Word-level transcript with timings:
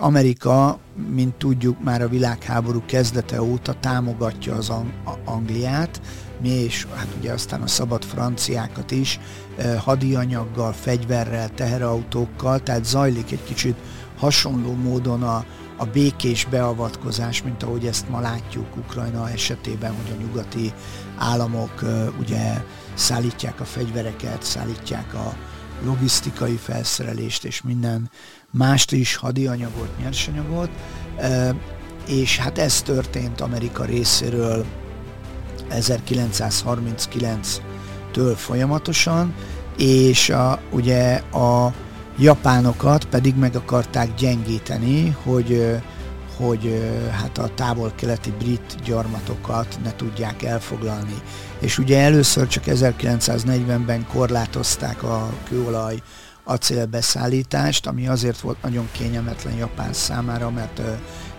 Amerika, 0.00 0.78
mint 1.14 1.34
tudjuk, 1.34 1.82
már 1.82 2.02
a 2.02 2.08
világháború 2.08 2.82
kezdete 2.86 3.42
óta 3.42 3.74
támogatja 3.80 4.54
az 4.54 4.68
Ang- 4.68 4.92
Angliát, 5.24 6.00
mi 6.40 6.48
és 6.48 6.86
hát 6.94 7.08
ugye 7.18 7.32
aztán 7.32 7.62
a 7.62 7.66
szabad 7.66 8.04
franciákat 8.04 8.90
is, 8.90 9.20
hadianyaggal, 9.78 10.72
fegyverrel, 10.72 11.48
teherautókkal, 11.48 12.62
tehát 12.62 12.84
zajlik 12.84 13.32
egy 13.32 13.44
kicsit 13.44 13.76
hasonló 14.18 14.72
módon 14.72 15.22
a, 15.22 15.44
a 15.76 15.84
békés 15.84 16.44
beavatkozás, 16.44 17.42
mint 17.42 17.62
ahogy 17.62 17.86
ezt 17.86 18.08
ma 18.08 18.20
látjuk 18.20 18.76
Ukrajna 18.76 19.30
esetében, 19.30 19.94
hogy 19.94 20.16
a 20.16 20.22
nyugati 20.22 20.72
államok 21.16 21.84
ugye 22.20 22.62
szállítják 22.94 23.60
a 23.60 23.64
fegyvereket, 23.64 24.42
szállítják 24.42 25.14
a 25.14 25.34
logisztikai 25.84 26.56
felszerelést 26.56 27.44
és 27.44 27.62
minden 27.62 28.10
mást 28.50 28.92
is, 28.92 29.16
hadianyagot, 29.16 29.98
nyersanyagot, 30.02 30.70
és 32.06 32.38
hát 32.38 32.58
ez 32.58 32.82
történt 32.82 33.40
Amerika 33.40 33.84
részéről 33.84 34.64
1939-től 35.70 38.34
folyamatosan, 38.36 39.34
és 39.76 40.30
a, 40.30 40.60
ugye 40.70 41.14
a 41.32 41.72
japánokat 42.18 43.04
pedig 43.04 43.36
meg 43.36 43.56
akarták 43.56 44.14
gyengíteni, 44.14 45.16
hogy 45.22 45.80
hogy 46.38 46.92
hát 47.10 47.38
a 47.38 47.50
távol-keleti 47.54 48.32
brit 48.38 48.76
gyarmatokat 48.84 49.78
ne 49.82 49.96
tudják 49.96 50.42
elfoglalni. 50.42 51.22
És 51.58 51.78
ugye 51.78 52.00
először 52.00 52.46
csak 52.46 52.64
1940-ben 52.66 54.06
korlátozták 54.06 55.02
a 55.02 55.30
kőolaj 55.48 56.02
acélbeszállítást, 56.44 57.86
ami 57.86 58.08
azért 58.08 58.40
volt 58.40 58.62
nagyon 58.62 58.88
kényelmetlen 58.92 59.54
Japán 59.54 59.92
számára, 59.92 60.50
mert 60.50 60.80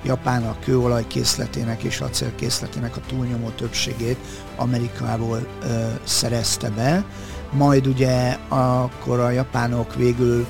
Japán 0.04 0.44
a 0.44 0.56
kőolaj 0.64 1.08
készletének 1.08 1.84
és 1.84 2.00
acélkészletének 2.00 2.98
a 2.98 3.02
túlnyomó 3.08 3.50
többségét 3.50 4.18
Amerikából 4.56 5.48
ö, 5.64 5.88
szerezte 6.04 6.70
be. 6.70 7.06
Majd 7.52 7.88
ugye 7.88 8.38
akkor 8.48 9.20
a 9.20 9.30
japánok 9.30 9.96
végül 9.96 10.48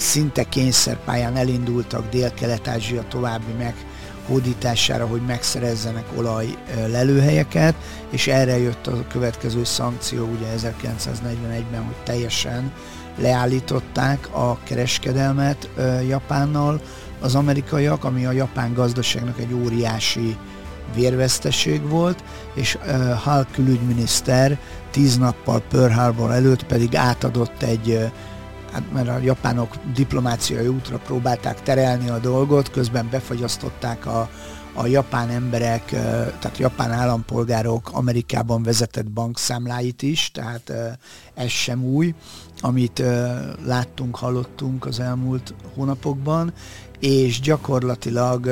szinte 0.00 0.44
kényszerpályán 0.44 1.36
elindultak 1.36 2.10
Dél-Kelet-Ázsia 2.10 3.04
további 3.08 3.52
meghódítására, 3.58 5.06
hogy 5.06 5.20
megszerezzenek 5.26 6.04
olaj 6.16 6.46
lelőhelyeket, 6.86 7.74
és 8.10 8.26
erre 8.26 8.58
jött 8.58 8.86
a 8.86 9.06
következő 9.12 9.64
szankció 9.64 10.24
ugye 10.24 10.46
1941-ben, 10.56 11.84
hogy 11.84 12.02
teljesen 12.04 12.72
leállították 13.18 14.28
a 14.34 14.58
kereskedelmet 14.64 15.68
Japánnal. 16.08 16.80
Az 17.20 17.34
amerikaiak, 17.34 18.04
ami 18.04 18.26
a 18.26 18.32
japán 18.32 18.74
gazdaságnak 18.74 19.38
egy 19.38 19.52
óriási 19.52 20.36
vérveszteség 20.94 21.88
volt, 21.88 22.24
és 22.54 22.78
Hal 23.22 23.46
külügyminiszter 23.52 24.58
tíz 24.90 25.16
nappal 25.16 25.62
Pearl 25.70 25.92
Harbor 25.92 26.30
előtt 26.30 26.62
pedig 26.66 26.96
átadott 26.96 27.62
egy 27.62 28.10
hát 28.72 28.92
mert 28.92 29.08
a 29.08 29.18
japánok 29.18 29.74
diplomáciai 29.94 30.66
útra 30.66 30.98
próbálták 30.98 31.62
terelni 31.62 32.08
a 32.08 32.18
dolgot, 32.18 32.70
közben 32.70 33.08
befagyasztották 33.10 34.06
a, 34.06 34.28
a 34.74 34.86
japán 34.86 35.28
emberek, 35.28 35.84
tehát 36.38 36.58
japán 36.58 36.90
állampolgárok 36.90 37.90
Amerikában 37.92 38.62
vezetett 38.62 39.10
bankszámláit 39.10 40.02
is, 40.02 40.30
tehát 40.30 40.72
ez 41.34 41.48
sem 41.48 41.84
új, 41.84 42.14
amit 42.60 43.02
láttunk, 43.64 44.16
hallottunk 44.16 44.86
az 44.86 45.00
elmúlt 45.00 45.54
hónapokban, 45.74 46.52
és 46.98 47.40
gyakorlatilag 47.40 48.46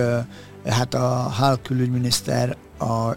hát 0.65 0.95
a 0.95 1.07
HAL 1.09 1.59
külügyminiszter 1.63 2.57
a 2.79 3.13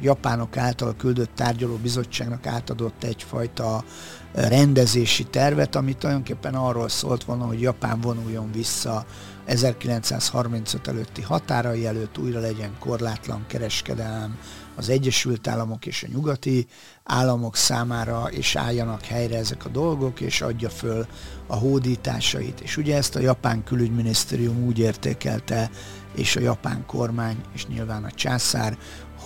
japánok 0.00 0.56
által 0.56 0.94
küldött 0.96 1.34
tárgyaló 1.34 1.76
bizottságnak 1.76 2.46
átadott 2.46 3.04
egyfajta 3.04 3.84
rendezési 4.32 5.24
tervet, 5.24 5.74
ami 5.74 5.92
tulajdonképpen 5.92 6.54
arról 6.54 6.88
szólt 6.88 7.24
volna, 7.24 7.46
hogy 7.46 7.60
Japán 7.60 8.00
vonuljon 8.00 8.52
vissza 8.52 9.04
1935 9.44 10.88
előtti 10.88 11.22
határai 11.22 11.86
előtt, 11.86 12.18
újra 12.18 12.40
legyen 12.40 12.76
korlátlan 12.78 13.44
kereskedelem 13.46 14.38
az 14.76 14.88
Egyesült 14.88 15.48
Államok 15.48 15.86
és 15.86 16.02
a 16.02 16.06
nyugati 16.12 16.66
államok 17.04 17.56
számára, 17.56 18.28
és 18.30 18.56
álljanak 18.56 19.04
helyre 19.04 19.36
ezek 19.36 19.64
a 19.64 19.68
dolgok, 19.68 20.20
és 20.20 20.40
adja 20.40 20.70
föl 20.70 21.06
a 21.46 21.56
hódításait. 21.56 22.60
És 22.60 22.76
ugye 22.76 22.96
ezt 22.96 23.16
a 23.16 23.20
japán 23.20 23.64
külügyminisztérium 23.64 24.64
úgy 24.64 24.78
értékelte, 24.78 25.70
és 26.14 26.36
a 26.36 26.40
japán 26.40 26.86
kormány, 26.86 27.36
és 27.54 27.66
nyilván 27.66 28.04
a 28.04 28.10
császár, 28.10 28.78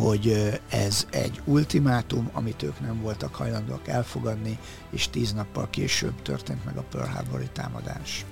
hogy 0.02 0.58
ez 0.68 1.06
egy 1.10 1.40
ultimátum, 1.44 2.30
amit 2.32 2.62
ők 2.62 2.80
nem 2.80 3.00
voltak 3.02 3.34
hajlandóak 3.34 3.88
elfogadni, 3.88 4.58
és 4.90 5.08
tíz 5.10 5.32
nappal 5.32 5.68
később 5.70 6.22
történt 6.22 6.64
meg 6.64 6.76
a 6.76 6.84
Pearl 6.90 7.10
Harbori 7.10 7.48
támadás. 7.52 8.24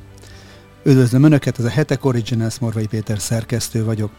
Üdvözlöm 0.85 1.23
Önöket, 1.23 1.59
ez 1.59 1.65
a 1.65 1.69
Hetek 1.69 2.05
Originals 2.05 2.59
Morvai 2.59 2.87
Péter 2.87 3.19
szerkesztő 3.19 3.85
vagyok. 3.85 4.11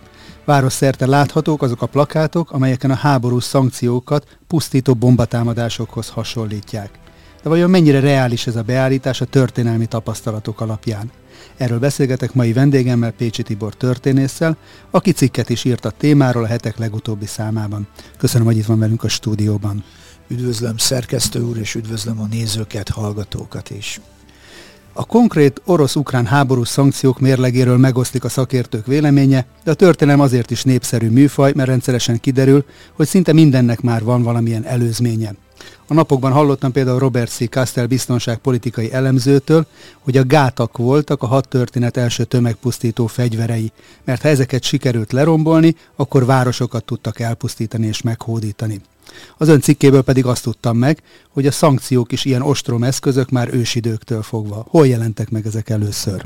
Város 0.45 0.73
szerte 0.73 1.05
láthatók 1.05 1.61
azok 1.61 1.81
a 1.81 1.85
plakátok, 1.85 2.51
amelyeken 2.51 2.91
a 2.91 2.95
háborús 2.95 3.43
szankciókat 3.43 4.37
pusztító 4.47 4.93
bombatámadásokhoz 4.93 6.09
hasonlítják. 6.09 6.99
De 7.43 7.49
vajon 7.49 7.69
mennyire 7.69 7.99
reális 7.99 8.47
ez 8.47 8.55
a 8.55 8.61
beállítás 8.61 9.21
a 9.21 9.25
történelmi 9.25 9.85
tapasztalatok 9.85 10.61
alapján? 10.61 11.11
Erről 11.57 11.79
beszélgetek 11.79 12.33
mai 12.33 12.53
vendégemmel, 12.53 13.11
Pécsi 13.11 13.43
Tibor 13.43 13.75
történésszel, 13.75 14.57
aki 14.91 15.11
cikket 15.11 15.49
is 15.49 15.63
írt 15.63 15.85
a 15.85 15.89
témáról 15.97 16.43
a 16.43 16.47
hetek 16.47 16.77
legutóbbi 16.77 17.25
számában. 17.25 17.87
Köszönöm, 18.17 18.47
hogy 18.47 18.57
itt 18.57 18.65
van 18.65 18.79
velünk 18.79 19.03
a 19.03 19.07
stúdióban. 19.07 19.83
Üdvözlöm 20.27 20.77
szerkesztő 20.77 21.41
úr, 21.41 21.57
és 21.57 21.75
üdvözlöm 21.75 22.19
a 22.19 22.27
nézőket, 22.31 22.89
hallgatókat 22.89 23.69
is. 23.69 24.01
A 24.93 25.05
konkrét 25.05 25.61
orosz-ukrán 25.65 26.25
háborús 26.25 26.67
szankciók 26.67 27.19
mérlegéről 27.19 27.77
megosztik 27.77 28.23
a 28.23 28.29
szakértők 28.29 28.85
véleménye, 28.85 29.45
de 29.63 29.71
a 29.71 29.73
történelem 29.73 30.19
azért 30.19 30.51
is 30.51 30.63
népszerű 30.63 31.09
műfaj, 31.09 31.51
mert 31.55 31.69
rendszeresen 31.69 32.19
kiderül, 32.19 32.65
hogy 32.93 33.07
szinte 33.07 33.33
mindennek 33.33 33.81
már 33.81 34.03
van 34.03 34.23
valamilyen 34.23 34.65
előzménye. 34.65 35.33
A 35.87 35.93
napokban 35.93 36.31
hallottam 36.31 36.71
például 36.71 36.99
Robert 36.99 37.31
C. 37.31 37.49
Castell 37.49 37.85
biztonságpolitikai 37.85 38.91
elemzőtől, 38.91 39.65
hogy 39.99 40.17
a 40.17 40.25
gátak 40.25 40.77
voltak 40.77 41.23
a 41.23 41.27
hat 41.27 41.47
történet 41.47 41.97
első 41.97 42.23
tömegpusztító 42.23 43.07
fegyverei, 43.07 43.71
mert 44.03 44.21
ha 44.21 44.27
ezeket 44.27 44.63
sikerült 44.63 45.11
lerombolni, 45.11 45.75
akkor 45.95 46.25
városokat 46.25 46.83
tudtak 46.83 47.19
elpusztítani 47.19 47.87
és 47.87 48.01
meghódítani. 48.01 48.81
Az 49.37 49.47
ön 49.47 49.61
cikkéből 49.61 50.01
pedig 50.01 50.25
azt 50.25 50.43
tudtam 50.43 50.77
meg, 50.77 51.01
hogy 51.29 51.47
a 51.47 51.51
szankciók 51.51 52.11
is 52.11 52.25
ilyen 52.25 52.41
ostrom 52.41 52.83
eszközök 52.83 53.29
már 53.29 53.53
ősidőktől 53.53 54.21
fogva. 54.21 54.65
Hol 54.69 54.87
jelentek 54.87 55.29
meg 55.29 55.45
ezek 55.45 55.69
először? 55.69 56.25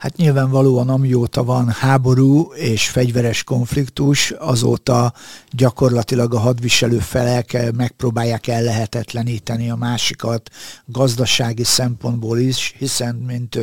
Hát 0.00 0.16
nyilvánvalóan 0.16 0.88
amióta 0.88 1.44
van 1.44 1.68
háború 1.68 2.52
és 2.52 2.88
fegyveres 2.88 3.44
konfliktus, 3.44 4.30
azóta 4.30 5.12
gyakorlatilag 5.50 6.34
a 6.34 6.38
hadviselő 6.38 6.98
felek 6.98 7.72
megpróbálják 7.76 8.46
ellehetetleníteni 8.46 9.70
a 9.70 9.76
másikat 9.76 10.50
gazdasági 10.86 11.64
szempontból 11.64 12.38
is, 12.38 12.74
hiszen 12.78 13.14
mint 13.14 13.58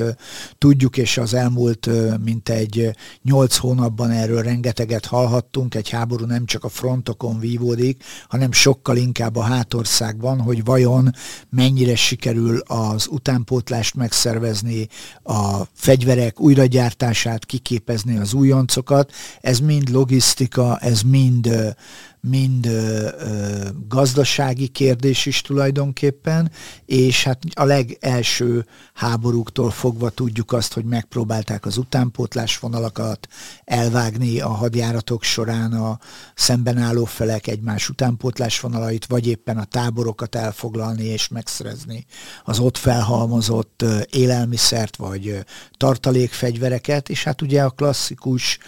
tudjuk, 0.58 0.97
és 0.97 1.18
az 1.18 1.34
elmúlt 1.34 1.90
mint 2.24 2.50
egy 2.50 2.92
nyolc 3.24 3.56
hónapban 3.56 4.12
erről 4.12 4.42
rengeteget 4.42 5.06
hallhattunk, 5.06 5.76
egy 5.76 5.90
háború 5.90 6.26
nem 6.26 6.46
csak 6.46 6.64
a 6.64 6.70
frontokon 6.70 7.40
vívódik, 7.40 8.03
hanem 8.28 8.52
sokkal 8.52 8.97
inkább 8.97 9.36
a 9.36 9.42
hátországban, 9.42 10.42
hogy 10.42 10.64
vajon 10.64 11.12
mennyire 11.50 11.96
sikerül 11.96 12.59
az 12.59 13.08
utánpótlást 13.12 13.96
megszervezni, 13.96 14.88
a 15.24 15.62
fegyverek 15.74 16.26
gépek 16.28 16.40
újragyártását, 16.40 17.46
kiképezni 17.46 18.18
az 18.18 18.34
újoncokat, 18.34 19.12
ez 19.41 19.59
mind 19.59 19.90
logisztika, 19.90 20.78
ez 20.78 21.02
mind 21.02 21.76
mind 22.22 22.66
ö, 22.66 23.09
ö, 23.19 23.67
gazdasági 23.87 24.67
kérdés 24.67 25.25
is 25.25 25.41
tulajdonképpen, 25.41 26.52
és 26.85 27.23
hát 27.23 27.43
a 27.53 27.64
legelső 27.64 28.66
háborúktól 28.93 29.72
fogva 29.72 30.09
tudjuk 30.09 30.52
azt, 30.52 30.73
hogy 30.73 30.85
megpróbálták 30.85 31.66
az 31.66 31.78
utánpótlás 31.78 32.59
vonalakat 32.59 33.28
elvágni 33.64 34.40
a 34.40 34.49
hadjáratok 34.49 35.23
során 35.23 35.73
a 35.73 35.99
szemben 36.35 36.78
álló 36.78 37.05
felek 37.05 37.47
egymás 37.47 37.90
utánpótlás 37.90 38.59
vonalait, 38.59 39.05
vagy 39.05 39.28
éppen 39.28 39.58
a 39.58 39.66
táborokat 39.66 40.35
elfoglalni 40.35 41.03
és 41.03 41.28
megszerezni 41.28 42.05
az 42.43 42.59
ott 42.59 42.78
felhalmozott 42.78 43.85
élelmiszert, 44.09 44.96
vagy 44.96 45.46
tartalékfegyvereket, 45.78 47.09
és 47.09 47.23
hát 47.23 47.41
ugye 47.41 47.63
a 47.63 47.70
klasszikus 47.70 48.59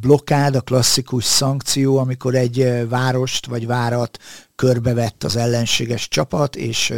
blokkád, 0.00 0.54
a 0.54 0.60
klasszikus 0.60 1.24
szankció, 1.24 1.98
amikor 1.98 2.34
egy 2.34 2.88
várost 2.88 3.46
vagy 3.46 3.66
várat 3.66 4.18
körbevett 4.60 5.24
az 5.24 5.36
ellenséges 5.36 6.08
csapat, 6.08 6.56
és 6.56 6.94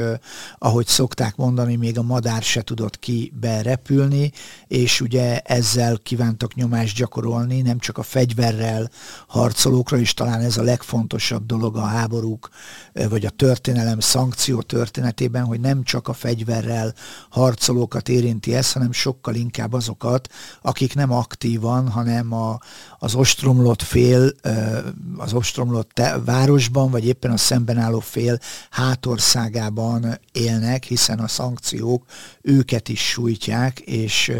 ahogy 0.58 0.86
szokták 0.86 1.36
mondani, 1.36 1.76
még 1.76 1.98
a 1.98 2.02
madár 2.02 2.42
se 2.42 2.62
tudott 2.62 2.98
ki 2.98 3.32
berepülni, 3.40 4.32
és 4.66 5.00
ugye 5.00 5.38
ezzel 5.38 5.98
kívántak 6.02 6.54
nyomást 6.54 6.96
gyakorolni, 6.96 7.60
nem 7.60 7.78
csak 7.78 7.98
a 7.98 8.02
fegyverrel 8.02 8.90
harcolókra, 9.26 9.98
és 9.98 10.14
talán 10.14 10.40
ez 10.40 10.56
a 10.56 10.62
legfontosabb 10.62 11.46
dolog 11.46 11.76
a 11.76 11.84
háborúk, 11.84 12.48
vagy 12.92 13.26
a 13.26 13.30
történelem 13.30 14.00
szankció 14.00 14.62
történetében, 14.62 15.44
hogy 15.44 15.60
nem 15.60 15.82
csak 15.82 16.08
a 16.08 16.12
fegyverrel 16.12 16.94
harcolókat 17.28 18.08
érinti 18.08 18.54
ez, 18.54 18.72
hanem 18.72 18.92
sokkal 18.92 19.34
inkább 19.34 19.72
azokat, 19.72 20.28
akik 20.62 20.94
nem 20.94 21.12
aktívan, 21.12 21.88
hanem 21.88 22.32
a, 22.32 22.58
az 23.02 23.14
ostromlott 23.14 23.82
fél, 23.82 24.30
az 25.16 25.32
ostromlott 25.32 26.00
városban, 26.24 26.90
vagy 26.90 27.06
éppen 27.06 27.30
a 27.30 27.36
szemben 27.36 27.78
álló 27.78 28.00
fél 28.00 28.38
hátországában 28.70 30.18
élnek, 30.32 30.84
hiszen 30.84 31.18
a 31.18 31.28
szankciók 31.28 32.04
őket 32.40 32.88
is 32.88 33.08
sújtják, 33.08 33.80
és 33.80 34.32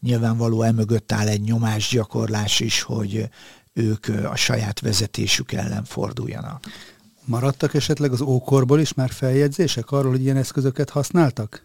nyilvánvaló 0.00 0.62
emögött 0.62 1.12
áll 1.12 1.26
egy 1.26 1.40
nyomásgyakorlás 1.40 2.60
is, 2.60 2.82
hogy 2.82 3.28
ők 3.72 4.06
a 4.30 4.36
saját 4.36 4.80
vezetésük 4.80 5.52
ellen 5.52 5.84
forduljanak. 5.84 6.64
Maradtak 7.24 7.74
esetleg 7.74 8.12
az 8.12 8.20
ókorból 8.20 8.80
is 8.80 8.94
már 8.94 9.10
feljegyzések 9.10 9.90
arról, 9.90 10.10
hogy 10.10 10.22
ilyen 10.22 10.36
eszközöket 10.36 10.90
használtak? 10.90 11.62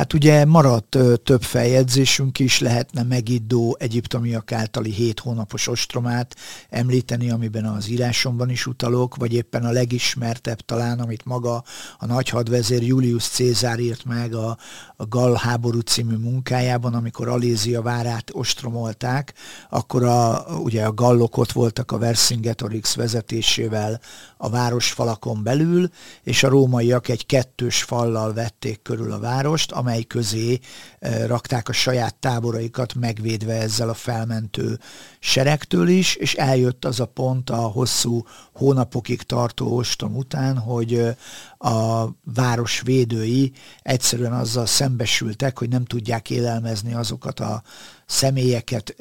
Hát 0.00 0.12
ugye 0.12 0.44
maradt 0.44 0.98
több 1.24 1.42
feljegyzésünk 1.42 2.38
is, 2.38 2.60
lehetne 2.60 3.02
megiddó 3.02 3.76
egyiptomiak 3.78 4.52
általi 4.52 4.90
hét 4.90 5.20
hónapos 5.20 5.68
ostromát 5.68 6.36
említeni, 6.70 7.30
amiben 7.30 7.64
az 7.64 7.88
írásomban 7.88 8.50
is 8.50 8.66
utalok, 8.66 9.16
vagy 9.16 9.32
éppen 9.32 9.64
a 9.64 9.70
legismertebb 9.70 10.60
talán, 10.60 11.00
amit 11.00 11.24
maga 11.24 11.64
a 11.98 12.06
nagy 12.06 12.28
hadvezér 12.28 12.82
Julius 12.82 13.24
Cézár 13.28 13.78
írt 13.78 14.04
meg 14.04 14.34
a, 14.34 14.56
a 14.96 15.06
Gall 15.06 15.36
háború 15.36 15.80
című 15.80 16.16
munkájában, 16.16 16.94
amikor 16.94 17.28
Alézia 17.28 17.82
várát 17.82 18.30
ostromolták, 18.32 19.34
akkor 19.70 20.02
a, 20.02 20.44
ugye 20.62 20.84
a 20.84 20.92
gallok 20.92 21.36
ott 21.36 21.52
voltak 21.52 21.92
a 21.92 21.98
Vercingetorix 21.98 22.94
vezetésével 22.94 24.00
a 24.36 24.48
városfalakon 24.48 25.42
belül, 25.42 25.90
és 26.22 26.42
a 26.42 26.48
rómaiak 26.48 27.08
egy 27.08 27.26
kettős 27.26 27.82
fallal 27.82 28.32
vették 28.32 28.82
körül 28.82 29.12
a 29.12 29.18
várost, 29.18 29.72
amely 29.72 29.88
közé 29.98 30.58
eh, 30.98 31.26
rakták 31.26 31.68
a 31.68 31.72
saját 31.72 32.14
táboraikat, 32.14 32.94
megvédve 32.94 33.52
ezzel 33.52 33.88
a 33.88 33.94
felmentő 33.94 34.78
seregtől 35.18 35.88
is, 35.88 36.14
és 36.14 36.34
eljött 36.34 36.84
az 36.84 37.00
a 37.00 37.06
pont 37.06 37.50
a 37.50 37.56
hosszú 37.56 38.22
hónapokig 38.52 39.22
tartó 39.22 39.76
ostom 39.76 40.16
után, 40.16 40.58
hogy 40.58 40.94
eh, 40.94 41.14
a 41.58 42.08
város 42.34 42.80
védői 42.80 43.52
egyszerűen 43.82 44.32
azzal 44.32 44.66
szembesültek, 44.66 45.58
hogy 45.58 45.68
nem 45.68 45.84
tudják 45.84 46.30
élelmezni 46.30 46.94
azokat 46.94 47.40
a 47.40 47.62
személyeket, 48.06 48.94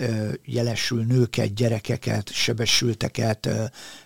jelesül 0.43 1.03
nőket, 1.03 1.53
gyerekeket, 1.53 2.31
sebesülteket, 2.31 3.49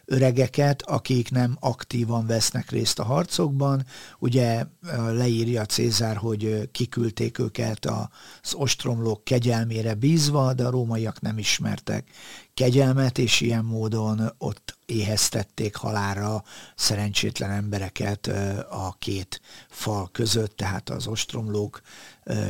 öregeket, 0.06 0.82
akik 0.82 1.32
nem 1.32 1.58
aktívan 1.60 2.26
vesznek 2.26 2.70
részt 2.70 3.00
a 3.00 3.04
harcokban. 3.04 3.86
Ugye 4.20 4.66
leírja 5.12 5.66
Cézár, 5.66 6.16
hogy 6.16 6.70
kiküldték 6.72 7.40
őket 7.40 7.86
az 7.86 8.54
ostromlók 8.54 9.24
kegyelmére 9.24 9.94
bízva, 9.94 10.54
de 10.54 10.66
a 10.66 10.70
rómaiak 10.70 11.22
nem 11.22 11.38
ismertek 11.38 12.10
kegyelmet, 12.54 13.18
és 13.18 13.42
ilyen 13.42 13.66
módon 13.66 14.34
ott 14.38 14.78
éheztették 14.86 15.76
halára 15.76 16.44
szerencsétlen 16.76 17.52
embereket 17.52 18.28
a 18.70 18.96
két 19.00 19.42
fal 19.70 20.10
között, 20.12 20.56
tehát 20.56 20.90
az 20.90 21.08
ostromlók 21.08 21.82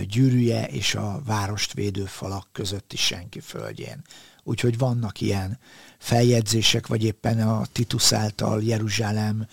gyűrűje 0.07 0.67
és 0.67 0.95
a 0.95 1.21
várost 1.25 1.73
védő 1.73 2.05
falak 2.05 2.47
közötti 2.51 2.97
senki 2.97 3.39
földjén. 3.39 4.01
Úgyhogy 4.43 4.77
vannak 4.77 5.21
ilyen 5.21 5.59
feljegyzések, 6.03 6.87
vagy 6.87 7.03
éppen 7.03 7.41
a 7.41 7.61
Titus 7.71 8.11
által 8.11 8.63
Jeruzsálem 8.63 9.47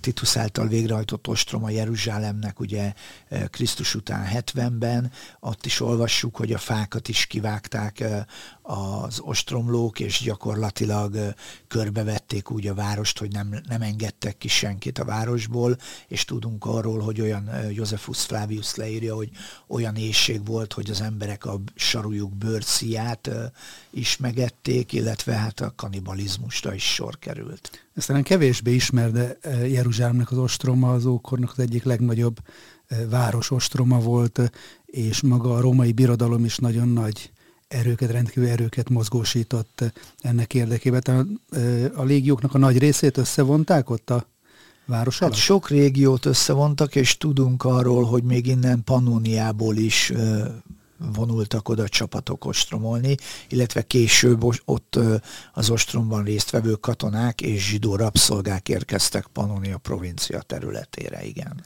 Titus 0.00 0.36
által 0.36 0.66
végrehajtott 0.66 1.28
ostroma 1.28 1.70
Jeruzsálemnek 1.70 2.60
ugye 2.60 2.92
Krisztus 3.50 3.94
után 3.94 4.28
70-ben, 4.34 5.12
ott 5.40 5.66
is 5.66 5.80
olvassuk, 5.80 6.36
hogy 6.36 6.52
a 6.52 6.58
fákat 6.58 7.08
is 7.08 7.26
kivágták 7.26 8.04
az 8.62 9.20
ostromlók, 9.20 10.00
és 10.00 10.20
gyakorlatilag 10.22 11.34
körbevették 11.68 12.50
úgy 12.50 12.66
a 12.66 12.74
várost, 12.74 13.18
hogy 13.18 13.32
nem, 13.32 13.60
nem 13.68 13.82
engedtek 13.82 14.38
ki 14.38 14.48
senkit 14.48 14.98
a 14.98 15.04
városból, 15.04 15.76
és 16.08 16.24
tudunk 16.24 16.64
arról, 16.64 17.00
hogy 17.00 17.20
olyan 17.20 17.50
Josephus 17.70 18.24
Flavius 18.24 18.74
leírja, 18.74 19.14
hogy 19.14 19.30
olyan 19.66 19.96
éjség 19.96 20.46
volt, 20.46 20.72
hogy 20.72 20.90
az 20.90 21.00
emberek 21.00 21.44
a 21.44 21.60
sarújuk 21.74 22.36
bőrszíját 22.36 23.30
is 23.90 24.16
megették, 24.16 24.92
illetve 24.92 25.32
hát 25.32 25.60
a 25.60 25.72
kanibalizmusra 25.76 26.74
is 26.74 26.94
sor 26.94 27.18
került. 27.18 27.88
Ez 27.94 28.06
talán 28.06 28.22
kevésbé 28.22 28.74
ismer, 28.74 29.10
de 29.10 29.23
Jeruzsálemnek 29.66 30.30
az 30.30 30.38
ostroma 30.38 30.92
az 30.92 31.06
ókornak 31.06 31.50
az 31.50 31.58
egyik 31.58 31.84
legnagyobb 31.84 32.36
város 33.08 33.50
ostroma 33.50 33.98
volt, 33.98 34.52
és 34.86 35.20
maga 35.20 35.54
a 35.54 35.60
római 35.60 35.92
birodalom 35.92 36.44
is 36.44 36.56
nagyon 36.56 36.88
nagy 36.88 37.32
erőket, 37.68 38.10
rendkívül 38.10 38.48
erőket 38.48 38.88
mozgósított 38.88 39.92
ennek 40.20 40.54
érdekében. 40.54 41.00
Tehát 41.00 41.26
a 41.94 42.02
légióknak 42.02 42.54
a 42.54 42.58
nagy 42.58 42.78
részét 42.78 43.16
összevonták 43.16 43.90
ott 43.90 44.10
a 44.10 44.26
város 44.86 45.20
alatt? 45.20 45.34
Hát 45.34 45.42
sok 45.42 45.68
régiót 45.68 46.24
összevontak, 46.24 46.94
és 46.94 47.16
tudunk 47.16 47.64
arról, 47.64 48.04
hogy 48.04 48.22
még 48.22 48.46
innen 48.46 48.84
Pannoniából 48.84 49.76
is 49.76 50.12
vonultak 50.98 51.68
oda 51.68 51.88
csapatok 51.88 52.44
ostromolni, 52.44 53.16
illetve 53.48 53.82
később 53.82 54.44
ott 54.64 54.98
az 55.52 55.70
ostromban 55.70 56.24
résztvevő 56.24 56.72
katonák 56.72 57.40
és 57.40 57.68
zsidó 57.68 57.96
rabszolgák 57.96 58.68
érkeztek 58.68 59.26
Pannonia 59.26 59.78
provincia 59.78 60.40
területére, 60.40 61.24
igen. 61.24 61.64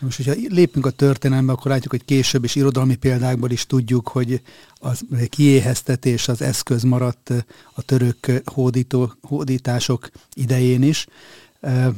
Most, 0.00 0.16
hogyha 0.16 0.34
lépünk 0.48 0.86
a 0.86 0.90
történelembe, 0.90 1.52
akkor 1.52 1.70
látjuk, 1.70 1.90
hogy 1.90 2.04
később 2.04 2.44
és 2.44 2.54
irodalmi 2.54 2.94
példákból 2.96 3.50
is 3.50 3.66
tudjuk, 3.66 4.08
hogy 4.08 4.42
az 4.74 5.00
kiéheztetés 5.28 6.28
az 6.28 6.42
eszköz 6.42 6.82
maradt 6.82 7.32
a 7.72 7.82
török 7.82 8.42
hódító, 8.44 9.12
hódítások 9.22 10.10
idején 10.34 10.82
is. 10.82 11.06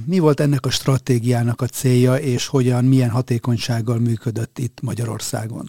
Mi 0.05 0.19
volt 0.19 0.41
ennek 0.41 0.67
a 0.67 0.71
stratégiának 0.71 1.61
a 1.61 1.67
célja, 1.67 2.17
és 2.17 2.47
hogyan, 2.47 2.85
milyen 2.85 3.11
hatékonysággal 3.11 3.99
működött 3.99 4.59
itt 4.59 4.81
Magyarországon? 4.81 5.69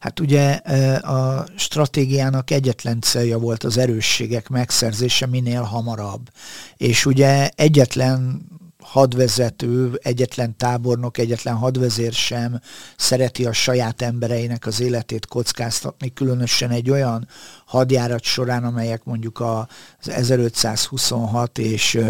Hát 0.00 0.20
ugye 0.20 0.52
a 0.96 1.46
stratégiának 1.56 2.50
egyetlen 2.50 3.00
célja 3.00 3.38
volt 3.38 3.64
az 3.64 3.76
erősségek 3.78 4.48
megszerzése 4.48 5.26
minél 5.26 5.62
hamarabb. 5.62 6.30
És 6.76 7.06
ugye 7.06 7.50
egyetlen 7.54 8.48
hadvezető, 8.82 9.98
egyetlen 10.02 10.56
tábornok, 10.56 11.18
egyetlen 11.18 11.54
hadvezér 11.54 12.12
sem 12.12 12.60
szereti 12.96 13.46
a 13.46 13.52
saját 13.52 14.02
embereinek 14.02 14.66
az 14.66 14.80
életét 14.80 15.26
kockáztatni, 15.26 16.12
különösen 16.12 16.70
egy 16.70 16.90
olyan 16.90 17.28
hadjárat 17.70 18.22
során, 18.22 18.64
amelyek 18.64 19.04
mondjuk 19.04 19.40
az 19.40 20.08
1526 20.08 21.58
és, 21.58 22.00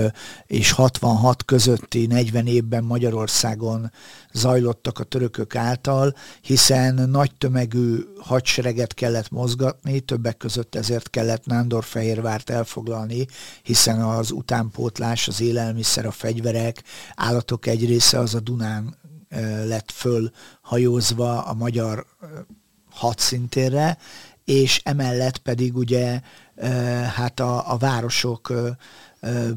és 0.46 0.72
66 0.72 1.44
közötti 1.44 2.06
40 2.06 2.46
évben 2.46 2.84
Magyarországon 2.84 3.92
zajlottak 4.32 4.98
a 4.98 5.04
törökök 5.04 5.56
által, 5.56 6.14
hiszen 6.40 6.94
nagy 6.94 7.34
tömegű 7.38 7.98
hadsereget 8.20 8.94
kellett 8.94 9.30
mozgatni, 9.30 10.00
többek 10.00 10.36
között 10.36 10.74
ezért 10.74 11.10
kellett 11.10 11.46
Nándorfehérvárt 11.46 12.50
elfoglalni, 12.50 13.26
hiszen 13.62 14.02
az 14.02 14.30
utánpótlás, 14.30 15.28
az 15.28 15.40
élelmiszer, 15.40 16.06
a 16.06 16.10
fegyverek, 16.10 16.82
állatok 17.14 17.66
egy 17.66 17.86
része 17.86 18.18
az 18.18 18.34
a 18.34 18.40
Dunán 18.40 18.98
lett 19.64 19.90
föl 19.90 20.30
hajózva 20.60 21.42
a 21.42 21.54
magyar 21.54 22.06
hadszintérre, 22.90 23.98
és 24.50 24.80
emellett 24.84 25.38
pedig 25.38 25.76
ugye 25.76 26.20
hát 27.14 27.40
a, 27.40 27.72
a 27.72 27.76
városok 27.76 28.52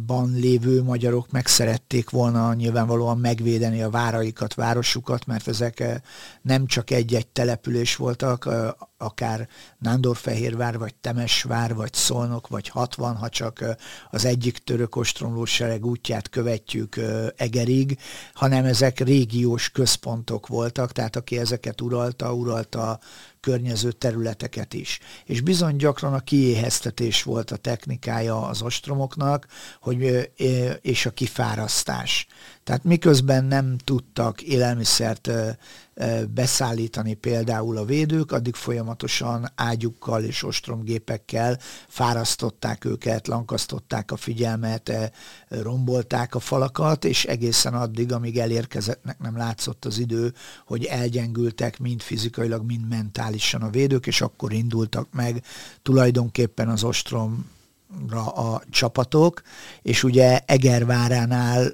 ban 0.06 0.32
lévő 0.34 0.84
magyarok 0.84 1.32
megszerették 1.32 2.10
volna 2.10 2.54
nyilvánvalóan 2.54 3.18
megvédeni 3.18 3.82
a 3.82 3.90
váraikat, 3.90 4.54
városukat, 4.54 5.26
mert 5.26 5.48
ezek 5.48 6.02
nem 6.42 6.66
csak 6.66 6.92
egy-egy 6.92 7.28
település 7.28 7.96
voltak, 7.96 8.50
akár 8.98 9.48
Nándorfehérvár, 9.78 10.78
vagy 10.78 10.96
Temesvár, 10.96 11.76
vagy 11.76 11.94
Szolnok, 11.94 12.48
vagy 12.48 12.68
60, 12.68 13.16
ha 13.16 13.30
csak 13.30 13.64
az 14.12 14.26
egyik 14.26 14.58
török 14.58 14.96
ostromlósereg 14.96 15.86
útját 15.86 16.30
követjük 16.30 16.96
Egerig, 17.36 17.98
hanem 18.34 18.66
ezek 18.66 19.00
régiós 19.00 19.70
központok 19.70 20.48
voltak, 20.48 20.92
tehát 20.92 21.16
aki 21.16 21.38
ezeket 21.38 21.82
uralta, 21.82 22.34
uralta 22.34 23.00
környező 23.44 23.92
területeket 23.92 24.74
is. 24.74 25.00
És 25.26 25.42
bizony 25.42 25.76
gyakran 25.76 26.14
a 26.14 26.20
kiéheztetés 26.20 27.24
volt 27.24 27.52
a 27.52 27.56
technikája 27.56 28.48
az 28.48 28.62
ostromoknak, 28.62 29.48
hogy, 29.82 30.32
és 30.82 31.06
a 31.06 31.12
kifárasztás. 31.12 32.28
Tehát 32.64 32.84
miközben 32.84 33.46
nem 33.46 33.78
tudtak 33.78 34.42
élelmiszert 34.42 35.30
beszállítani 36.34 37.14
például 37.14 37.78
a 37.78 37.86
védők, 37.86 38.32
addig 38.32 38.56
folyamatosan 38.56 39.52
ágyukkal 39.56 40.24
és 40.24 40.44
ostromgépekkel 40.44 41.60
fárasztották 41.88 42.86
őket, 42.86 43.28
lankasztották 43.28 44.12
a 44.12 44.16
figyelmet, 44.16 45.14
rombolták 45.48 46.36
a 46.36 46.40
falakat, 46.40 47.06
és 47.06 47.26
egészen 47.26 47.74
addig, 47.74 48.12
amíg 48.12 48.38
elérkezettnek 48.38 49.20
nem 49.20 49.38
látszott 49.38 49.86
az 49.86 49.98
idő, 49.98 50.34
hogy 50.66 50.84
elgyengültek 50.84 51.80
mind 51.80 52.02
fizikailag, 52.02 52.66
mind 52.66 52.88
mentálisan 52.88 53.62
a 53.62 53.70
védők, 53.70 54.08
és 54.08 54.22
akkor 54.22 54.54
indultak 54.54 55.08
meg 55.12 55.44
tulajdonképpen 55.82 56.70
az 56.70 56.84
ostrom 56.84 57.52
a 58.36 58.62
csapatok, 58.70 59.42
és 59.82 60.04
ugye 60.04 60.40
Egerváránál 60.46 61.72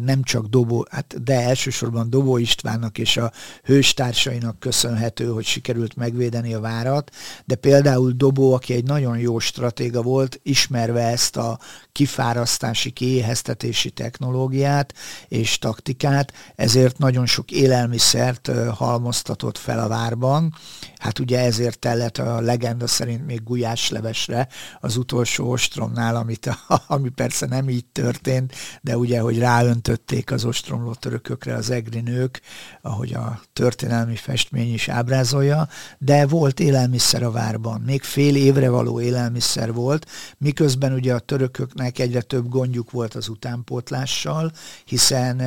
nem 0.00 0.22
csak 0.22 0.46
Dobó, 0.46 0.86
hát 0.90 1.22
de 1.22 1.40
elsősorban 1.40 2.10
Dobó 2.10 2.36
Istvánnak 2.36 2.98
és 2.98 3.16
a 3.16 3.32
hőstársainak 3.62 4.58
köszönhető, 4.58 5.26
hogy 5.26 5.44
sikerült 5.44 5.96
megvédeni 5.96 6.54
a 6.54 6.60
várat, 6.60 7.10
de 7.44 7.54
például 7.54 8.12
Dobó, 8.12 8.52
aki 8.52 8.74
egy 8.74 8.84
nagyon 8.84 9.18
jó 9.18 9.38
stratéga 9.38 10.02
volt, 10.02 10.40
ismerve 10.42 11.06
ezt 11.06 11.36
a 11.36 11.58
kifárasztási, 11.92 12.90
kiéheztetési 12.90 13.90
technológiát 13.90 14.94
és 15.28 15.58
taktikát, 15.58 16.32
ezért 16.54 16.98
nagyon 16.98 17.26
sok 17.26 17.50
élelmiszert 17.50 18.50
halmoztatott 18.74 19.58
fel 19.58 19.78
a 19.78 19.88
várban. 19.88 20.54
Hát 20.96 21.18
ugye 21.18 21.40
ezért 21.40 21.78
tellett 21.78 22.18
a 22.18 22.40
legenda 22.40 22.86
szerint 22.86 23.26
még 23.26 23.42
gulyáslevesre 23.44 24.48
az 24.80 24.96
utolsó 24.96 25.53
ostromnál, 25.54 26.16
amit, 26.16 26.58
ami 26.86 27.08
persze 27.08 27.46
nem 27.46 27.68
így 27.68 27.84
történt, 27.86 28.54
de 28.82 28.96
ugye, 28.96 29.20
hogy 29.20 29.38
ráöntötték 29.38 30.30
az 30.30 30.44
ostromló 30.44 30.94
törökökre 30.94 31.54
az 31.54 31.70
egri 31.70 32.00
nők, 32.00 32.40
ahogy 32.82 33.14
a 33.14 33.40
történelmi 33.52 34.16
festmény 34.16 34.72
is 34.72 34.88
ábrázolja, 34.88 35.68
de 35.98 36.26
volt 36.26 36.60
élelmiszer 36.60 37.22
a 37.22 37.30
várban, 37.30 37.80
még 37.80 38.02
fél 38.02 38.36
évre 38.36 38.70
való 38.70 39.00
élelmiszer 39.00 39.72
volt, 39.72 40.06
miközben 40.38 40.92
ugye 40.92 41.14
a 41.14 41.18
törököknek 41.18 41.98
egyre 41.98 42.20
több 42.20 42.48
gondjuk 42.48 42.90
volt 42.90 43.14
az 43.14 43.28
utánpótlással, 43.28 44.52
hiszen 44.84 45.42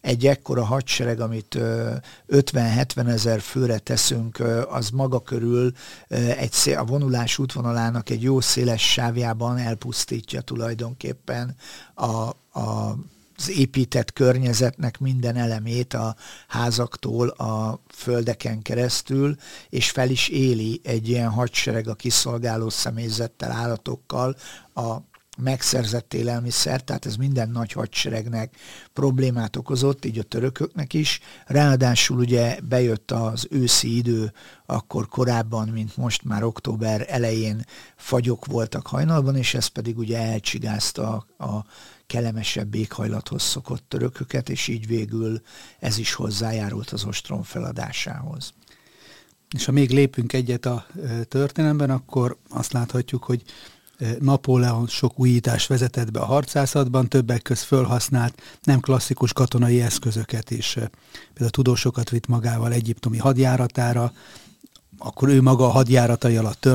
egy 0.00 0.26
ekkora 0.26 0.64
hadsereg, 0.64 1.20
amit 1.20 1.58
50-70 2.28 3.08
ezer 3.08 3.40
főre 3.40 3.78
teszünk, 3.78 4.42
az 4.68 4.90
maga 4.90 5.20
körül 5.20 5.72
egy, 6.08 6.74
a 6.76 6.84
vonulás 6.84 7.38
útvonalának 7.38 8.10
egy 8.10 8.22
jó 8.22 8.40
széles 8.40 8.92
sávjában 8.92 9.58
elpusztítja 9.58 10.40
tulajdonképpen 10.40 11.56
a, 11.94 12.28
a 12.60 12.96
az 13.40 13.50
épített 13.50 14.12
környezetnek 14.12 14.98
minden 14.98 15.36
elemét 15.36 15.94
a 15.94 16.16
házaktól 16.48 17.28
a 17.28 17.80
földeken 17.88 18.62
keresztül, 18.62 19.36
és 19.68 19.90
fel 19.90 20.10
is 20.10 20.28
éli 20.28 20.80
egy 20.84 21.08
ilyen 21.08 21.28
hadsereg 21.28 21.88
a 21.88 21.94
kiszolgáló 21.94 22.68
személyzettel, 22.68 23.52
állatokkal 23.52 24.36
a 24.74 24.96
megszerzett 25.40 26.14
élelmiszer, 26.14 26.80
tehát 26.80 27.06
ez 27.06 27.16
minden 27.16 27.50
nagy 27.50 27.72
hadseregnek 27.72 28.56
problémát 28.92 29.56
okozott, 29.56 30.04
így 30.04 30.18
a 30.18 30.22
törököknek 30.22 30.94
is. 30.94 31.20
Ráadásul 31.46 32.18
ugye 32.18 32.58
bejött 32.68 33.10
az 33.10 33.46
őszi 33.50 33.96
idő, 33.96 34.32
akkor 34.66 35.08
korábban, 35.08 35.68
mint 35.68 35.96
most 35.96 36.24
már 36.24 36.42
október 36.42 37.04
elején 37.08 37.64
fagyok 37.96 38.46
voltak 38.46 38.86
hajnalban, 38.86 39.36
és 39.36 39.54
ez 39.54 39.66
pedig 39.66 39.98
ugye 39.98 40.18
elcsigázta 40.18 41.26
a, 41.38 41.64
kellemesebb 42.06 42.74
éghajlathoz 42.74 43.42
szokott 43.42 43.84
törököket, 43.88 44.48
és 44.48 44.68
így 44.68 44.86
végül 44.86 45.40
ez 45.78 45.98
is 45.98 46.12
hozzájárult 46.12 46.90
az 46.90 47.04
ostrom 47.04 47.42
feladásához. 47.42 48.52
És 49.56 49.64
ha 49.64 49.72
még 49.72 49.90
lépünk 49.90 50.32
egyet 50.32 50.66
a 50.66 50.86
történelemben, 51.28 51.90
akkor 51.90 52.36
azt 52.48 52.72
láthatjuk, 52.72 53.24
hogy 53.24 53.42
Napóleon 54.20 54.86
sok 54.86 55.18
újítást 55.18 55.68
vezetett 55.68 56.10
be 56.10 56.20
a 56.20 56.24
harcászatban, 56.24 57.08
többek 57.08 57.42
közt 57.42 57.62
fölhasznált 57.62 58.42
nem 58.62 58.80
klasszikus 58.80 59.32
katonai 59.32 59.80
eszközöket 59.80 60.50
is. 60.50 60.72
Például 61.32 61.50
tudósokat 61.50 62.10
vitt 62.10 62.26
magával 62.26 62.72
egyiptomi 62.72 63.18
hadjáratára, 63.18 64.12
akkor 64.98 65.28
ő 65.28 65.42
maga 65.42 65.64
a 65.64 65.70
hadjáratai 65.70 66.36
alatt 66.36 66.68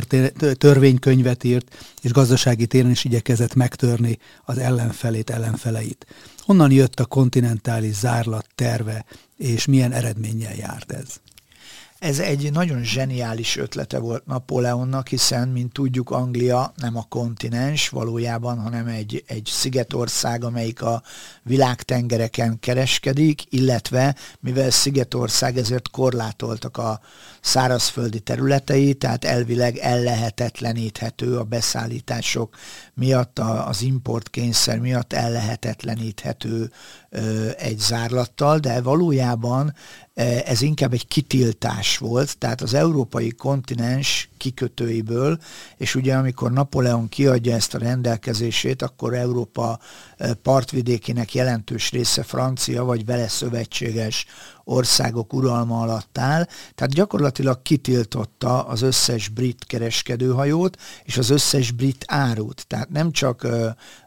törvénykönyvet 0.58 1.44
írt, 1.44 1.75
és 2.01 2.12
gazdasági 2.12 2.65
téren 2.65 2.91
is 2.91 3.03
igyekezett 3.03 3.53
megtörni 3.53 4.20
az 4.46 4.58
ellenfelét, 4.58 5.29
ellenfeleit. 5.29 6.05
Honnan 6.39 6.72
jött 6.72 7.00
a 7.00 7.05
kontinentális 7.05 7.96
zárlat 7.96 8.48
terve, 8.55 9.05
és 9.38 9.65
milyen 9.65 9.91
eredménnyel 9.91 10.55
járt 10.55 10.91
ez? 10.91 11.20
Ez 12.06 12.20
egy 12.20 12.52
nagyon 12.52 12.84
zseniális 12.84 13.58
ötlete 13.58 14.00
volt 14.00 14.26
Napóleonnak, 14.26 15.08
hiszen, 15.08 15.48
mint 15.48 15.74
tudjuk, 15.74 16.10
Anglia 16.10 16.74
nem 16.76 16.98
a 16.98 17.06
kontinens 17.10 17.90
valójában, 17.90 18.60
hanem 18.60 18.88
egy, 18.88 19.24
egy 19.28 19.50
szigetország, 19.52 20.44
amelyik 20.44 20.82
a 20.82 21.02
világtengereken 21.44 22.60
kereskedik, 22.60 23.44
illetve 23.50 24.16
mivel 24.40 24.70
szigetország, 24.70 25.58
ezért 25.58 25.90
korlátoltak 25.90 26.78
a 26.78 27.00
szárazföldi 27.42 28.20
területei, 28.20 28.94
tehát 28.94 29.26
elvileg 29.26 29.78
ellehetetleníthető 29.78 31.38
a 31.38 31.44
beszállítások 31.44 32.56
miatt, 32.94 33.40
az 33.40 33.82
importkényszer 33.82 34.80
miatt 34.80 35.14
ellehetetleníthető 35.14 36.72
egy 37.58 37.80
zárlattal, 37.80 38.60
de 38.60 38.82
valójában 38.82 39.74
ez 40.46 40.62
inkább 40.62 40.94
egy 40.94 41.08
kitiltás 41.08 41.98
volt, 41.98 42.38
tehát 42.38 42.62
az 42.62 42.74
európai 42.74 43.30
kontinens 43.30 44.30
kikötőiből, 44.38 45.38
és 45.78 45.96
ugye 45.96 46.16
amikor 46.16 46.52
Napóleon 46.52 47.10
kiadja 47.10 47.56
ezt 47.56 47.74
a 47.74 47.78
rendelkezését, 47.78 48.82
akkor 48.82 49.14
Európa 49.14 49.80
partvidékének 50.42 51.34
jelentős 51.34 51.92
része 51.92 52.24
francia 52.24 52.84
vagy 52.84 53.06
vele 53.06 53.28
szövetséges 53.28 54.26
országok 54.64 55.34
uralma 55.34 55.82
alatt 55.82 56.18
áll, 56.18 56.48
tehát 56.76 56.94
gyakorlatilag 56.94 57.62
kitiltotta 57.62 58.64
az 58.64 58.82
összes 58.82 59.28
brit 59.28 59.64
kereskedőhajót 59.66 60.78
és 61.04 61.18
az 61.18 61.30
összes 61.30 61.72
brit 61.72 62.06
árut. 62.08 62.68
Tehát 62.68 62.90
nem 62.90 63.12
csak 63.12 63.48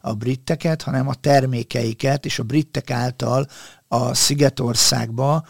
a 0.01 0.13
britteket, 0.13 0.83
hanem 0.83 1.09
a 1.09 1.15
termékeiket 1.15 2.25
és 2.25 2.39
a 2.39 2.43
britek 2.43 2.91
által 2.91 3.47
a 3.89 4.15
Szigetországba 4.15 5.47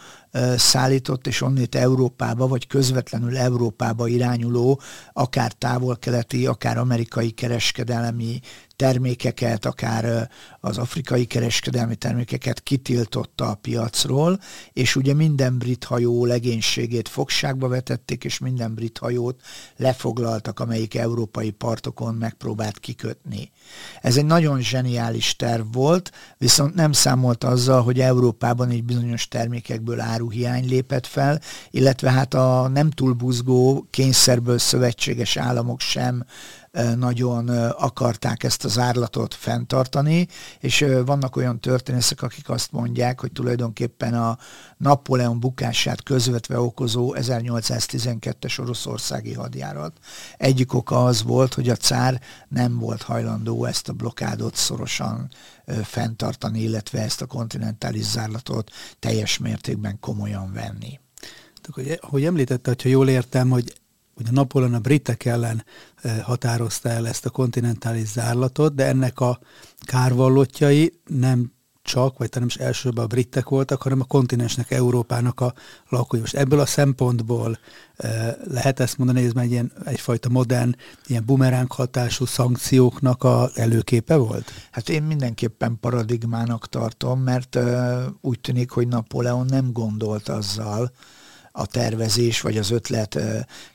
szállított, 0.57 1.27
és 1.27 1.41
onnét 1.41 1.75
Európába, 1.75 2.47
vagy 2.47 2.67
közvetlenül 2.67 3.37
Európába 3.37 4.07
irányuló, 4.07 4.81
akár 5.13 5.51
távol-keleti, 5.51 6.45
akár 6.45 6.77
amerikai 6.77 7.29
kereskedelmi 7.29 8.39
termékeket, 8.79 9.65
akár 9.65 10.29
az 10.59 10.77
afrikai 10.77 11.25
kereskedelmi 11.25 11.95
termékeket 11.95 12.61
kitiltotta 12.63 13.49
a 13.49 13.55
piacról, 13.55 14.39
és 14.73 14.95
ugye 14.95 15.13
minden 15.13 15.57
brit 15.57 15.83
hajó 15.83 16.25
legénységét 16.25 17.07
fogságba 17.07 17.67
vetették, 17.67 18.23
és 18.23 18.37
minden 18.37 18.73
brit 18.73 18.97
hajót 18.97 19.41
lefoglaltak, 19.75 20.59
amelyik 20.59 20.95
európai 20.95 21.51
partokon 21.51 22.15
megpróbált 22.15 22.79
kikötni. 22.79 23.51
Ez 24.01 24.17
egy 24.17 24.25
nagyon 24.25 24.61
zseniális 24.61 25.35
terv 25.35 25.73
volt, 25.73 26.11
viszont 26.37 26.75
nem 26.75 26.91
számolt 26.91 27.43
azzal, 27.43 27.83
hogy 27.83 27.99
Európában 27.99 28.69
egy 28.69 28.83
bizonyos 28.83 29.27
termékekből 29.27 29.99
áruhiány 29.99 30.67
lépett 30.67 31.05
fel, 31.05 31.41
illetve 31.69 32.11
hát 32.11 32.33
a 32.33 32.67
nem 32.67 32.89
túl 32.89 33.13
buzgó 33.13 33.87
kényszerből 33.89 34.57
szövetséges 34.57 35.37
államok 35.37 35.79
sem 35.79 36.25
nagyon 36.95 37.49
akarták 37.69 38.43
ezt 38.43 38.65
az 38.65 38.77
árlatot 38.77 39.33
fenntartani, 39.33 40.27
és 40.59 40.85
vannak 41.05 41.35
olyan 41.35 41.59
történészek, 41.59 42.21
akik 42.21 42.49
azt 42.49 42.71
mondják, 42.71 43.19
hogy 43.19 43.31
tulajdonképpen 43.31 44.13
a 44.13 44.37
Napóleon 44.77 45.39
bukását 45.39 46.03
közvetve 46.03 46.59
okozó 46.59 47.13
1812-es 47.17 48.59
oroszországi 48.59 49.33
hadjárat. 49.33 49.97
Egyik 50.37 50.73
oka 50.73 51.03
az 51.03 51.23
volt, 51.23 51.53
hogy 51.53 51.69
a 51.69 51.75
cár 51.75 52.21
nem 52.47 52.79
volt 52.79 53.01
hajlandó 53.01 53.65
ezt 53.65 53.89
a 53.89 53.93
blokádot 53.93 54.55
szorosan 54.55 55.29
fenntartani, 55.83 56.61
illetve 56.61 57.01
ezt 57.01 57.21
a 57.21 57.25
kontinentális 57.25 58.05
zárlatot 58.05 58.71
teljes 58.99 59.37
mértékben 59.37 59.99
komolyan 59.99 60.53
venni. 60.53 60.99
Hogy, 61.71 61.99
hogy 62.01 62.25
említette, 62.25 62.69
hogyha 62.69 62.89
jól 62.89 63.09
értem, 63.09 63.49
hogy 63.49 63.73
Ugye 64.19 64.31
Napóleon 64.31 64.73
a 64.73 64.79
britek 64.79 65.25
ellen 65.25 65.65
eh, 65.95 66.19
határozta 66.21 66.89
el 66.89 67.07
ezt 67.07 67.25
a 67.25 67.29
kontinentális 67.29 68.07
zárlatot, 68.07 68.75
de 68.75 68.85
ennek 68.85 69.19
a 69.19 69.39
kárvallottjai 69.85 70.99
nem 71.05 71.51
csak, 71.89 72.17
vagy 72.17 72.29
nem 72.33 72.45
is 72.45 72.55
elsősorban 72.55 73.03
a 73.03 73.07
britek 73.07 73.49
voltak, 73.49 73.81
hanem 73.81 73.99
a 73.99 74.03
kontinensnek, 74.03 74.71
Európának 74.71 75.39
a 75.39 75.53
lakói. 75.89 76.19
Most 76.19 76.35
ebből 76.35 76.59
a 76.59 76.65
szempontból 76.65 77.59
lehet 78.43 78.79
ezt 78.79 78.97
mondani, 78.97 79.25
ez 79.25 79.31
már 79.31 79.43
egy 79.43 79.51
ilyen, 79.51 79.71
egyfajta 79.85 80.29
modern, 80.29 80.75
ilyen 81.05 81.25
bumeránk 81.25 81.71
hatású 81.71 82.25
szankcióknak 82.25 83.23
a 83.23 83.49
előképe 83.55 84.15
volt? 84.15 84.51
Hát 84.71 84.89
én 84.89 85.03
mindenképpen 85.03 85.77
paradigmának 85.79 86.69
tartom, 86.69 87.21
mert 87.21 87.59
úgy 88.21 88.39
tűnik, 88.39 88.71
hogy 88.71 88.87
Napóleon 88.87 89.45
nem 89.45 89.71
gondolt 89.71 90.29
azzal, 90.29 90.91
a 91.51 91.65
tervezés 91.65 92.41
vagy 92.41 92.57
az 92.57 92.71
ötlet 92.71 93.19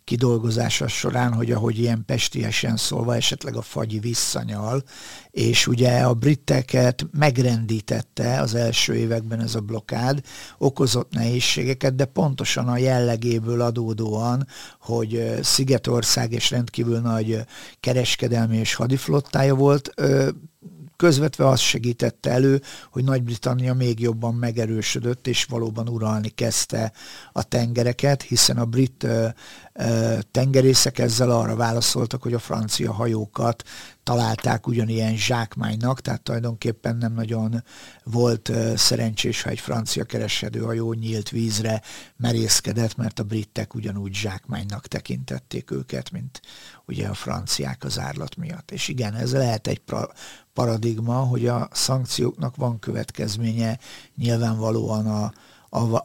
kidolgozása 0.04 0.88
során, 0.88 1.32
hogy 1.32 1.52
ahogy 1.52 1.78
ilyen 1.78 2.04
pestiesen 2.06 2.76
szólva 2.76 3.14
esetleg 3.14 3.56
a 3.56 3.62
fagyi 3.62 3.98
visszanyal, 3.98 4.82
és 5.30 5.66
ugye 5.66 6.00
a 6.00 6.14
briteket 6.14 7.06
megrendítette 7.12 8.40
az 8.40 8.54
első 8.54 8.94
években 8.94 9.40
ez 9.40 9.54
a 9.54 9.60
blokád, 9.60 10.20
okozott 10.58 11.12
nehézségeket, 11.12 11.94
de 11.94 12.04
pontosan 12.04 12.68
a 12.68 12.76
jellegéből 12.76 13.60
adódóan, 13.60 14.46
hogy 14.80 15.38
Szigetország 15.42 16.32
és 16.32 16.50
rendkívül 16.50 17.00
nagy 17.00 17.44
kereskedelmi 17.80 18.56
és 18.56 18.74
hadiflottája 18.74 19.54
volt, 19.54 19.94
közvetve 20.96 21.48
az 21.48 21.60
segítette 21.60 22.30
elő, 22.30 22.62
hogy 22.90 23.04
Nagy-Britannia 23.04 23.74
még 23.74 24.00
jobban 24.00 24.34
megerősödött, 24.34 25.26
és 25.26 25.44
valóban 25.44 25.88
uralni 25.88 26.28
kezdte 26.28 26.92
a 27.32 27.42
tengereket, 27.42 28.22
hiszen 28.22 28.56
a 28.58 28.64
brit 28.64 29.02
ö, 29.02 29.28
ö, 29.72 30.18
tengerészek 30.30 30.98
ezzel 30.98 31.30
arra 31.30 31.56
válaszoltak, 31.56 32.22
hogy 32.22 32.34
a 32.34 32.38
francia 32.38 32.92
hajókat 32.92 33.62
találták 34.04 34.66
ugyanilyen 34.66 35.16
zsákmánynak, 35.16 36.00
tehát 36.00 36.22
tulajdonképpen 36.22 36.96
nem 36.96 37.12
nagyon 37.12 37.64
volt 38.04 38.52
szerencsés, 38.76 39.42
ha 39.42 39.50
egy 39.50 39.60
francia 39.60 40.04
kereskedőhajó 40.04 40.92
nyílt 40.92 41.28
vízre 41.30 41.82
merészkedett, 42.16 42.96
mert 42.96 43.18
a 43.18 43.22
britek 43.22 43.74
ugyanúgy 43.74 44.14
zsákmánynak 44.14 44.86
tekintették 44.86 45.70
őket, 45.70 46.10
mint 46.10 46.40
ugye 46.86 47.08
a 47.08 47.14
franciák 47.14 47.84
az 47.84 47.98
árlat 47.98 48.36
miatt. 48.36 48.70
És 48.70 48.88
igen, 48.88 49.14
ez 49.14 49.32
lehet 49.32 49.66
egy 49.66 49.78
paradigma, 50.54 51.14
hogy 51.14 51.46
a 51.46 51.68
szankcióknak 51.72 52.56
van 52.56 52.78
következménye 52.78 53.78
nyilvánvalóan 54.16 55.06
a, 55.06 55.32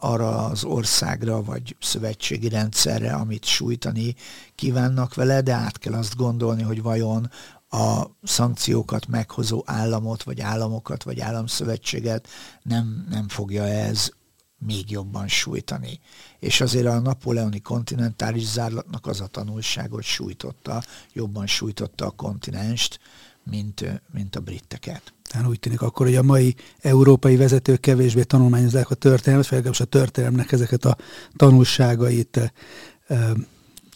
arra 0.00 0.44
az 0.44 0.64
országra 0.64 1.42
vagy 1.42 1.76
szövetségi 1.80 2.48
rendszerre, 2.48 3.12
amit 3.12 3.44
sújtani 3.44 4.14
kívánnak 4.54 5.14
vele, 5.14 5.40
de 5.40 5.52
át 5.52 5.78
kell 5.78 5.92
azt 5.92 6.16
gondolni, 6.16 6.62
hogy 6.62 6.82
vajon 6.82 7.30
a 7.68 8.02
szankciókat 8.22 9.06
meghozó 9.06 9.62
államot, 9.66 10.22
vagy 10.22 10.40
államokat, 10.40 11.02
vagy 11.02 11.20
államszövetséget 11.20 12.28
nem, 12.62 13.06
nem 13.10 13.28
fogja 13.28 13.66
ez 13.66 14.10
még 14.58 14.90
jobban 14.90 15.28
sújtani. 15.28 16.00
És 16.38 16.60
azért 16.60 16.86
a 16.86 17.00
napoleoni 17.00 17.60
kontinentális 17.60 18.46
zárlatnak 18.46 19.06
az 19.06 19.20
a 19.20 19.26
tanulság, 19.26 19.90
hogy 19.90 20.04
sújtotta, 20.04 20.82
jobban 21.12 21.46
sújtotta 21.46 22.06
a 22.06 22.10
kontinenst, 22.10 23.00
mint, 23.44 24.02
mint 24.12 24.36
a 24.36 24.40
britteket. 24.40 25.12
Tehát 25.22 25.46
úgy 25.48 25.60
tűnik 25.60 25.82
akkor, 25.82 26.06
hogy 26.06 26.16
a 26.16 26.22
mai 26.22 26.54
európai 26.80 27.36
vezetők 27.36 27.80
kevésbé 27.80 28.22
tanulmányozzák 28.22 28.90
a 28.90 28.94
történelmet, 28.94 29.48
vagy 29.48 29.58
legalábbis 29.58 29.86
a 29.86 29.98
történelmnek 29.98 30.52
ezeket 30.52 30.84
a 30.84 30.96
tanulságait 31.36 32.52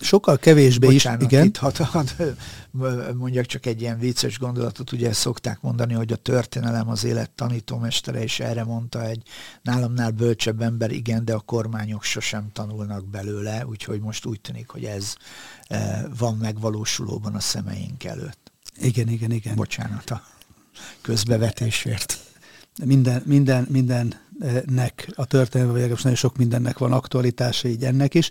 sokkal 0.00 0.38
kevésbé 0.38 0.86
Bocsánat, 0.86 1.20
is. 1.20 1.26
Igen. 1.26 1.44
Itt 1.44 1.56
hat, 1.56 1.76
hat, 1.76 2.16
mondjak 3.14 3.46
csak 3.46 3.66
egy 3.66 3.80
ilyen 3.80 3.98
vicces 3.98 4.38
gondolatot, 4.38 4.92
ugye 4.92 5.12
szokták 5.12 5.60
mondani, 5.60 5.94
hogy 5.94 6.12
a 6.12 6.16
történelem 6.16 6.88
az 6.88 7.04
élet 7.04 7.30
tanítómestere, 7.30 8.22
és 8.22 8.40
erre 8.40 8.64
mondta 8.64 9.04
egy 9.04 9.22
nálamnál 9.62 10.10
bölcsebb 10.10 10.60
ember, 10.60 10.90
igen, 10.90 11.24
de 11.24 11.34
a 11.34 11.40
kormányok 11.40 12.02
sosem 12.02 12.48
tanulnak 12.52 13.06
belőle, 13.06 13.66
úgyhogy 13.66 14.00
most 14.00 14.26
úgy 14.26 14.40
tűnik, 14.40 14.68
hogy 14.68 14.84
ez 14.84 15.14
van 16.18 16.36
megvalósulóban 16.36 17.34
a 17.34 17.40
szemeink 17.40 18.04
előtt. 18.04 18.43
Igen, 18.80 19.08
igen, 19.08 19.30
igen. 19.30 19.54
Bocsánat 19.54 20.10
a 20.10 20.22
közbevetésért. 21.00 22.18
Minden, 22.84 23.22
minden, 23.26 23.66
minden 23.70 24.14
nek 24.66 25.12
a 25.14 25.24
történelme, 25.24 25.72
vagy 25.72 25.88
nagyon 25.88 26.14
sok 26.14 26.36
mindennek 26.36 26.78
van 26.78 26.92
aktualitása, 26.92 27.68
így 27.68 27.84
ennek 27.84 28.14
is. 28.14 28.30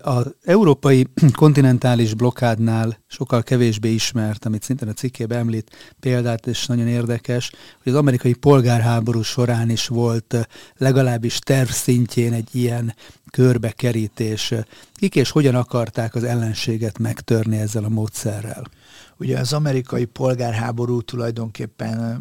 Az 0.00 0.34
európai 0.44 1.06
kontinentális 1.32 2.14
blokádnál 2.14 2.98
sokkal 3.06 3.42
kevésbé 3.42 3.92
ismert, 3.92 4.44
amit 4.44 4.62
szintén 4.62 4.88
a 4.88 4.92
cikkében 4.92 5.38
említ 5.38 5.94
példát, 6.00 6.46
és 6.46 6.66
nagyon 6.66 6.86
érdekes, 6.86 7.50
hogy 7.82 7.92
az 7.92 7.98
amerikai 7.98 8.34
polgárháború 8.34 9.22
során 9.22 9.70
is 9.70 9.86
volt 9.86 10.48
legalábbis 10.76 11.38
terv 11.38 11.68
szintjén 11.68 12.32
egy 12.32 12.48
ilyen 12.52 12.94
körbekerítés. 13.30 14.54
Kik 14.94 15.14
és 15.14 15.30
hogyan 15.30 15.54
akarták 15.54 16.14
az 16.14 16.24
ellenséget 16.24 16.98
megtörni 16.98 17.56
ezzel 17.56 17.84
a 17.84 17.88
módszerrel? 17.88 18.66
Ugye 19.18 19.38
az 19.38 19.52
amerikai 19.52 20.04
polgárháború 20.04 21.02
tulajdonképpen 21.02 22.20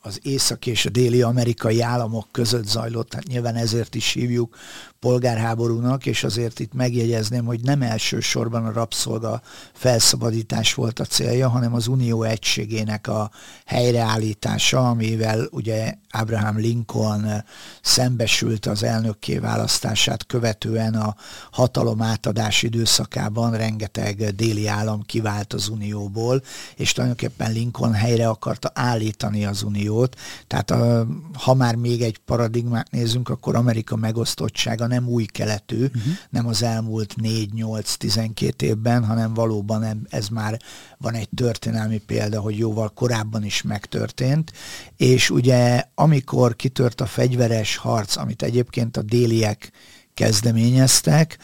az 0.00 0.18
észak 0.22 0.66
és 0.66 0.86
a 0.86 0.90
déli 0.90 1.22
amerikai 1.22 1.80
államok 1.80 2.28
között 2.30 2.66
zajlott, 2.66 3.08
tehát 3.08 3.26
nyilván 3.26 3.54
ezért 3.54 3.94
is 3.94 4.12
hívjuk 4.12 4.56
polgárháborúnak, 5.00 6.06
és 6.06 6.24
azért 6.24 6.60
itt 6.60 6.72
megjegyezném, 6.72 7.44
hogy 7.44 7.60
nem 7.60 7.82
elsősorban 7.82 8.64
a 8.66 8.72
rabszolga 8.72 9.40
felszabadítás 9.72 10.74
volt 10.74 10.98
a 10.98 11.04
célja, 11.04 11.48
hanem 11.48 11.74
az 11.74 11.86
unió 11.86 12.22
egységének 12.22 13.06
a 13.06 13.30
helyreállítása, 13.66 14.88
amivel 14.88 15.48
ugye 15.50 15.94
Abraham 16.10 16.58
Lincoln 16.58 17.44
szembesült 17.82 18.66
az 18.66 18.82
elnökké 18.82 19.38
választását 19.38 20.26
követően 20.26 20.94
a 20.94 21.14
hatalom 21.50 22.02
átadás 22.02 22.62
időszakában 22.62 23.56
rengeteg 23.56 24.34
déli 24.34 24.66
állam 24.66 25.02
kivált 25.02 25.52
az 25.52 25.68
unióból, 25.68 26.42
és 26.76 26.92
tulajdonképpen 26.92 27.52
Lincoln 27.52 27.92
helyre 27.92 28.28
akarta 28.28 28.70
állítani 28.74 29.44
az 29.44 29.62
uniót. 29.62 30.16
Tehát 30.46 30.70
a, 30.70 31.06
ha 31.32 31.54
már 31.54 31.74
még 31.74 32.02
egy 32.02 32.18
paradigmát 32.18 32.90
nézünk, 32.90 33.28
akkor 33.28 33.56
Amerika 33.56 33.96
megosztottsága 33.96 34.86
nem 34.90 35.08
új 35.08 35.24
keletű, 35.24 35.84
uh-huh. 35.84 36.02
nem 36.30 36.46
az 36.46 36.62
elmúlt 36.62 37.14
4-8-12 37.22 38.62
évben, 38.62 39.04
hanem 39.04 39.34
valóban 39.34 40.06
ez 40.10 40.28
már 40.28 40.60
van 40.98 41.14
egy 41.14 41.28
történelmi 41.36 41.98
példa, 41.98 42.40
hogy 42.40 42.58
jóval 42.58 42.88
korábban 42.88 43.44
is 43.44 43.62
megtörtént, 43.62 44.52
és 44.96 45.30
ugye 45.30 45.84
amikor 45.94 46.56
kitört 46.56 47.00
a 47.00 47.06
fegyveres 47.06 47.76
harc, 47.76 48.16
amit 48.16 48.42
egyébként 48.42 48.96
a 48.96 49.02
déliek 49.02 49.72
kezdeményeztek, 50.14 51.38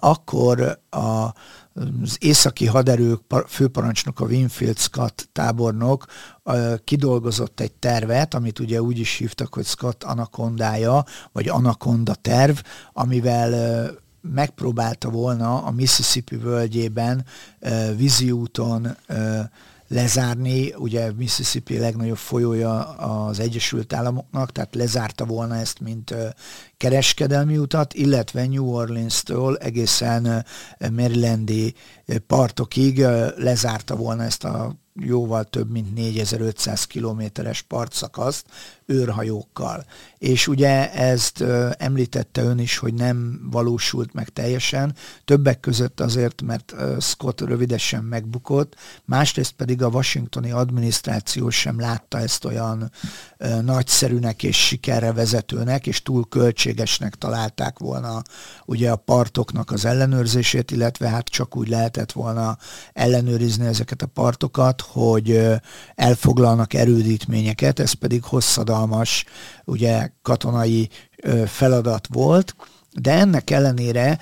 akkor 0.00 0.80
a 0.90 1.32
az 2.02 2.16
északi 2.20 2.66
haderők 2.66 3.20
főparancsnok, 3.46 4.20
a 4.20 4.24
Winfield 4.24 4.78
Scott 4.78 5.28
tábornok 5.32 6.04
kidolgozott 6.84 7.60
egy 7.60 7.72
tervet, 7.72 8.34
amit 8.34 8.58
ugye 8.58 8.82
úgy 8.82 8.98
is 8.98 9.16
hívtak, 9.16 9.54
hogy 9.54 9.64
Scott 9.64 10.04
anakondája, 10.04 11.04
vagy 11.32 11.48
anakonda 11.48 12.14
terv, 12.14 12.56
amivel 12.92 13.90
megpróbálta 14.20 15.10
volna 15.10 15.62
a 15.62 15.70
Mississippi 15.70 16.36
völgyében 16.36 17.24
vízi 17.96 18.30
úton 18.30 18.96
lezárni, 19.88 20.74
ugye 20.74 21.12
Mississippi 21.12 21.78
legnagyobb 21.78 22.16
folyója 22.16 22.84
az 22.94 23.40
Egyesült 23.40 23.92
Államoknak, 23.92 24.52
tehát 24.52 24.74
lezárta 24.74 25.24
volna 25.24 25.56
ezt, 25.56 25.80
mint 25.80 26.14
kereskedelmi 26.76 27.58
utat, 27.58 27.94
illetve 27.94 28.46
New 28.46 28.66
Orleans-től 28.66 29.56
egészen 29.56 30.44
Marylandi 30.90 31.74
partokig 32.26 32.98
lezárta 33.36 33.96
volna 33.96 34.22
ezt 34.22 34.44
a 34.44 34.74
jóval 35.00 35.44
több 35.44 35.70
mint 35.70 35.94
4500 35.94 36.84
kilométeres 36.84 37.62
partszakaszt 37.62 38.46
őrhajókkal. 38.86 39.84
És 40.18 40.48
ugye 40.48 40.92
ezt 40.92 41.44
említette 41.76 42.42
ön 42.42 42.58
is, 42.58 42.78
hogy 42.78 42.94
nem 42.94 43.48
valósult 43.50 44.12
meg 44.12 44.28
teljesen, 44.28 44.94
többek 45.24 45.60
között 45.60 46.00
azért, 46.00 46.42
mert 46.42 46.74
Scott 46.98 47.40
rövidesen 47.40 48.04
megbukott, 48.04 48.74
másrészt 49.04 49.52
pedig 49.52 49.82
a 49.82 49.88
washingtoni 49.88 50.50
adminisztráció 50.50 51.50
sem 51.50 51.80
látta 51.80 52.18
ezt 52.18 52.44
olyan 52.44 52.90
nagyszerűnek 53.62 54.42
és 54.42 54.66
sikerre 54.66 55.12
vezetőnek, 55.12 55.86
és 55.86 56.02
túl 56.02 56.28
költségesnek 56.28 57.14
találták 57.14 57.78
volna 57.78 58.22
ugye 58.64 58.90
a 58.90 58.96
partoknak 58.96 59.70
az 59.70 59.84
ellenőrzését, 59.84 60.70
illetve 60.70 61.08
hát 61.08 61.28
csak 61.28 61.56
úgy 61.56 61.68
lehetett 61.68 62.12
volna 62.12 62.58
ellenőrizni 62.92 63.66
ezeket 63.66 64.02
a 64.02 64.06
partokat, 64.06 64.80
hogy 64.80 65.46
elfoglalnak 65.94 66.74
erődítményeket, 66.74 67.78
ez 67.80 67.92
pedig 67.92 68.24
hosszadalmas, 68.24 69.24
ugye 69.64 70.10
katonai 70.22 70.88
feladat 71.46 72.08
volt, 72.12 72.56
de 73.00 73.12
ennek 73.12 73.50
ellenére 73.50 74.18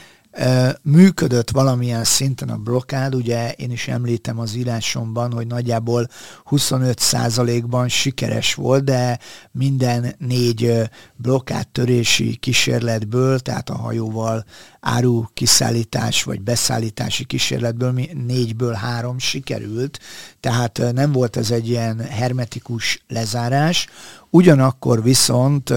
működött 0.83 1.51
valamilyen 1.51 2.05
szinten 2.05 2.49
a 2.49 2.57
blokkád, 2.57 3.15
ugye 3.15 3.53
én 3.53 3.71
is 3.71 3.89
említem 3.89 4.39
az 4.39 4.55
írásomban, 4.55 5.33
hogy 5.33 5.47
nagyjából 5.47 6.09
25%-ban 6.51 7.89
sikeres 7.89 8.55
volt, 8.55 8.85
de 8.85 9.19
minden 9.51 10.15
négy 10.19 10.91
blokkádtörési 11.17 12.37
kísérletből, 12.37 13.39
tehát 13.39 13.71
a 13.71 13.77
hajóval 13.77 14.45
áru 14.85 15.25
kiszállítás 15.35 16.23
vagy 16.23 16.41
beszállítási 16.41 17.25
kísérletből 17.25 17.93
négyből 18.27 18.73
három 18.73 19.19
sikerült, 19.19 19.99
tehát 20.41 20.83
nem 20.93 21.13
volt 21.13 21.37
ez 21.37 21.51
egy 21.51 21.69
ilyen 21.69 22.01
hermetikus 22.01 23.05
lezárás, 23.09 23.89
Ugyanakkor 24.35 25.03
viszont, 25.03 25.73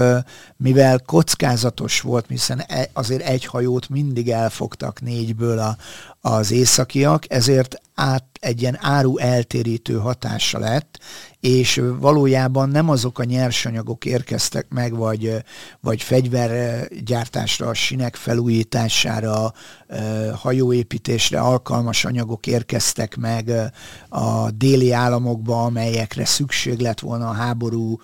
mivel 0.56 0.98
kockázatos 1.06 2.00
volt, 2.00 2.26
hiszen 2.28 2.62
e, 2.66 2.90
azért 2.92 3.22
egy 3.22 3.44
hajót 3.44 3.88
mindig 3.88 4.30
elfogtak 4.30 5.00
négyből 5.00 5.58
a, 5.58 5.76
az 6.20 6.50
északiak, 6.50 7.24
ezért 7.28 7.76
át 7.94 8.24
egy 8.40 8.60
ilyen 8.60 8.78
áru 8.80 9.18
eltérítő 9.18 9.94
hatása 9.98 10.58
lett, 10.58 10.98
és 11.40 11.82
valójában 11.98 12.68
nem 12.68 12.88
azok 12.88 13.18
a 13.18 13.24
nyersanyagok 13.24 14.04
érkeztek 14.04 14.66
meg, 14.68 14.96
vagy, 14.96 15.44
vagy 15.80 16.02
fegyvergyártásra, 16.02 17.74
sinek 17.74 18.16
felújítására, 18.16 19.52
hajóépítésre 20.34 21.40
alkalmas 21.40 22.04
anyagok 22.04 22.46
érkeztek 22.46 23.16
meg 23.16 23.52
a 24.08 24.50
déli 24.50 24.92
államokba, 24.92 25.64
amelyekre 25.64 26.24
szükség 26.24 26.78
lett 26.78 27.00
volna 27.00 27.28
a 27.28 27.32
háború 27.32 28.00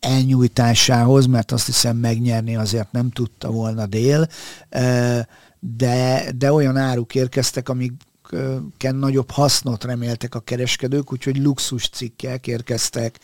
elnyújtásához, 0.00 1.26
mert 1.26 1.52
azt 1.52 1.66
hiszem 1.66 1.96
megnyerni 1.96 2.56
azért 2.56 2.92
nem 2.92 3.10
tudta 3.10 3.50
volna 3.50 3.86
dél, 3.86 4.28
de, 5.60 6.32
de 6.36 6.52
olyan 6.52 6.76
áruk 6.76 7.14
érkeztek, 7.14 7.68
amik 7.68 7.92
nagyobb 8.78 9.30
hasznot 9.30 9.84
reméltek 9.84 10.34
a 10.34 10.40
kereskedők, 10.40 11.12
úgyhogy 11.12 11.38
luxus 11.38 11.88
cikkek 11.88 12.46
érkeztek 12.46 13.18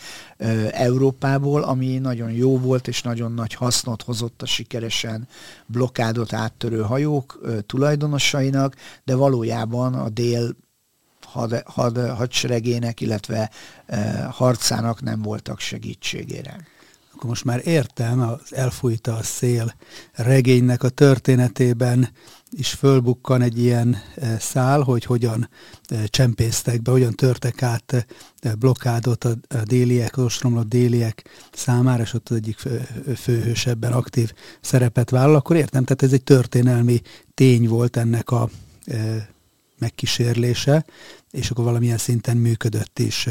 Európából, 0.71 1.63
ami 1.63 1.99
nagyon 1.99 2.31
jó 2.31 2.59
volt, 2.59 2.89
és 2.89 3.03
nagyon 3.03 3.33
nagy 3.33 3.55
hasznot 3.55 4.03
hozott 4.03 4.43
a 4.43 4.47
sikeresen 4.47 5.29
blokkádot 5.67 6.33
áttörő 6.33 6.83
hajók 6.83 7.41
tulajdonosainak, 7.67 8.77
de 9.05 9.15
valójában 9.15 9.95
a 9.95 10.09
dél 10.09 10.57
had, 11.23 11.63
had, 11.67 11.99
hadseregének, 11.99 13.01
illetve 13.01 13.51
harcának 14.31 15.03
nem 15.03 15.23
voltak 15.23 15.61
segítségére. 15.61 16.67
Akkor 17.17 17.29
most 17.29 17.45
már 17.45 17.61
értem, 17.65 18.21
az 18.21 18.55
elfújta 18.55 19.15
a 19.17 19.23
szél 19.23 19.75
regénynek 20.13 20.83
a 20.83 20.89
történetében 20.89 22.09
is 22.51 22.73
fölbukkan 22.73 23.43
egy 23.43 23.59
ilyen 23.59 23.97
e, 24.15 24.39
szál, 24.39 24.81
hogy 24.81 25.05
hogyan 25.05 25.49
e, 25.87 26.07
csempésztek 26.07 26.83
be, 26.83 26.91
hogyan 26.91 27.13
törtek 27.13 27.63
át 27.63 28.07
blokkádot 28.59 29.25
a 29.25 29.37
déliek, 29.65 30.17
az 30.17 30.25
ostromlott 30.25 30.69
déliek 30.69 31.29
számára, 31.53 32.03
és 32.03 32.15
ott 32.15 32.29
az 32.29 32.37
egyik 32.37 32.59
főhős 33.17 33.67
ebben 33.67 33.93
aktív 33.93 34.33
szerepet 34.61 35.11
vállal, 35.11 35.35
akkor 35.35 35.57
értem, 35.57 35.85
tehát 35.85 36.03
ez 36.03 36.13
egy 36.13 36.25
történelmi 36.25 37.01
tény 37.35 37.69
volt 37.69 37.97
ennek 37.97 38.31
a 38.31 38.51
megkísérlése, 39.79 40.85
és 41.31 41.51
akkor 41.51 41.65
valamilyen 41.65 41.99
szinten 41.99 42.37
működött 42.37 42.99
is. 42.99 43.29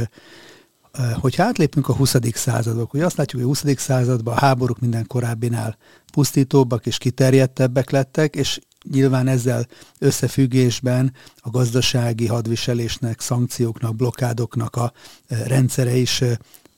Hogyha 1.14 1.44
átlépünk 1.44 1.88
a 1.90 1.94
20. 1.94 2.16
századba, 2.34 2.88
hogy 2.90 3.02
azt 3.02 3.18
látjuk, 3.18 3.42
hogy 3.42 3.52
a 3.52 3.68
20. 3.68 3.80
században 3.80 4.36
a 4.36 4.40
háborúk 4.40 4.80
minden 4.80 5.08
korábbinál 5.08 5.78
pusztítóbbak 6.12 6.86
és 6.86 6.98
kiterjedtebbek 6.98 7.90
lettek, 7.90 8.36
és 8.36 8.60
nyilván 8.92 9.28
ezzel 9.28 9.68
összefüggésben 10.00 11.14
a 11.36 11.50
gazdasági 11.50 12.28
hadviselésnek, 12.28 13.20
szankcióknak, 13.20 13.96
blokádoknak 13.96 14.76
a 14.76 14.94
rendszere 15.28 15.96
is 15.96 16.24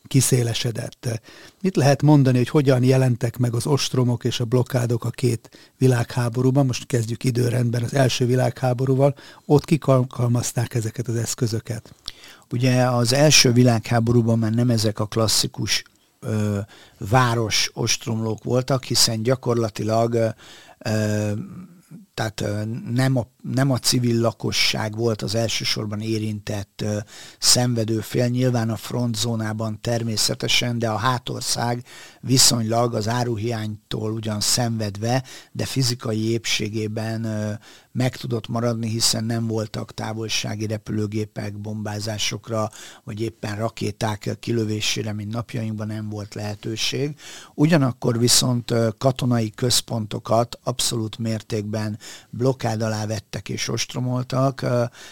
kiszélesedett. 0.07 1.21
Mit 1.61 1.75
lehet 1.75 2.01
mondani, 2.01 2.37
hogy 2.37 2.49
hogyan 2.49 2.83
jelentek 2.83 3.37
meg 3.37 3.53
az 3.53 3.65
ostromok 3.65 4.23
és 4.23 4.39
a 4.39 4.45
blokkádok 4.45 5.05
a 5.05 5.09
két 5.09 5.49
világháborúban? 5.77 6.65
Most 6.65 6.85
kezdjük 6.85 7.23
időrendben 7.23 7.83
az 7.83 7.93
első 7.93 8.25
világháborúval. 8.25 9.15
Ott 9.45 9.65
kik 9.65 9.87
alkalmazták 9.87 10.73
ezeket 10.73 11.07
az 11.07 11.15
eszközöket? 11.15 11.93
Ugye 12.51 12.83
az 12.83 13.13
első 13.13 13.51
világháborúban 13.51 14.39
már 14.39 14.53
nem 14.53 14.69
ezek 14.69 14.99
a 14.99 15.05
klasszikus 15.05 15.83
ö, 16.19 16.59
város 16.97 17.71
ostromlók 17.73 18.43
voltak, 18.43 18.83
hiszen 18.83 19.23
gyakorlatilag 19.23 20.33
ö, 20.77 21.31
tehát 22.17 22.65
nem 22.93 23.17
a, 23.17 23.27
nem 23.41 23.71
a 23.71 23.77
civil 23.77 24.19
lakosság 24.19 24.95
volt 24.95 25.21
az 25.21 25.35
elsősorban 25.35 26.01
érintett 26.01 26.83
szenvedő 27.39 27.99
fél, 27.99 28.27
nyilván 28.27 28.69
a 28.69 28.75
frontzónában 28.75 29.81
természetesen, 29.81 30.79
de 30.79 30.89
a 30.89 30.97
hátország 30.97 31.85
viszonylag 32.21 32.93
az 32.93 33.07
áruhiánytól 33.07 34.11
ugyan 34.11 34.39
szenvedve, 34.39 35.23
de 35.51 35.65
fizikai 35.65 36.29
épségében 36.29 37.27
meg 37.91 38.15
tudott 38.15 38.47
maradni, 38.47 38.89
hiszen 38.89 39.23
nem 39.23 39.47
voltak 39.47 39.93
távolsági 39.93 40.65
repülőgépek 40.65 41.57
bombázásokra, 41.57 42.69
vagy 43.03 43.21
éppen 43.21 43.55
rakéták 43.55 44.37
kilövésére, 44.39 45.13
mint 45.13 45.33
napjainkban 45.33 45.87
nem 45.87 46.09
volt 46.09 46.33
lehetőség. 46.33 47.15
Ugyanakkor 47.53 48.19
viszont 48.19 48.73
katonai 48.97 49.49
központokat 49.49 50.59
abszolút 50.63 51.17
mértékben 51.17 51.97
blokkád 52.29 52.81
alá 52.81 53.05
vettek 53.05 53.49
és 53.49 53.67
ostromoltak, 53.67 54.59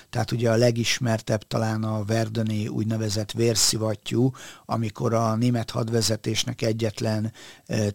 tehát 0.09 0.31
ugye 0.31 0.51
a 0.51 0.55
legismertebb 0.55 1.41
talán 1.47 1.83
a 1.83 2.03
Verdöni 2.03 2.67
úgynevezett 2.67 3.31
vérszivattyú, 3.31 4.31
amikor 4.65 5.13
a 5.13 5.35
német 5.35 5.71
hadvezetésnek 5.71 6.61
egyetlen 6.61 7.33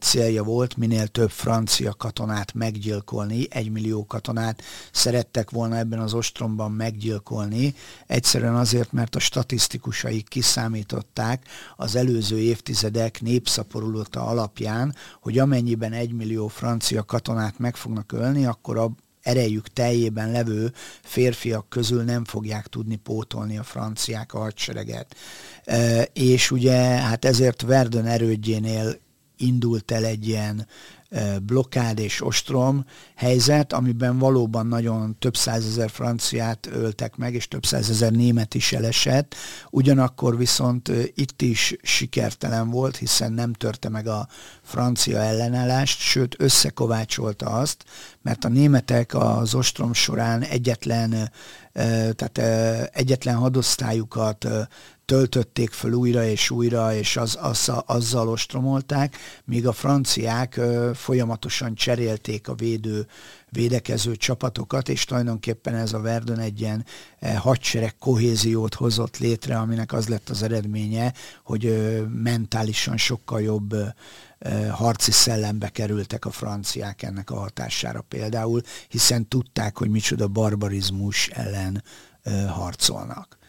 célja 0.01 0.43
volt 0.43 0.77
minél 0.77 1.07
több 1.07 1.31
francia 1.31 1.93
katonát 1.93 2.55
meggyilkolni, 2.55 3.47
egy 3.51 3.71
millió 3.71 4.07
katonát 4.07 4.63
szerettek 4.93 5.51
volna 5.51 5.77
ebben 5.77 5.99
az 5.99 6.15
ostromban 6.15 6.73
meggyilkolni, 6.73 7.75
egyszerűen 8.07 8.55
azért, 8.55 8.93
mert 8.93 9.15
a 9.15 9.19
statisztikusaik 9.19 10.29
kiszámították 10.29 11.47
az 11.77 11.97
előző 11.97 12.39
évtizedek 12.39 13.21
népszaporulata 13.21 14.27
alapján, 14.27 14.95
hogy 15.21 15.39
amennyiben 15.39 15.93
egy 15.93 16.13
millió 16.13 16.49
francia 16.49 17.03
katonát 17.03 17.59
meg 17.59 17.77
fognak 17.77 18.13
ölni, 18.13 18.47
akkor 18.47 18.79
a 18.79 18.90
erejük 19.23 19.69
teljében 19.69 20.31
levő 20.31 20.73
férfiak 21.03 21.69
közül 21.69 22.03
nem 22.03 22.25
fogják 22.25 22.67
tudni 22.67 22.97
pótolni 22.97 23.59
a 23.59 23.63
franciák 23.63 24.35
a 24.35 24.39
hadsereget. 24.39 25.17
És 26.13 26.51
ugye 26.51 26.77
hát 26.81 27.25
ezért 27.25 27.63
Verdön 27.63 28.07
erődjénél 28.07 28.99
indult 29.41 29.91
el 29.91 30.05
egy 30.05 30.29
ilyen 30.29 30.67
blokkád 31.43 31.99
és 31.99 32.25
ostrom 32.25 32.85
helyzet, 33.15 33.73
amiben 33.73 34.19
valóban 34.19 34.67
nagyon 34.67 35.17
több 35.19 35.37
százezer 35.37 35.91
franciát 35.91 36.69
öltek 36.73 37.17
meg, 37.17 37.35
és 37.35 37.49
több 37.49 37.67
százezer 37.67 38.13
német 38.13 38.55
is 38.55 38.73
elesett. 38.73 39.35
Ugyanakkor 39.71 40.37
viszont 40.37 40.91
itt 41.15 41.43
is 41.43 41.77
sikertelen 41.83 42.71
volt, 42.71 42.97
hiszen 42.97 43.33
nem 43.33 43.53
törte 43.53 43.89
meg 43.89 44.07
a 44.07 44.29
francia 44.63 45.19
ellenállást, 45.19 46.01
sőt 46.01 46.35
összekovácsolta 46.39 47.47
azt, 47.47 47.85
mert 48.23 48.45
a 48.45 48.49
németek 48.49 49.15
az 49.15 49.55
ostrom 49.55 49.93
során 49.93 50.43
egyetlen, 50.43 51.31
tehát 52.15 52.39
egyetlen 52.95 53.37
hadosztályukat 53.37 54.47
töltötték 55.11 55.71
föl 55.71 55.93
újra 55.93 56.25
és 56.25 56.51
újra, 56.51 56.95
és 56.95 57.17
az, 57.17 57.39
az, 57.41 57.73
azzal 57.87 58.29
ostromolták, 58.29 59.17
míg 59.45 59.67
a 59.67 59.73
franciák 59.73 60.57
ö, 60.57 60.91
folyamatosan 60.95 61.75
cserélték 61.75 62.49
a 62.49 62.55
védő, 62.55 63.07
védekező 63.49 64.17
csapatokat, 64.17 64.89
és 64.89 65.05
tulajdonképpen 65.05 65.75
ez 65.75 65.93
a 65.93 66.01
Verdun 66.01 66.39
egy 66.39 66.61
ilyen 66.61 66.85
e, 67.19 67.37
hadsereg 67.37 67.95
kohéziót 67.99 68.75
hozott 68.75 69.19
létre, 69.19 69.59
aminek 69.59 69.93
az 69.93 70.09
lett 70.09 70.29
az 70.29 70.43
eredménye, 70.43 71.13
hogy 71.45 71.67
ö, 71.67 72.03
mentálisan 72.07 72.97
sokkal 72.97 73.41
jobb 73.41 73.73
ö, 73.73 73.87
harci 74.71 75.11
szellembe 75.11 75.69
kerültek 75.69 76.25
a 76.25 76.31
franciák 76.31 77.03
ennek 77.03 77.31
a 77.31 77.39
hatására 77.39 78.01
például, 78.09 78.61
hiszen 78.89 79.29
tudták, 79.29 79.79
hogy 79.79 79.91
micsoda 79.91 80.29
barbarizmus 80.29 81.29
ellen 81.29 81.83
harcolnak. 82.49 83.40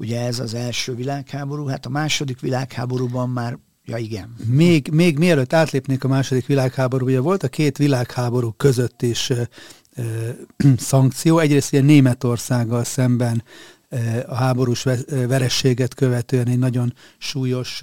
Ugye 0.00 0.20
ez 0.20 0.38
az 0.38 0.54
első 0.54 0.94
világháború, 0.94 1.66
hát 1.66 1.86
a 1.86 1.88
második 1.88 2.40
világháborúban 2.40 3.28
már 3.28 3.58
Ja, 3.84 3.96
igen. 3.96 4.34
Még, 4.46 4.88
még 4.92 5.18
mielőtt 5.18 5.52
átlépnék 5.52 6.04
a 6.04 6.08
második 6.08 6.46
világháború, 6.46 7.06
ugye 7.06 7.20
volt 7.20 7.42
a 7.42 7.48
két 7.48 7.78
világháború 7.78 8.54
között 8.56 9.02
is 9.02 9.30
ö, 9.30 9.42
ö, 9.94 10.28
szankció. 10.76 11.38
Egyrészt 11.38 11.72
ugye 11.72 11.82
Németországgal 11.82 12.84
szemben 12.84 13.42
a 14.26 14.34
háborús 14.34 14.86
verességet 15.08 15.94
követően 15.94 16.48
egy 16.48 16.58
nagyon 16.58 16.94
súlyos 17.18 17.82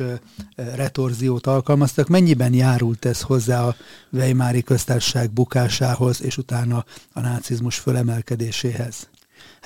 retorziót 0.56 1.48
alkalmaztak. 1.48 2.08
Mennyiben 2.08 2.54
járult 2.54 3.06
ez 3.06 3.22
hozzá 3.22 3.68
a 3.68 3.76
Weimári 4.12 4.64
köztársaság 4.64 5.32
bukásához, 5.32 6.22
és 6.22 6.38
utána 6.38 6.86
a 7.14 7.20
nácizmus 7.20 7.78
fölemelkedéséhez? 7.78 9.08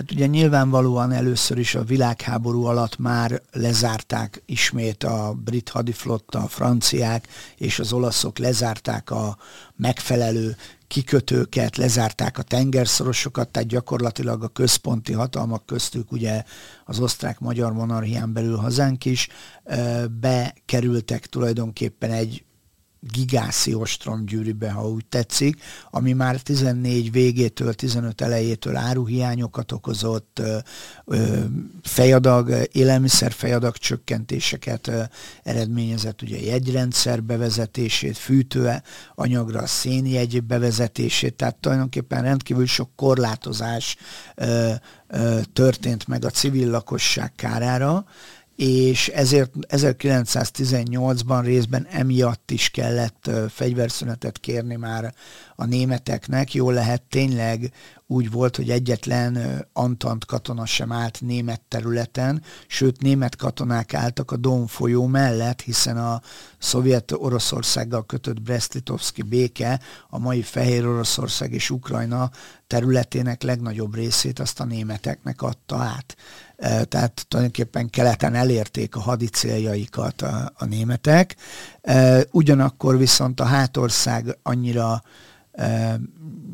Hát 0.01 0.11
ugye 0.11 0.25
nyilvánvalóan 0.25 1.11
először 1.11 1.57
is 1.57 1.75
a 1.75 1.83
világháború 1.83 2.63
alatt 2.63 2.97
már 2.97 3.41
lezárták 3.51 4.43
ismét 4.45 5.03
a 5.03 5.33
brit 5.43 5.69
hadiflotta, 5.69 6.39
a 6.39 6.47
franciák 6.47 7.27
és 7.57 7.79
az 7.79 7.93
olaszok 7.93 8.37
lezárták 8.37 9.11
a 9.11 9.37
megfelelő 9.75 10.55
kikötőket, 10.87 11.77
lezárták 11.77 12.37
a 12.37 12.41
tengerszorosokat, 12.41 13.49
tehát 13.49 13.69
gyakorlatilag 13.69 14.43
a 14.43 14.47
központi 14.47 15.13
hatalmak 15.13 15.65
köztük 15.65 16.11
ugye 16.11 16.43
az 16.85 16.99
osztrák-magyar 16.99 17.73
monarchián 17.73 18.33
belül 18.33 18.55
hazánk 18.55 19.05
is 19.05 19.27
bekerültek 20.19 21.25
tulajdonképpen 21.25 22.11
egy 22.11 22.43
gigászi 23.01 23.73
ostromgyűrűbe, 23.73 24.71
ha 24.71 24.89
úgy 24.89 25.05
tetszik, 25.05 25.61
ami 25.89 26.13
már 26.13 26.41
14 26.41 27.11
végétől, 27.11 27.73
15 27.73 28.21
elejétől 28.21 28.75
áruhiányokat 28.75 29.71
okozott, 29.71 30.41
fejadag, 31.83 32.67
élelmiszer 32.71 33.31
fejadag 33.31 33.77
csökkentéseket 33.77 34.91
eredményezett, 35.43 36.21
ugye 36.21 36.41
jegyrendszer 36.41 37.23
bevezetését, 37.23 38.17
fűtő 38.17 38.71
anyagra 39.15 39.65
szénjegy 39.65 40.43
bevezetését, 40.43 41.33
tehát 41.33 41.55
tulajdonképpen 41.55 42.21
rendkívül 42.21 42.65
sok 42.65 42.89
korlátozás 42.95 43.97
történt 45.53 46.07
meg 46.07 46.25
a 46.25 46.29
civil 46.29 46.69
lakosság 46.69 47.31
kárára, 47.35 48.05
és 48.61 49.07
ezért 49.07 49.51
1918-ban 49.67 51.41
részben 51.43 51.87
emiatt 51.89 52.51
is 52.51 52.69
kellett 52.69 53.29
fegyverszünetet 53.49 54.39
kérni 54.39 54.75
már 54.75 55.13
a 55.55 55.65
németeknek. 55.65 56.53
Jól 56.53 56.73
lehet, 56.73 57.01
tényleg 57.01 57.71
úgy 58.07 58.31
volt, 58.31 58.55
hogy 58.55 58.69
egyetlen 58.69 59.65
Antant 59.73 60.25
katona 60.25 60.65
sem 60.65 60.91
állt 60.91 61.21
német 61.21 61.61
területen, 61.67 62.43
sőt 62.67 63.01
német 63.01 63.35
katonák 63.35 63.93
álltak 63.93 64.31
a 64.31 64.37
Don 64.37 64.67
folyó 64.67 65.05
mellett, 65.05 65.61
hiszen 65.61 65.97
a 65.97 66.21
szovjet 66.57 67.11
Oroszországgal 67.11 68.05
kötött 68.05 68.41
Brest-Litovszki 68.41 69.21
béke 69.21 69.79
a 70.09 70.19
mai 70.19 70.41
Fehér 70.41 70.85
Oroszország 70.85 71.53
és 71.53 71.69
Ukrajna 71.69 72.31
területének 72.67 73.41
legnagyobb 73.41 73.95
részét 73.95 74.39
azt 74.39 74.59
a 74.59 74.65
németeknek 74.65 75.41
adta 75.41 75.77
át. 75.77 76.15
Tehát 76.61 77.25
tulajdonképpen 77.27 77.89
keleten 77.89 78.35
elérték 78.35 78.95
a 78.95 78.99
hadi 78.99 79.27
céljaikat 79.27 80.21
a, 80.21 80.51
a 80.55 80.65
németek. 80.65 81.35
Ugyanakkor 82.31 82.97
viszont 82.97 83.39
a 83.39 83.45
hátország 83.45 84.37
annyira 84.43 85.01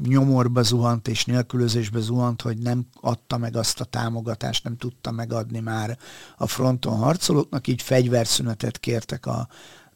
nyomorba 0.04 0.62
zuhant 0.62 1.08
és 1.08 1.26
nélkülözésbe 1.26 2.00
zuhant, 2.00 2.42
hogy 2.42 2.58
nem 2.58 2.86
adta 3.02 3.38
meg 3.38 3.56
azt 3.56 3.80
a 3.80 3.86
támogatást, 3.86 4.64
nem 4.64 4.78
tudta 4.78 5.12
megadni 5.12 5.60
már 5.60 5.98
a 6.38 6.48
fronton 6.48 6.98
harcolóknak, 6.98 7.68
így 7.68 7.82
fegyverszünetet 7.82 8.78
kértek 8.78 9.26
a 9.26 9.48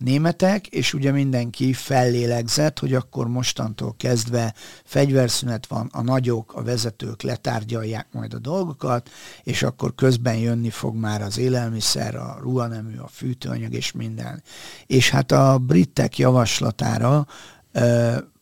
németek, 0.02 0.68
és 0.68 0.94
ugye 0.94 1.12
mindenki 1.12 1.74
fellélegzett, 1.74 2.80
hogy 2.80 2.94
akkor 2.94 3.28
mostantól 3.28 3.96
kezdve 3.98 4.54
fegyverszünet 4.84 5.68
van, 5.68 5.90
a 5.92 6.02
nagyok, 6.02 6.54
a 6.54 6.64
vezetők 6.64 7.22
letárgyalják 7.22 8.08
majd 8.12 8.34
a 8.34 8.40
dolgokat, 8.40 9.10
és 9.44 9.64
akkor 9.64 9.96
közben 9.96 10.36
jönni 10.38 10.70
fog 10.70 10.96
már 10.96 11.22
az 11.22 11.38
élelmiszer, 11.38 12.16
a 12.16 12.38
ruhanemű, 12.42 12.98
a 12.98 13.08
fűtőanyag 13.08 13.74
és 13.74 13.92
minden. 13.92 14.44
És 14.86 15.10
hát 15.10 15.32
a 15.32 15.58
britek 15.58 16.18
javaslatára 16.18 17.28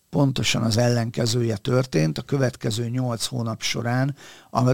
pontosan 0.09 0.61
az 0.61 0.77
ellenkezője 0.77 1.57
történt. 1.57 2.17
A 2.17 2.21
következő 2.21 2.89
nyolc 2.89 3.25
hónap 3.25 3.61
során, 3.61 4.15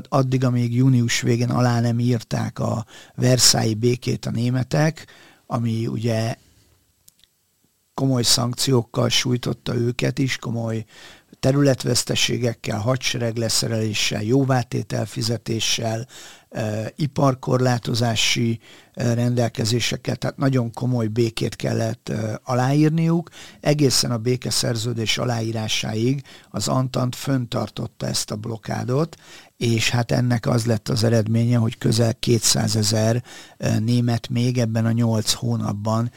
addig, 0.10 0.44
amíg 0.44 0.76
június 0.76 1.22
végén 1.22 1.50
alá 1.50 1.80
nem 1.80 2.00
írták 2.00 2.60
a 2.60 2.86
Versailles 3.16 3.76
békét 3.76 4.26
a 4.26 4.32
németek, 4.32 5.06
ami 5.48 5.88
ugye 5.88 6.36
komoly 7.96 8.24
szankciókkal 8.24 9.10
sújtotta 9.10 9.76
őket 9.76 10.20
is, 10.20 10.38
komoly 10.38 10.86
területveszteségekkel, 11.40 12.80
hadsereg 12.80 13.36
leszereléssel, 13.38 14.24
jóvátételfizetéssel, 14.24 16.08
iparkorlátozási 16.96 18.60
rendelkezéseket, 18.94 20.20
tehát 20.20 20.38
nagyon 20.38 20.72
komoly 20.72 21.08
békét 21.08 21.56
kellett 21.56 22.12
aláírniuk. 22.44 23.30
Egészen 23.60 24.12
a 24.12 24.18
békeszerződés 24.18 25.18
aláírásáig 25.18 26.24
az 26.50 26.68
Antant 26.68 27.16
föntartotta 27.16 28.08
ezt 28.08 28.32
a 28.32 28.36
blokádot, 28.36 29.16
és 29.58 29.90
hát 29.90 30.12
ennek 30.12 30.48
az 30.48 30.66
lett 30.66 30.90
az 30.90 31.04
eredménye, 31.04 31.58
hogy 31.58 31.78
közel 31.78 32.14
200 32.14 32.76
ezer 32.76 33.24
német 33.80 34.30
még 34.30 34.58
ebben 34.58 34.86
a 34.86 34.92
8 34.92 35.32
hónapban 35.32 36.12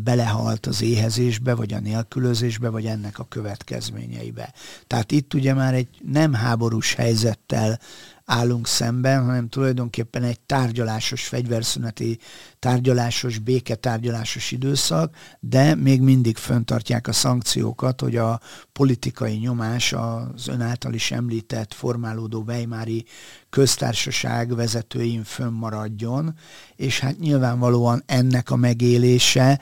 belehalt 0.00 0.66
az 0.66 0.82
éhezésbe, 0.82 1.54
vagy 1.54 1.72
a 1.72 1.80
nélkülözésbe, 1.80 2.68
vagy 2.68 2.86
ennek 2.86 3.18
a 3.18 3.26
következményeibe. 3.28 4.52
Tehát 4.86 5.12
itt 5.12 5.34
ugye 5.34 5.54
már 5.54 5.74
egy 5.74 5.88
nem 6.12 6.32
háborús 6.32 6.94
helyzettel 6.94 7.80
állunk 8.26 8.66
szemben, 8.66 9.24
hanem 9.24 9.48
tulajdonképpen 9.48 10.22
egy 10.22 10.40
tárgyalásos, 10.40 11.26
fegyverszüneti, 11.26 12.18
tárgyalásos, 12.58 13.38
béketárgyalásos 13.38 14.50
időszak, 14.52 15.16
de 15.40 15.74
még 15.74 16.00
mindig 16.00 16.36
föntartják 16.36 17.08
a 17.08 17.12
szankciókat, 17.12 18.00
hogy 18.00 18.16
a 18.16 18.40
politikai 18.72 19.36
nyomás 19.36 19.92
az 19.92 20.48
ön 20.48 20.60
által 20.60 20.94
is 20.94 21.10
említett 21.10 21.74
formálódó 21.74 22.42
Weimári 22.46 23.04
köztársaság 23.50 24.54
vezetőin 24.54 25.24
fönnmaradjon, 25.24 26.34
és 26.76 27.00
hát 27.00 27.18
nyilvánvalóan 27.18 28.02
ennek 28.06 28.50
a 28.50 28.56
megélése 28.56 29.60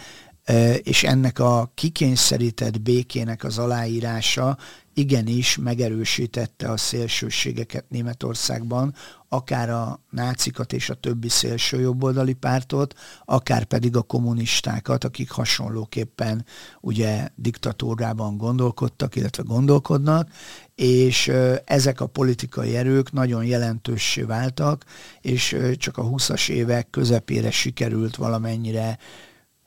és 0.83 1.05
ennek 1.05 1.39
a 1.39 1.71
kikényszerített 1.75 2.81
békének 2.81 3.45
az 3.45 3.59
aláírása 3.59 4.57
igenis 4.95 5.57
megerősítette 5.57 6.71
a 6.71 6.77
szélsőségeket 6.77 7.85
Németországban, 7.89 8.95
akár 9.29 9.71
a 9.71 10.01
nácikat 10.11 10.73
és 10.73 10.91
a 10.91 10.95
többi 10.95 11.29
szélső 11.29 11.81
jobboldali 11.81 12.33
pártot, 12.33 12.95
akár 13.25 13.65
pedig 13.65 13.97
a 13.97 14.03
kommunistákat, 14.03 15.05
akik 15.05 15.31
hasonlóképpen 15.31 16.45
ugye 16.81 17.29
diktatúrában 17.35 18.37
gondolkodtak, 18.37 19.17
illetve 19.17 19.43
gondolkodnak, 19.47 20.29
és 20.75 21.33
ezek 21.65 22.01
a 22.01 22.07
politikai 22.07 22.77
erők 22.77 23.13
nagyon 23.13 23.45
jelentőssé 23.45 24.23
váltak, 24.23 24.85
és 25.21 25.57
csak 25.77 25.99
a 25.99 26.05
20-as 26.05 26.49
évek 26.49 26.91
közepére 26.91 27.51
sikerült 27.51 28.17
valamennyire 28.17 28.99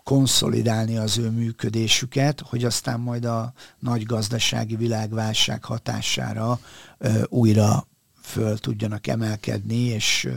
konszolidálni 0.08 0.98
az 0.98 1.18
ő 1.18 1.30
működésüket, 1.30 2.42
hogy 2.42 2.64
aztán 2.64 3.00
majd 3.00 3.26
a 3.26 3.54
nagy 3.80 4.04
gazdasági 4.04 4.76
világválság 4.76 5.64
hatására 5.64 6.60
ö, 6.98 7.24
újra 7.26 7.88
föl 8.22 8.58
tudjanak 8.58 9.08
emelkedni, 9.08 9.76
és, 9.76 10.26
ö, 10.26 10.34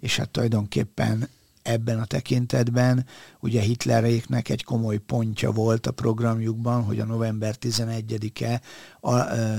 és 0.00 0.16
hát 0.16 0.28
tulajdonképpen 0.28 1.28
ebben 1.62 2.00
a 2.00 2.04
tekintetben 2.04 3.06
ugye 3.38 3.60
Hitleréknek 3.60 4.48
egy 4.48 4.64
komoly 4.64 4.98
pontja 4.98 5.50
volt 5.50 5.86
a 5.86 5.92
programjukban, 5.92 6.82
hogy 6.84 7.00
a 7.00 7.04
november 7.04 7.54
11-e 7.60 8.60
a, 9.00 9.14
ö, 9.14 9.54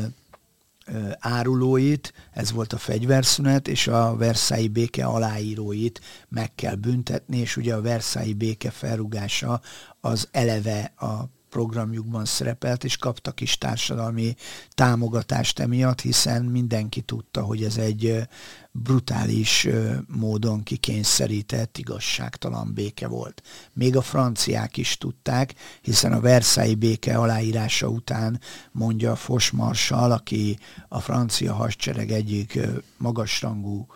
árulóit, 1.19 2.13
ez 2.31 2.51
volt 2.51 2.73
a 2.73 2.77
fegyverszünet, 2.77 3.67
és 3.67 3.87
a 3.87 4.15
Versailles 4.15 4.69
béke 4.71 5.05
aláíróit 5.05 6.01
meg 6.29 6.55
kell 6.55 6.75
büntetni, 6.75 7.37
és 7.37 7.57
ugye 7.57 7.73
a 7.73 7.81
Versailles 7.81 8.33
béke 8.33 8.71
felrugása 8.71 9.61
az 10.01 10.27
eleve 10.31 10.93
a 10.97 11.40
programjukban 11.51 12.25
szerepelt, 12.25 12.83
és 12.83 12.97
kaptak 12.97 13.41
is 13.41 13.57
társadalmi 13.57 14.35
támogatást 14.69 15.59
emiatt, 15.59 16.01
hiszen 16.01 16.45
mindenki 16.45 17.01
tudta, 17.01 17.41
hogy 17.41 17.63
ez 17.63 17.77
egy 17.77 18.27
brutális 18.71 19.67
módon 20.07 20.63
kikényszerített, 20.63 21.77
igazságtalan 21.77 22.73
béke 22.73 23.07
volt. 23.07 23.41
Még 23.73 23.95
a 23.95 24.01
franciák 24.01 24.77
is 24.77 24.97
tudták, 24.97 25.53
hiszen 25.81 26.13
a 26.13 26.19
Versailles 26.19 26.75
béke 26.75 27.17
aláírása 27.17 27.87
után 27.87 28.39
mondja 28.71 29.15
Foch 29.15 29.53
Marshall, 29.53 30.11
aki 30.11 30.59
a 30.87 30.99
francia 30.99 31.53
hadsereg 31.53 32.11
egyik 32.11 32.59
magasrangú 32.97 33.87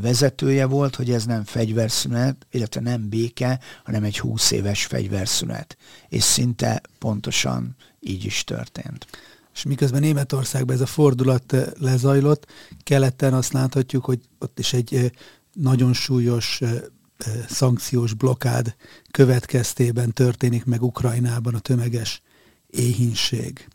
vezetője 0.00 0.66
volt, 0.66 0.96
hogy 0.96 1.10
ez 1.10 1.24
nem 1.24 1.44
fegyverszünet, 1.44 2.46
illetve 2.50 2.80
nem 2.80 3.08
béke, 3.08 3.60
hanem 3.84 4.04
egy 4.04 4.18
20 4.18 4.50
éves 4.50 4.84
fegyverszünet. 4.84 5.76
És 6.08 6.22
szinte 6.22 6.80
pontosan 6.98 7.76
így 8.00 8.24
is 8.24 8.44
történt. 8.44 9.06
És 9.54 9.62
miközben 9.62 10.00
Németországban 10.00 10.74
ez 10.74 10.80
a 10.80 10.86
fordulat 10.86 11.56
lezajlott, 11.78 12.46
keleten 12.82 13.34
azt 13.34 13.52
láthatjuk, 13.52 14.04
hogy 14.04 14.20
ott 14.38 14.58
is 14.58 14.72
egy 14.72 15.12
nagyon 15.52 15.92
súlyos 15.92 16.60
szankciós 17.48 18.14
blokád 18.14 18.74
következtében 19.10 20.12
történik 20.12 20.64
meg 20.64 20.82
Ukrajnában 20.82 21.54
a 21.54 21.58
tömeges 21.58 22.22
éhínség, 22.66 23.68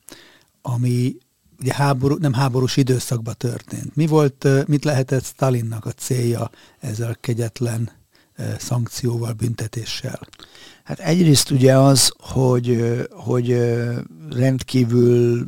ami 0.61 1.17
ugye 1.59 1.73
háború, 1.73 2.15
nem 2.15 2.33
háborús 2.33 2.77
időszakban 2.77 3.35
történt. 3.37 3.95
Mi 3.95 4.07
volt, 4.07 4.47
mit 4.67 4.83
lehetett 4.83 5.23
Stalinnak 5.23 5.85
a 5.85 5.91
célja 5.91 6.49
ezzel 6.79 7.17
kegyetlen 7.21 7.89
szankcióval, 8.57 9.33
büntetéssel? 9.33 10.19
Hát 10.83 10.99
egyrészt 10.99 11.51
ugye 11.51 11.77
az, 11.77 12.13
hogy, 12.17 12.97
hogy 13.11 13.57
rendkívül 14.29 15.47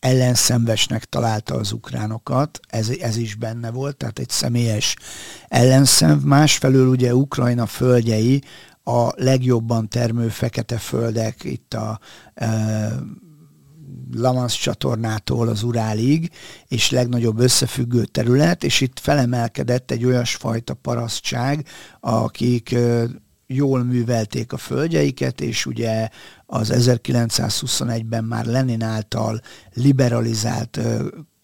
ellenszenvesnek 0.00 1.04
találta 1.04 1.54
az 1.54 1.72
ukránokat, 1.72 2.60
ez, 2.68 2.88
ez 2.88 3.16
is 3.16 3.34
benne 3.34 3.70
volt, 3.70 3.96
tehát 3.96 4.18
egy 4.18 4.28
személyes 4.28 4.96
ellenszenv. 5.48 6.22
Másfelől 6.22 6.88
ugye 6.88 7.14
Ukrajna 7.14 7.66
földjei 7.66 8.42
a 8.84 9.22
legjobban 9.22 9.88
termő 9.88 10.28
fekete 10.28 10.78
földek, 10.78 11.44
itt 11.44 11.74
a 11.74 12.00
e, 12.34 12.48
Lamansz 14.14 14.54
csatornától 14.54 15.48
az 15.48 15.62
Urálig, 15.62 16.30
és 16.68 16.90
legnagyobb 16.90 17.38
összefüggő 17.38 18.04
terület, 18.04 18.64
és 18.64 18.80
itt 18.80 18.98
felemelkedett 18.98 19.90
egy 19.90 20.04
olyasfajta 20.04 20.74
parasztság, 20.74 21.66
akik 22.00 22.76
jól 23.46 23.84
művelték 23.84 24.52
a 24.52 24.56
földjeiket, 24.56 25.40
és 25.40 25.66
ugye 25.66 26.08
az 26.46 26.72
1921-ben 26.74 28.24
már 28.24 28.46
Lenin 28.46 28.82
által 28.82 29.40
liberalizált 29.72 30.80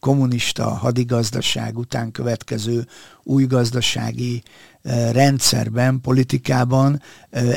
kommunista 0.00 0.68
hadigazdaság 0.68 1.78
után 1.78 2.10
következő 2.10 2.86
új 3.22 3.44
gazdasági 3.44 4.42
rendszerben, 5.12 6.00
politikában 6.00 7.02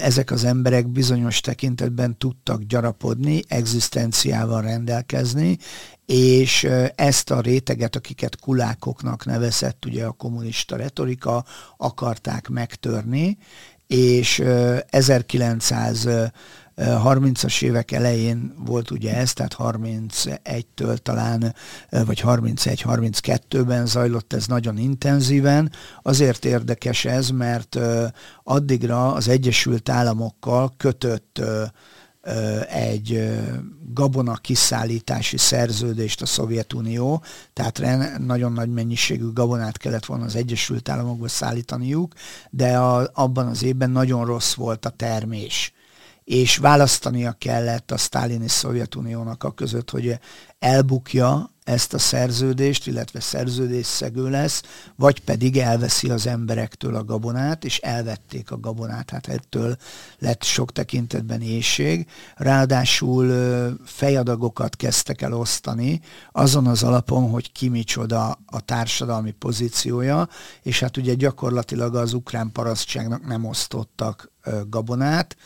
ezek 0.04 0.32
az 0.32 0.44
emberek 0.44 0.88
bizonyos 0.88 1.42
tekintetben 1.42 2.18
tudtak 2.18 2.64
gyarapodni, 2.64 3.42
egzisztenciával 3.48 4.62
rendelkezni, 4.62 5.58
és 6.06 6.68
ezt 6.96 7.32
a 7.32 7.42
réteget, 7.42 7.96
akiket 7.96 8.40
kulákoknak 8.40 9.26
nevezett 9.26 9.86
ugye 9.86 10.06
a 10.06 10.12
kommunista 10.12 10.76
retorika, 10.76 11.46
akarták 11.78 12.48
megtörni, 12.48 13.38
és 13.88 14.44
1930-as 16.80 17.64
évek 17.64 17.92
elején 17.92 18.54
volt 18.66 18.92
ugye 18.92 19.16
ez, 19.16 19.34
tehát 19.34 19.56
31-től 19.58 20.98
talán, 20.98 21.56
vagy 21.90 22.22
31-32-ben 22.26 23.86
zajlott 23.86 24.34
ez 24.34 24.48
nagyon 24.48 24.78
intenzíven. 24.78 25.72
Azért 26.02 26.46
érdekes 26.46 27.06
ez, 27.06 27.30
mert 27.30 27.80
addigra 28.44 29.14
az 29.14 29.28
Egyesült 29.28 29.90
Államokkal 29.90 30.74
kötött 30.78 31.42
egy 32.70 33.30
gabona 33.94 34.34
kiszállítási 34.34 35.38
szerződést 35.38 36.22
a 36.22 36.26
Szovjetunió, 36.26 37.24
tehát 37.54 37.82
nagyon 38.18 38.52
nagy 38.52 38.70
mennyiségű 38.70 39.32
gabonát 39.34 39.78
kellett 39.78 40.06
volna 40.06 40.26
az 40.26 40.36
Egyesült 40.36 40.90
Államokba 40.90 41.28
szállítaniuk, 41.28 42.14
de 42.50 42.78
a, 42.78 43.10
abban 43.14 43.48
az 43.48 43.64
évben 43.64 43.90
nagyon 43.90 44.26
rossz 44.26 44.54
volt 44.54 44.86
a 44.86 44.90
termés 44.90 45.74
és 46.30 46.58
választania 46.58 47.36
kellett 47.38 47.92
a 47.92 47.98
sztálini 47.98 48.48
Szovjetuniónak 48.48 49.44
a 49.44 49.52
között, 49.52 49.90
hogy 49.90 50.20
elbukja 50.60 51.50
ezt 51.64 51.94
a 51.94 51.98
szerződést, 51.98 52.88
illetve 52.88 53.20
szerződésszegő 53.20 54.30
lesz, 54.30 54.64
vagy 54.96 55.20
pedig 55.20 55.58
elveszi 55.58 56.10
az 56.10 56.28
emberektől 56.28 56.96
a 56.96 57.04
gabonát, 57.04 57.66
és 57.66 57.78
elvették 57.78 58.52
a 58.52 58.60
gabonát, 58.60 59.10
hát 59.10 59.28
ettől 59.28 59.78
lett 60.20 60.44
sok 60.44 60.72
tekintetben 60.72 61.42
éjség. 61.42 62.08
Ráadásul 62.36 63.28
fejadagokat 63.86 64.76
kezdtek 64.76 65.22
el 65.22 65.34
osztani, 65.34 66.02
azon 66.32 66.68
az 66.68 66.84
alapon, 66.84 67.30
hogy 67.30 67.52
ki 67.52 67.70
micsoda 67.70 68.40
a 68.46 68.60
társadalmi 68.60 69.32
pozíciója, 69.32 70.28
és 70.62 70.80
hát 70.80 70.98
ugye 70.98 71.14
gyakorlatilag 71.14 71.96
az 71.96 72.14
ukrán 72.14 72.52
parasztságnak 72.52 73.28
nem 73.28 73.46
osztottak 73.46 74.32
gabonát, 74.70 75.38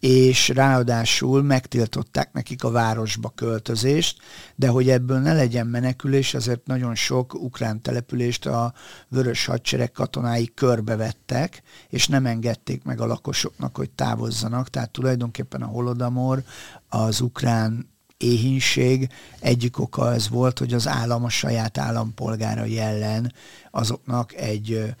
és 0.00 0.48
ráadásul 0.48 1.42
megtiltották 1.42 2.32
nekik 2.32 2.64
a 2.64 2.70
városba 2.70 3.32
költözést, 3.34 4.18
de 4.54 4.68
hogy 4.68 4.88
ebből 4.88 5.18
ne 5.18 5.32
legyen 5.32 5.66
menekülés, 5.66 6.34
azért 6.34 6.66
nagyon 6.66 6.94
sok 6.94 7.34
ukrán 7.34 7.80
települést 7.82 8.46
a 8.46 8.72
vörös 9.08 9.46
hadsereg 9.46 9.92
katonái 9.92 10.50
körbevettek, 10.54 11.62
és 11.88 12.08
nem 12.08 12.26
engedték 12.26 12.84
meg 12.84 13.00
a 13.00 13.06
lakosoknak, 13.06 13.76
hogy 13.76 13.90
távozzanak, 13.90 14.68
tehát 14.68 14.90
tulajdonképpen 14.90 15.62
a 15.62 15.66
holodomor 15.66 16.42
az 16.88 17.20
ukrán 17.20 17.94
éhínség 18.16 19.08
egyik 19.40 19.78
oka 19.78 20.12
ez 20.12 20.28
volt, 20.28 20.58
hogy 20.58 20.74
az 20.74 20.88
állam 20.88 21.24
a 21.24 21.28
saját 21.28 21.78
állampolgárai 21.78 22.78
ellen 22.78 23.32
azoknak 23.70 24.34
egy 24.34 24.94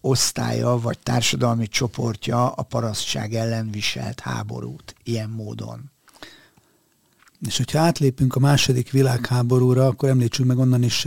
osztálya 0.00 0.80
vagy 0.80 0.98
társadalmi 0.98 1.68
csoportja 1.68 2.48
a 2.48 2.62
parasztság 2.62 3.34
ellen 3.34 3.70
viselt 3.70 4.20
háborút 4.20 4.94
ilyen 5.02 5.30
módon. 5.30 5.90
És 7.46 7.56
hogyha 7.56 7.78
átlépünk 7.78 8.34
a 8.34 8.40
második 8.40 8.90
világháborúra, 8.90 9.86
akkor 9.86 10.08
említsünk 10.08 10.48
meg 10.48 10.58
onnan 10.58 10.82
is 10.82 11.06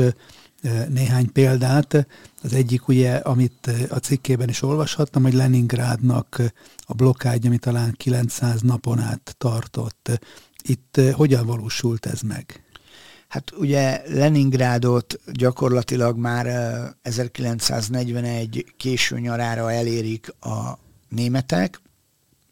néhány 0.89 1.31
példát. 1.31 2.07
Az 2.41 2.53
egyik 2.53 2.87
ugye, 2.87 3.15
amit 3.15 3.71
a 3.89 3.97
cikkében 3.97 4.49
is 4.49 4.61
olvashattam, 4.61 5.23
hogy 5.23 5.33
Leningrádnak 5.33 6.41
a 6.77 6.93
blokkádja, 6.93 7.49
ami 7.49 7.57
talán 7.57 7.93
900 7.97 8.61
napon 8.61 8.99
át 8.99 9.35
tartott. 9.37 10.21
Itt 10.61 11.01
hogyan 11.13 11.45
valósult 11.45 12.05
ez 12.05 12.21
meg? 12.21 12.63
Hát 13.33 13.51
ugye 13.57 14.01
Leningrádot 14.07 15.19
gyakorlatilag 15.31 16.17
már 16.17 16.47
1941 17.01 18.65
késő 18.77 19.19
nyarára 19.19 19.71
elérik 19.71 20.33
a 20.39 20.79
németek, 21.09 21.81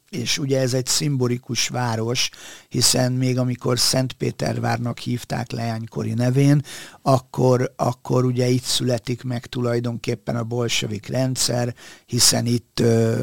és 0.10 0.38
ugye 0.38 0.60
ez 0.60 0.74
egy 0.74 0.86
szimbolikus 0.86 1.68
város, 1.68 2.30
hiszen 2.70 3.12
még 3.12 3.38
amikor 3.38 3.80
Szentpétervárnak 3.80 5.00
hívták 5.00 5.52
leánykori 5.52 6.14
nevén, 6.14 6.62
akkor, 7.02 7.74
akkor 7.76 8.26
ugye 8.26 8.48
itt 8.48 8.64
születik 8.64 9.24
meg 9.24 9.46
tulajdonképpen 9.46 10.36
a 10.36 10.44
bolsevik 10.44 11.08
rendszer, 11.08 11.76
hiszen 12.06 12.46
itt 12.46 12.80
ö, 12.80 13.20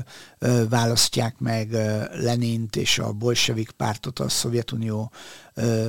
választják 0.69 1.39
meg 1.39 1.71
Lenint 2.13 2.77
és 2.77 2.99
a 2.99 3.13
bolsevik 3.13 3.71
pártot 3.71 4.19
a 4.19 4.29
Szovjetunió 4.29 5.13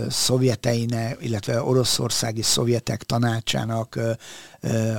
szovjeteine, 0.10 1.16
illetve 1.20 1.64
oroszországi 1.64 2.42
szovjetek 2.42 3.04
tanácsának 3.04 4.00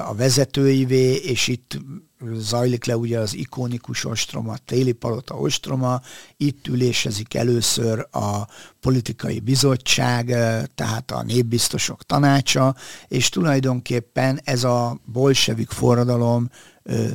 a 0.08 0.14
vezetőivé, 0.14 1.14
és 1.14 1.48
itt 1.48 1.78
zajlik 2.34 2.84
le 2.84 2.96
ugye 2.96 3.18
az 3.18 3.34
ikonikus 3.34 4.04
ostroma, 4.04 4.56
téli 4.56 4.92
palota 4.92 5.34
ostroma, 5.34 6.00
itt 6.36 6.66
ülésezik 6.66 7.34
először 7.34 8.08
a 8.10 8.46
politikai 8.80 9.40
bizottság, 9.40 10.26
tehát 10.74 11.10
a 11.10 11.22
népbiztosok 11.22 12.02
tanácsa, 12.02 12.74
és 13.08 13.28
tulajdonképpen 13.28 14.40
ez 14.44 14.64
a 14.64 15.00
bolsevik 15.04 15.70
forradalom 15.70 16.50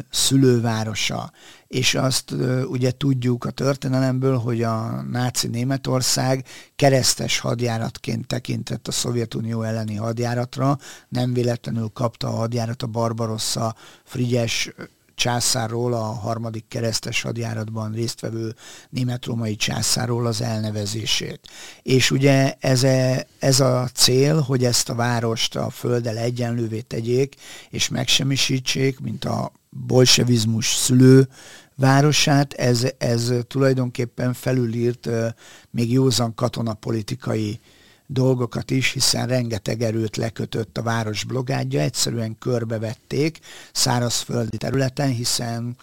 szülővárosa. 0.09 1.31
És 1.75 1.95
azt 1.95 2.33
ugye 2.65 2.91
tudjuk 2.91 3.45
a 3.45 3.51
történelemből, 3.51 4.37
hogy 4.37 4.63
a 4.63 5.01
náci 5.01 5.47
Németország 5.47 6.45
keresztes 6.75 7.39
hadjáratként 7.39 8.27
tekintett 8.27 8.87
a 8.87 8.91
Szovjetunió 8.91 9.61
elleni 9.61 9.95
hadjáratra, 9.95 10.77
nem 11.09 11.33
véletlenül 11.33 11.89
kapta 11.93 12.27
a 12.27 12.35
hadjárat 12.35 12.83
a 12.83 12.87
Barbarossa 12.87 13.75
Frigyes 14.03 14.71
császárról, 15.15 15.93
a 15.93 16.03
harmadik 16.03 16.65
keresztes 16.67 17.21
hadjáratban 17.21 17.91
résztvevő 17.91 18.55
német-római 18.89 19.55
császárról 19.55 20.25
az 20.25 20.41
elnevezését. 20.41 21.39
És 21.81 22.11
ugye 22.11 22.53
ez 22.59 22.83
a, 22.83 22.87
e, 22.87 23.27
ez 23.39 23.59
a 23.59 23.89
cél, 23.93 24.39
hogy 24.39 24.65
ezt 24.65 24.89
a 24.89 24.95
várost 24.95 25.55
a 25.55 25.69
földdel 25.69 26.17
egyenlővé 26.17 26.79
tegyék, 26.81 27.35
és 27.69 27.89
megsemmisítsék, 27.89 28.99
mint 28.99 29.25
a 29.25 29.51
bolsevizmus 29.69 30.73
szülő 30.73 31.27
városát, 31.75 32.53
ez, 32.53 32.87
ez 32.97 33.33
tulajdonképpen 33.47 34.33
felülírt 34.33 35.09
még 35.69 35.91
józan 35.91 36.33
katonapolitikai 36.33 37.59
dolgokat 38.07 38.71
is, 38.71 38.91
hiszen 38.91 39.27
rengeteg 39.27 39.81
erőt 39.81 40.17
lekötött 40.17 40.77
a 40.77 40.83
város 40.83 41.23
blogádja, 41.23 41.81
egyszerűen 41.81 42.37
körbevették 42.37 43.39
szárazföldi 43.73 44.57
területen, 44.57 45.09
hiszen 45.09 45.75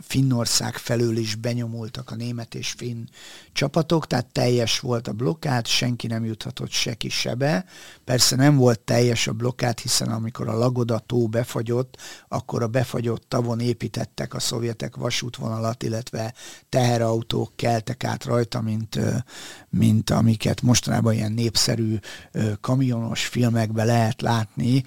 Finnország 0.00 0.76
felől 0.76 1.16
is 1.16 1.34
benyomultak 1.34 2.10
a 2.10 2.14
német 2.14 2.54
és 2.54 2.70
finn 2.70 3.04
csapatok, 3.52 4.06
tehát 4.06 4.26
teljes 4.26 4.80
volt 4.80 5.08
a 5.08 5.12
blokkád, 5.12 5.66
senki 5.66 6.06
nem 6.06 6.24
juthatott 6.24 6.70
se 6.70 6.94
ki 6.94 7.08
sebe. 7.08 7.64
Persze 8.04 8.36
nem 8.36 8.56
volt 8.56 8.80
teljes 8.80 9.26
a 9.26 9.32
blokkád, 9.32 9.78
hiszen 9.78 10.08
amikor 10.08 10.48
a 10.48 10.58
Lagoda 10.58 10.98
tó 10.98 11.28
befagyott, 11.28 11.96
akkor 12.28 12.62
a 12.62 12.68
befagyott 12.68 13.28
tavon 13.28 13.60
építettek 13.60 14.34
a 14.34 14.40
szovjetek 14.40 14.96
vasútvonalat, 14.96 15.82
illetve 15.82 16.34
teherautók 16.68 17.52
keltek 17.56 18.04
át 18.04 18.24
rajta, 18.24 18.60
mint, 18.60 18.98
mint 19.70 20.10
amiket 20.10 20.62
mostanában 20.62 21.12
ilyen 21.12 21.32
népszerű 21.32 21.96
kamionos 22.60 23.26
filmekben 23.26 23.86
lehet 23.86 24.20
látni, 24.20 24.82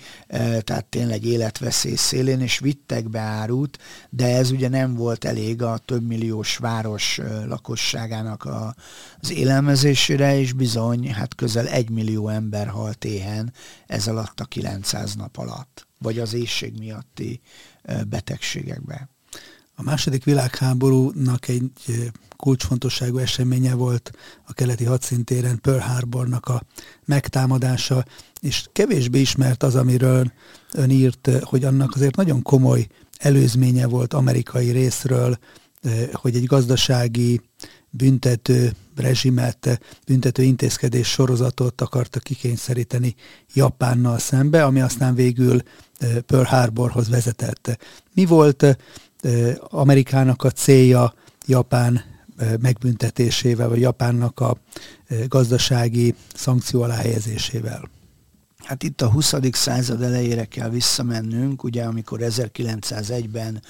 tehát 0.59 0.85
tényleg 0.89 1.25
életveszély 1.25 1.95
szélén, 1.95 2.39
és 2.39 2.59
vittek 2.59 3.09
be 3.09 3.19
árut, 3.19 3.77
de 4.09 4.35
ez 4.35 4.51
ugye 4.51 4.69
nem 4.69 4.95
volt 4.95 5.25
elég 5.25 5.61
a 5.61 5.77
több 5.77 6.07
milliós 6.07 6.57
város 6.57 7.19
lakosságának 7.47 8.43
a, 8.43 8.75
az 9.19 9.31
élelmezésére, 9.31 10.39
és 10.39 10.53
bizony, 10.53 11.13
hát 11.13 11.35
közel 11.35 11.67
egy 11.67 11.89
millió 11.89 12.27
ember 12.27 12.67
halt 12.67 13.05
éhen 13.05 13.53
ez 13.87 14.07
alatt 14.07 14.39
a 14.39 14.45
900 14.45 15.15
nap 15.15 15.37
alatt, 15.37 15.87
vagy 15.97 16.19
az 16.19 16.33
éjség 16.33 16.77
miatti 16.77 17.41
betegségekbe. 18.07 19.09
A 19.75 19.83
második 19.83 20.23
világháborúnak 20.23 21.47
egy 21.47 21.71
kulcsfontosságú 22.41 23.17
eseménye 23.17 23.73
volt 23.73 24.11
a 24.45 24.53
keleti 24.53 24.83
hadszintéren 24.83 25.61
Pearl 25.61 25.79
Harbornak 25.79 26.45
a 26.45 26.61
megtámadása, 27.05 28.05
és 28.39 28.65
kevésbé 28.71 29.19
ismert 29.19 29.63
az, 29.63 29.75
amiről 29.75 30.31
ön 30.73 30.89
írt, 30.89 31.29
hogy 31.41 31.63
annak 31.63 31.95
azért 31.95 32.15
nagyon 32.15 32.41
komoly 32.41 32.87
előzménye 33.17 33.85
volt 33.85 34.13
amerikai 34.13 34.69
részről, 34.71 35.37
hogy 36.13 36.35
egy 36.35 36.45
gazdasági 36.45 37.41
büntető 37.89 38.71
rezsimet, 38.95 39.79
büntető 40.05 40.43
intézkedés 40.43 41.07
sorozatot 41.07 41.81
akarta 41.81 42.19
kikényszeríteni 42.19 43.15
Japánnal 43.53 44.17
szembe, 44.17 44.63
ami 44.63 44.81
aztán 44.81 45.15
végül 45.15 45.61
Pearl 46.25 46.47
Harborhoz 46.47 47.09
vezetett. 47.09 47.77
Mi 48.13 48.25
volt 48.25 48.77
Amerikának 49.59 50.43
a 50.43 50.51
célja 50.51 51.13
Japán 51.45 52.01
megbüntetésével, 52.61 53.69
vagy 53.69 53.79
Japánnak 53.79 54.39
a 54.39 54.57
gazdasági 55.27 56.15
szankció 56.33 56.81
alá? 56.81 57.01
Hát 58.63 58.83
itt 58.83 59.01
a 59.01 59.09
20. 59.09 59.33
század 59.51 60.01
elejére 60.01 60.45
kell 60.45 60.69
visszamennünk, 60.69 61.63
ugye 61.63 61.83
amikor 61.83 62.19
1901-ben 62.23 63.61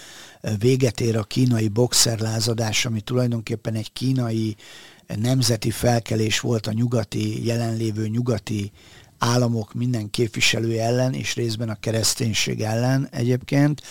véget 0.59 1.01
ér 1.01 1.17
a 1.17 1.23
kínai 1.23 1.67
boxerlázadás, 1.67 2.85
ami 2.85 3.01
tulajdonképpen 3.01 3.73
egy 3.73 3.93
kínai 3.93 4.55
nemzeti 5.15 5.71
felkelés 5.71 6.39
volt 6.39 6.67
a 6.67 6.71
nyugati, 6.71 7.45
jelenlévő 7.45 8.07
nyugati 8.07 8.71
államok 9.17 9.73
minden 9.73 10.09
képviselője 10.09 10.83
ellen, 10.83 11.13
és 11.13 11.35
részben 11.35 11.69
a 11.69 11.79
kereszténység 11.79 12.61
ellen 12.61 13.07
egyébként. 13.11 13.81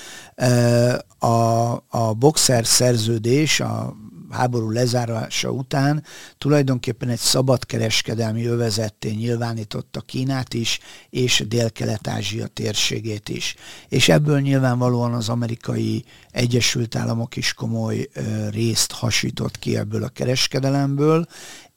A, 1.18 1.72
a 1.88 2.14
boxer 2.18 2.66
szerződés, 2.66 3.60
a 3.60 3.96
háború 4.30 4.70
lezárása 4.70 5.50
után 5.50 6.04
tulajdonképpen 6.38 7.08
egy 7.08 7.18
szabadkereskedelmi 7.18 8.46
övezetté 8.46 9.10
nyilvánította 9.10 10.00
Kínát 10.00 10.54
is, 10.54 10.78
és 11.10 11.44
Dél-Kelet-Ázsia 11.48 12.46
térségét 12.46 13.28
is. 13.28 13.54
És 13.88 14.08
ebből 14.08 14.40
nyilvánvalóan 14.40 15.12
az 15.12 15.28
amerikai 15.28 16.04
Egyesült 16.30 16.96
Államok 16.96 17.36
is 17.36 17.54
komoly 17.54 18.08
részt 18.50 18.92
hasított 18.92 19.58
ki 19.58 19.76
ebből 19.76 20.04
a 20.04 20.08
kereskedelemből, 20.08 21.26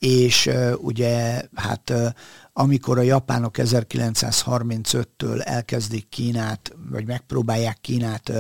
és 0.04 0.50
ugye 0.78 1.42
hát 1.56 1.94
amikor 2.54 2.98
a 2.98 3.02
japánok 3.02 3.56
1935-től 3.58 5.42
elkezdik 5.44 6.10
Kínát, 6.10 6.72
vagy 6.90 7.06
megpróbálják 7.06 7.78
Kínát 7.82 8.32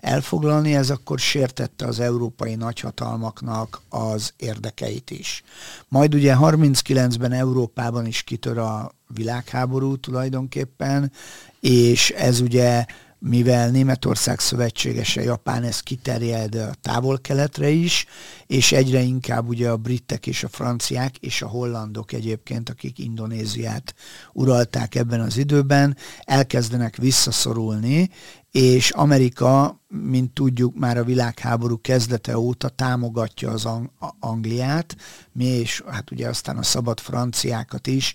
elfoglalni, 0.00 0.74
ez 0.74 0.90
akkor 0.90 1.18
sértette 1.18 1.86
az 1.86 2.00
európai 2.00 2.54
nagyhatalmaknak 2.54 3.80
az 3.88 4.32
érdekeit 4.36 5.10
is. 5.10 5.42
Majd 5.88 6.14
ugye 6.14 6.36
39-ben 6.40 7.32
Európában 7.32 8.06
is 8.06 8.22
kitör 8.22 8.58
a 8.58 8.94
világháború 9.14 9.96
tulajdonképpen, 9.96 11.12
és 11.60 12.10
ez 12.10 12.40
ugye 12.40 12.84
mivel 13.24 13.70
Németország 13.70 14.40
szövetségese 14.40 15.22
Japán, 15.22 15.62
ez 15.62 15.80
kiterjed 15.80 16.54
a 16.54 16.74
távol-keletre 16.80 17.68
is, 17.68 18.06
és 18.46 18.72
egyre 18.72 19.00
inkább 19.00 19.48
ugye 19.48 19.70
a 19.70 19.76
britek 19.76 20.26
és 20.26 20.44
a 20.44 20.48
franciák 20.48 21.16
és 21.16 21.42
a 21.42 21.48
hollandok 21.48 22.12
egyébként, 22.12 22.68
akik 22.68 22.98
Indonéziát 22.98 23.94
uralták 24.32 24.94
ebben 24.94 25.20
az 25.20 25.36
időben, 25.36 25.96
elkezdenek 26.24 26.96
visszaszorulni, 26.96 28.10
és 28.52 28.90
Amerika, 28.90 29.80
mint 29.88 30.32
tudjuk, 30.32 30.74
már 30.78 30.98
a 30.98 31.04
világháború 31.04 31.80
kezdete 31.80 32.38
óta 32.38 32.68
támogatja 32.68 33.50
az 33.50 33.68
Angliát, 34.20 34.96
mi 35.32 35.44
és 35.44 35.82
hát 35.86 36.10
ugye 36.10 36.28
aztán 36.28 36.58
a 36.58 36.62
szabad 36.62 37.00
franciákat 37.00 37.86
is, 37.86 38.14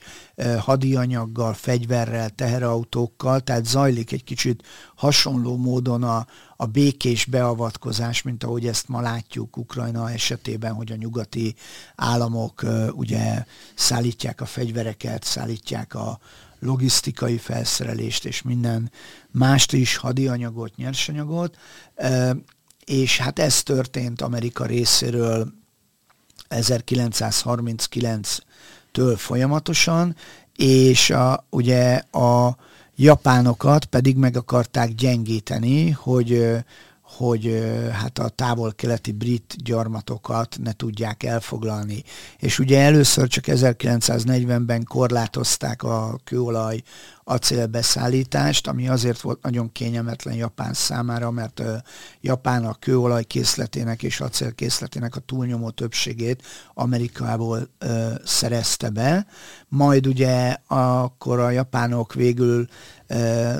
hadianyaggal, 0.59 1.53
fegyverrel, 1.53 2.29
teherautókkal, 2.29 3.39
tehát 3.39 3.65
zajlik 3.65 4.11
egy 4.11 4.23
kicsit 4.23 4.63
hasonló 4.95 5.57
módon 5.57 6.03
a, 6.03 6.27
a 6.55 6.65
békés 6.65 7.25
beavatkozás, 7.25 8.21
mint 8.21 8.43
ahogy 8.43 8.67
ezt 8.67 8.87
ma 8.87 9.01
látjuk 9.01 9.57
Ukrajna 9.57 10.11
esetében, 10.11 10.73
hogy 10.73 10.91
a 10.91 10.95
nyugati 10.95 11.55
államok 11.95 12.65
ugye 12.91 13.43
szállítják 13.75 14.41
a 14.41 14.45
fegyvereket, 14.45 15.23
szállítják 15.23 15.95
a, 15.95 16.19
logisztikai 16.59 17.37
felszerelést 17.37 18.25
és 18.25 18.41
minden 18.41 18.91
mást 19.31 19.73
is, 19.73 19.95
hadianyagot, 19.95 20.75
nyersanyagot, 20.75 21.57
és 22.85 23.17
hát 23.17 23.39
ez 23.39 23.63
történt 23.63 24.21
Amerika 24.21 24.65
részéről 24.65 25.53
1939-től 26.49 29.15
folyamatosan, 29.15 30.15
és 30.55 31.09
a, 31.09 31.45
ugye 31.49 31.95
a 32.11 32.57
japánokat 32.95 33.85
pedig 33.85 34.17
meg 34.17 34.37
akarták 34.37 34.93
gyengíteni, 34.93 35.89
hogy 35.89 36.55
hogy 37.17 37.63
hát 37.91 38.19
a 38.19 38.29
távol-keleti 38.29 39.11
brit 39.11 39.55
gyarmatokat 39.63 40.57
ne 40.63 40.73
tudják 40.73 41.23
elfoglalni. 41.23 42.03
És 42.37 42.59
ugye 42.59 42.81
először 42.81 43.27
csak 43.27 43.43
1940-ben 43.47 44.83
korlátozták 44.83 45.83
a 45.83 46.19
kőolaj 46.23 46.81
acélbeszállítást, 47.23 48.67
ami 48.67 48.87
azért 48.87 49.21
volt 49.21 49.41
nagyon 49.41 49.71
kényelmetlen 49.71 50.35
Japán 50.35 50.73
számára, 50.73 51.31
mert 51.31 51.61
Japán 52.21 52.65
a 52.65 52.73
kőolaj 52.73 53.23
készletének 53.23 54.03
és 54.03 54.19
acélkészletének 54.19 55.15
a 55.15 55.19
túlnyomó 55.19 55.69
többségét 55.69 56.43
Amerikából 56.73 57.69
ö, 57.77 58.13
szerezte 58.25 58.89
be. 58.89 59.27
Majd 59.67 60.07
ugye 60.07 60.55
akkor 60.67 61.39
a 61.39 61.49
japánok 61.49 62.13
végül 62.13 62.67
ö, 63.07 63.53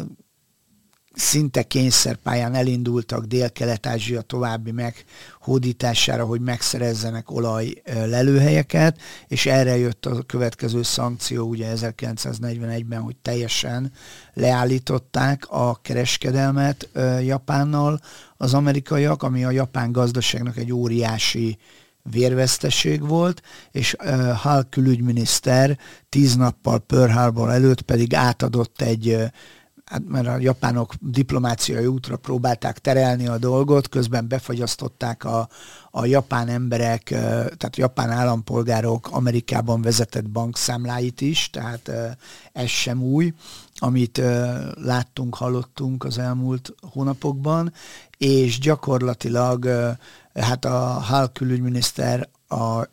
szinte 1.17 1.63
kényszerpályán 1.63 2.55
elindultak 2.55 3.25
Dél-Kelet-Ázsia 3.25 4.21
további 4.21 4.71
meghódítására, 4.71 6.25
hogy 6.25 6.41
megszerezzenek 6.41 7.31
olaj 7.31 7.73
lelőhelyeket, 7.85 8.97
és 9.27 9.45
erre 9.45 9.77
jött 9.77 10.05
a 10.05 10.21
következő 10.21 10.83
szankció 10.83 11.47
ugye 11.47 11.73
1941-ben, 11.75 13.01
hogy 13.01 13.15
teljesen 13.21 13.91
leállították 14.33 15.45
a 15.49 15.79
kereskedelmet 15.81 16.89
Japánnal. 17.21 17.99
Az 18.37 18.53
amerikaiak, 18.53 19.23
ami 19.23 19.43
a 19.43 19.51
japán 19.51 19.91
gazdaságnak 19.91 20.57
egy 20.57 20.73
óriási 20.73 21.57
vérveszteség 22.11 23.07
volt, 23.07 23.41
és 23.71 23.95
uh, 24.03 24.31
Hall 24.31 24.63
külügyminiszter 24.69 25.77
tíz 26.09 26.35
nappal 26.35 26.79
Pearl 26.79 27.11
Harbor 27.11 27.49
előtt 27.49 27.81
pedig 27.81 28.13
átadott 28.13 28.81
egy 28.81 29.07
uh, 29.07 29.23
hát 29.89 30.01
mert 30.07 30.27
a 30.27 30.39
japánok 30.39 30.93
diplomáciai 30.99 31.85
útra 31.85 32.17
próbálták 32.17 32.79
terelni 32.79 33.27
a 33.27 33.37
dolgot, 33.37 33.89
közben 33.89 34.27
befagyasztották 34.27 35.23
a, 35.23 35.49
a 35.91 36.05
japán 36.05 36.47
emberek, 36.47 37.03
tehát 37.57 37.77
japán 37.77 38.09
állampolgárok 38.09 39.09
Amerikában 39.11 39.81
vezetett 39.81 40.29
bankszámláit 40.29 41.21
is, 41.21 41.49
tehát 41.49 41.91
ez 42.53 42.67
sem 42.67 43.03
új, 43.03 43.33
amit 43.75 44.21
láttunk, 44.73 45.35
hallottunk 45.35 46.03
az 46.03 46.17
elmúlt 46.17 46.73
hónapokban, 46.81 47.73
és 48.17 48.59
gyakorlatilag 48.59 49.65
hát 50.33 50.65
a 50.65 50.77
Hal 50.79 51.31
külügyminiszter 51.31 52.29
a 52.47 52.83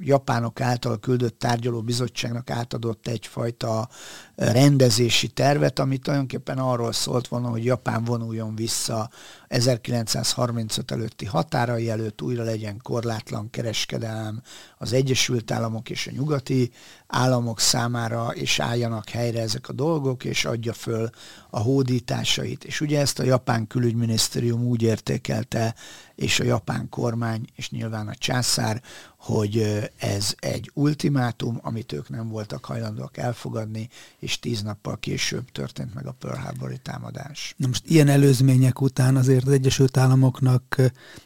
japánok 0.00 0.60
által 0.60 0.98
küldött 0.98 1.38
tárgyaló 1.38 1.82
bizottságnak 1.82 2.50
átadott 2.50 3.06
egyfajta 3.06 3.88
rendezési 4.34 5.28
tervet, 5.28 5.78
ami 5.78 5.98
tulajdonképpen 5.98 6.58
arról 6.58 6.92
szólt 6.92 7.28
volna, 7.28 7.48
hogy 7.48 7.64
Japán 7.64 8.04
vonuljon 8.04 8.54
vissza 8.54 9.10
1935 9.48 10.90
előtti 10.90 11.24
határai 11.24 11.90
előtt, 11.90 12.22
újra 12.22 12.42
legyen 12.42 12.80
korlátlan 12.82 13.50
kereskedelem 13.50 14.42
az 14.78 14.92
Egyesült 14.92 15.50
Államok 15.50 15.90
és 15.90 16.06
a 16.06 16.10
nyugati 16.10 16.70
államok 17.06 17.60
számára, 17.60 18.28
és 18.34 18.58
álljanak 18.58 19.08
helyre 19.08 19.40
ezek 19.40 19.68
a 19.68 19.72
dolgok, 19.72 20.24
és 20.24 20.44
adja 20.44 20.72
föl 20.72 21.10
a 21.50 21.58
hódításait. 21.58 22.64
És 22.64 22.80
ugye 22.80 23.00
ezt 23.00 23.18
a 23.18 23.24
japán 23.24 23.66
külügyminisztérium 23.66 24.62
úgy 24.62 24.82
értékelte, 24.82 25.74
és 26.14 26.40
a 26.40 26.44
japán 26.44 26.88
kormány, 26.88 27.44
és 27.54 27.70
nyilván 27.70 28.08
a 28.08 28.14
császár, 28.14 28.82
hogy 29.20 29.82
ez 29.96 30.34
egy 30.38 30.70
ultimátum, 30.74 31.58
amit 31.62 31.92
ők 31.92 32.08
nem 32.08 32.28
voltak 32.28 32.64
hajlandóak 32.64 33.16
elfogadni, 33.16 33.88
és 34.18 34.38
tíz 34.38 34.62
nappal 34.62 34.98
később 34.98 35.50
történt 35.52 35.94
meg 35.94 36.06
a 36.06 36.12
Pearl 36.18 36.38
Harbor-i 36.38 36.78
támadás. 36.78 37.54
Na 37.56 37.66
most 37.66 37.82
ilyen 37.86 38.08
előzmények 38.08 38.80
után 38.80 39.16
azért 39.16 39.46
az 39.46 39.52
Egyesült 39.52 39.96
Államoknak 39.96 40.76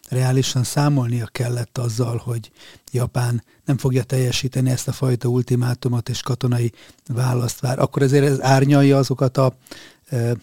reálisan 0.08 0.64
számolnia 0.64 1.26
kellett 1.26 1.78
azzal, 1.78 2.16
hogy 2.16 2.50
Japán 2.92 3.44
nem 3.64 3.78
fogja 3.78 4.02
teljesíteni 4.02 4.70
ezt 4.70 4.88
a 4.88 4.92
fajta 4.92 5.28
ultimátumot 5.28 6.08
és 6.08 6.22
katonai 6.22 6.72
választ 7.06 7.60
vár. 7.60 7.78
Akkor 7.78 8.02
ezért 8.02 8.24
ez 8.24 8.40
árnyalja 8.42 8.96
azokat 8.96 9.36
a 9.36 9.56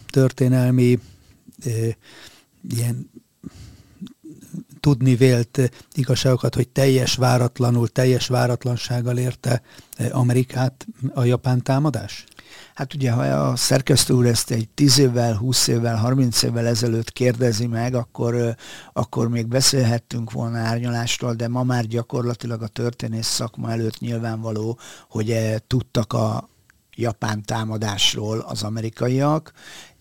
történelmi 0.10 1.00
ilyen 2.70 3.10
tudni 4.82 5.16
vélt 5.16 5.72
igazságokat, 5.94 6.56
hogy 6.56 6.68
teljes 6.68 7.16
váratlanul, 7.16 7.88
teljes 7.88 8.28
váratlansággal 8.28 9.18
érte 9.18 9.62
Amerikát 10.12 10.88
a 11.14 11.24
japán 11.24 11.64
támadás? 11.64 12.26
Hát 12.74 12.94
ugye, 12.94 13.12
ha 13.12 13.22
a 13.22 13.56
szerkesztő 13.56 14.14
úr 14.14 14.26
ezt 14.26 14.52
egy 14.52 14.70
10 14.70 14.98
évvel, 14.98 15.36
20 15.36 15.68
évvel, 15.68 15.96
30 15.96 16.44
évvel 16.44 16.68
ezelőtt 16.68 17.12
kérdezi 17.12 17.68
meg, 17.68 17.96
akkor, 17.96 18.56
akkor 18.94 19.30
még 19.30 19.48
beszélhettünk 19.48 20.32
volna 20.32 20.58
árnyalástól, 20.58 21.34
de 21.34 21.48
ma 21.48 21.64
már 21.64 21.86
gyakorlatilag 21.86 22.62
a 22.62 22.68
történész 22.68 23.28
szakma 23.28 23.72
előtt 23.72 24.00
nyilvánvaló, 24.00 24.80
hogy 25.10 25.56
tudtak 25.68 26.14
a 26.14 26.50
japán 26.96 27.44
támadásról 27.44 28.40
az 28.40 28.64
amerikaiak, 28.64 29.52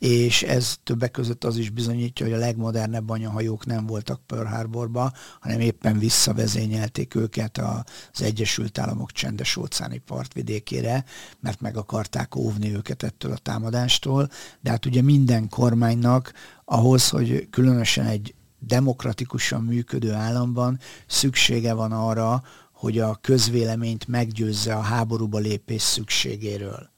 és 0.01 0.43
ez 0.43 0.77
többek 0.83 1.11
között 1.11 1.45
az 1.45 1.57
is 1.57 1.71
bizonyítja, 1.71 2.27
hogy 2.27 2.35
a 2.35 2.39
legmodernebb 2.39 3.11
anyahajók 3.11 3.67
nem 3.67 3.87
voltak 3.87 4.21
Pearl 4.27 4.47
Harborba, 4.47 5.13
hanem 5.41 5.61
éppen 5.61 5.99
visszavezényelték 5.99 7.15
őket 7.15 7.59
az 7.59 8.23
Egyesült 8.23 8.79
Államok 8.79 9.13
csendes 9.13 9.57
óceáni 9.57 9.99
partvidékére, 9.99 11.05
mert 11.41 11.61
meg 11.61 11.77
akarták 11.77 12.37
óvni 12.37 12.75
őket 12.75 13.03
ettől 13.03 13.33
a 13.33 13.37
támadástól, 13.37 14.29
de 14.61 14.71
hát 14.71 14.87
ugye 14.87 15.03
minden 15.03 15.49
kormánynak 15.49 16.33
ahhoz, 16.65 17.09
hogy 17.09 17.49
különösen 17.51 18.07
egy 18.07 18.35
demokratikusan 18.59 19.63
működő 19.63 20.13
államban 20.13 20.79
szüksége 21.07 21.73
van 21.73 21.93
arra, 21.93 22.43
hogy 22.73 22.99
a 22.99 23.19
közvéleményt 23.21 24.09
meggyőzze 24.09 24.75
a 24.75 24.81
háborúba 24.81 25.39
lépés 25.39 25.83
szükségéről. 25.83 26.91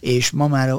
És 0.00 0.30
ma 0.30 0.48
már 0.48 0.74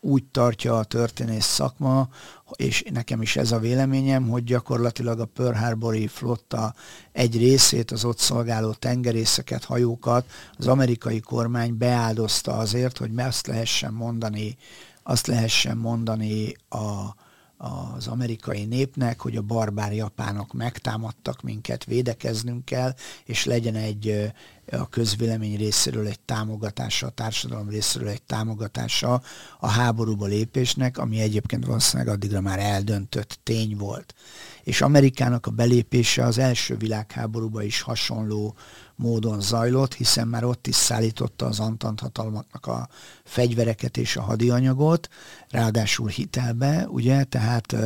úgy 0.00 0.24
tartja 0.24 0.78
a 0.78 0.84
történész 0.84 1.44
szakma, 1.44 2.08
és 2.56 2.84
nekem 2.92 3.22
is 3.22 3.36
ez 3.36 3.52
a 3.52 3.58
véleményem, 3.58 4.28
hogy 4.28 4.44
gyakorlatilag 4.44 5.20
a 5.20 5.24
Pearl 5.24 5.56
Harbori 5.56 6.06
flotta 6.06 6.74
egy 7.12 7.36
részét, 7.36 7.90
az 7.90 8.04
ott 8.04 8.18
szolgáló 8.18 8.72
tengerészeket, 8.72 9.64
hajókat 9.64 10.30
az 10.58 10.66
amerikai 10.66 11.20
kormány 11.20 11.76
beáldozta 11.76 12.56
azért, 12.56 12.98
hogy 12.98 13.10
azt 13.16 13.46
lehessen 13.46 13.92
mondani, 13.92 14.56
azt 15.02 15.26
lehessen 15.26 15.76
mondani 15.76 16.54
a, 16.68 17.14
az 17.56 18.06
amerikai 18.06 18.64
népnek, 18.64 19.20
hogy 19.20 19.36
a 19.36 19.42
barbár 19.42 19.92
japánok 19.92 20.52
megtámadtak 20.52 21.42
minket, 21.42 21.84
védekeznünk 21.84 22.64
kell, 22.64 22.94
és 23.24 23.44
legyen 23.44 23.74
egy 23.74 24.32
a 24.70 24.88
közvélemény 24.88 25.56
részéről 25.56 26.06
egy 26.06 26.20
támogatása, 26.20 27.06
a 27.06 27.10
társadalom 27.10 27.68
részéről 27.68 28.08
egy 28.08 28.22
támogatása 28.22 29.22
a 29.58 29.68
háborúba 29.68 30.26
lépésnek, 30.26 30.98
ami 30.98 31.20
egyébként 31.20 31.66
valószínűleg 31.66 32.12
addigra 32.12 32.40
már 32.40 32.58
eldöntött 32.58 33.38
tény 33.42 33.76
volt. 33.76 34.14
És 34.62 34.80
Amerikának 34.80 35.46
a 35.46 35.50
belépése 35.50 36.24
az 36.24 36.38
első 36.38 36.76
világháborúba 36.76 37.62
is 37.62 37.80
hasonló 37.80 38.54
módon 38.94 39.40
zajlott, 39.40 39.94
hiszen 39.94 40.28
már 40.28 40.44
ott 40.44 40.66
is 40.66 40.74
szállította 40.74 41.46
az 41.46 41.60
Antant 41.60 42.00
hatalmaknak 42.00 42.66
a 42.66 42.88
fegyvereket 43.24 43.96
és 43.96 44.16
a 44.16 44.22
hadianyagot, 44.22 45.08
ráadásul 45.48 46.08
hitelbe, 46.08 46.86
ugye, 46.88 47.24
tehát 47.24 47.76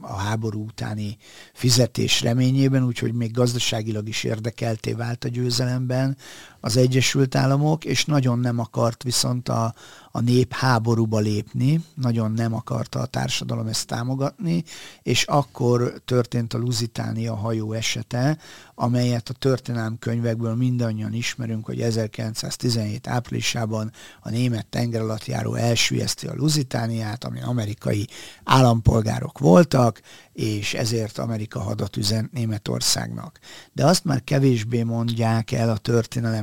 a 0.00 0.16
háború 0.16 0.64
utáni 0.64 1.16
fizetés 1.52 2.20
reményében, 2.20 2.84
úgyhogy 2.84 3.12
még 3.12 3.32
gazdaságilag 3.32 4.08
is 4.08 4.24
érdekelté 4.24 4.92
vált 4.92 5.24
a 5.24 5.28
győzelemben 5.28 6.16
az 6.60 6.76
Egyesült 6.76 7.34
Államok, 7.34 7.84
és 7.84 8.04
nagyon 8.04 8.38
nem 8.38 8.58
akart 8.58 9.02
viszont 9.02 9.48
a, 9.48 9.74
a 10.10 10.20
nép 10.20 10.52
háborúba 10.52 11.18
lépni, 11.18 11.84
nagyon 11.94 12.32
nem 12.32 12.54
akarta 12.54 12.98
a 12.98 13.06
társadalom 13.06 13.66
ezt 13.66 13.86
támogatni, 13.86 14.64
és 15.02 15.22
akkor 15.22 16.00
történt 16.04 16.54
a 16.54 16.58
Lusitánia 16.58 17.34
hajó 17.34 17.72
esete, 17.72 18.38
amelyet 18.74 19.28
a 19.28 19.32
történelmi 19.32 19.98
könyvekből 19.98 20.54
mindannyian 20.54 21.12
ismerünk, 21.12 21.64
hogy 21.66 21.80
1917 21.80 23.08
áprilisában 23.08 23.92
a 24.20 24.30
német 24.30 24.66
tengeralattjáró 24.66 25.54
elsüllyeszti 25.54 26.26
a 26.26 26.34
Lusitániát, 26.34 27.24
ami 27.24 27.40
amerikai 27.42 28.08
állampolgárok 28.44 29.38
voltak, 29.38 30.00
és 30.32 30.74
ezért 30.74 31.18
Amerika 31.18 31.60
hadat 31.60 31.96
üzent 31.96 32.32
Németországnak. 32.32 33.38
De 33.72 33.86
azt 33.86 34.04
már 34.04 34.24
kevésbé 34.24 34.82
mondják 34.82 35.52
el 35.52 35.70
a 35.70 35.76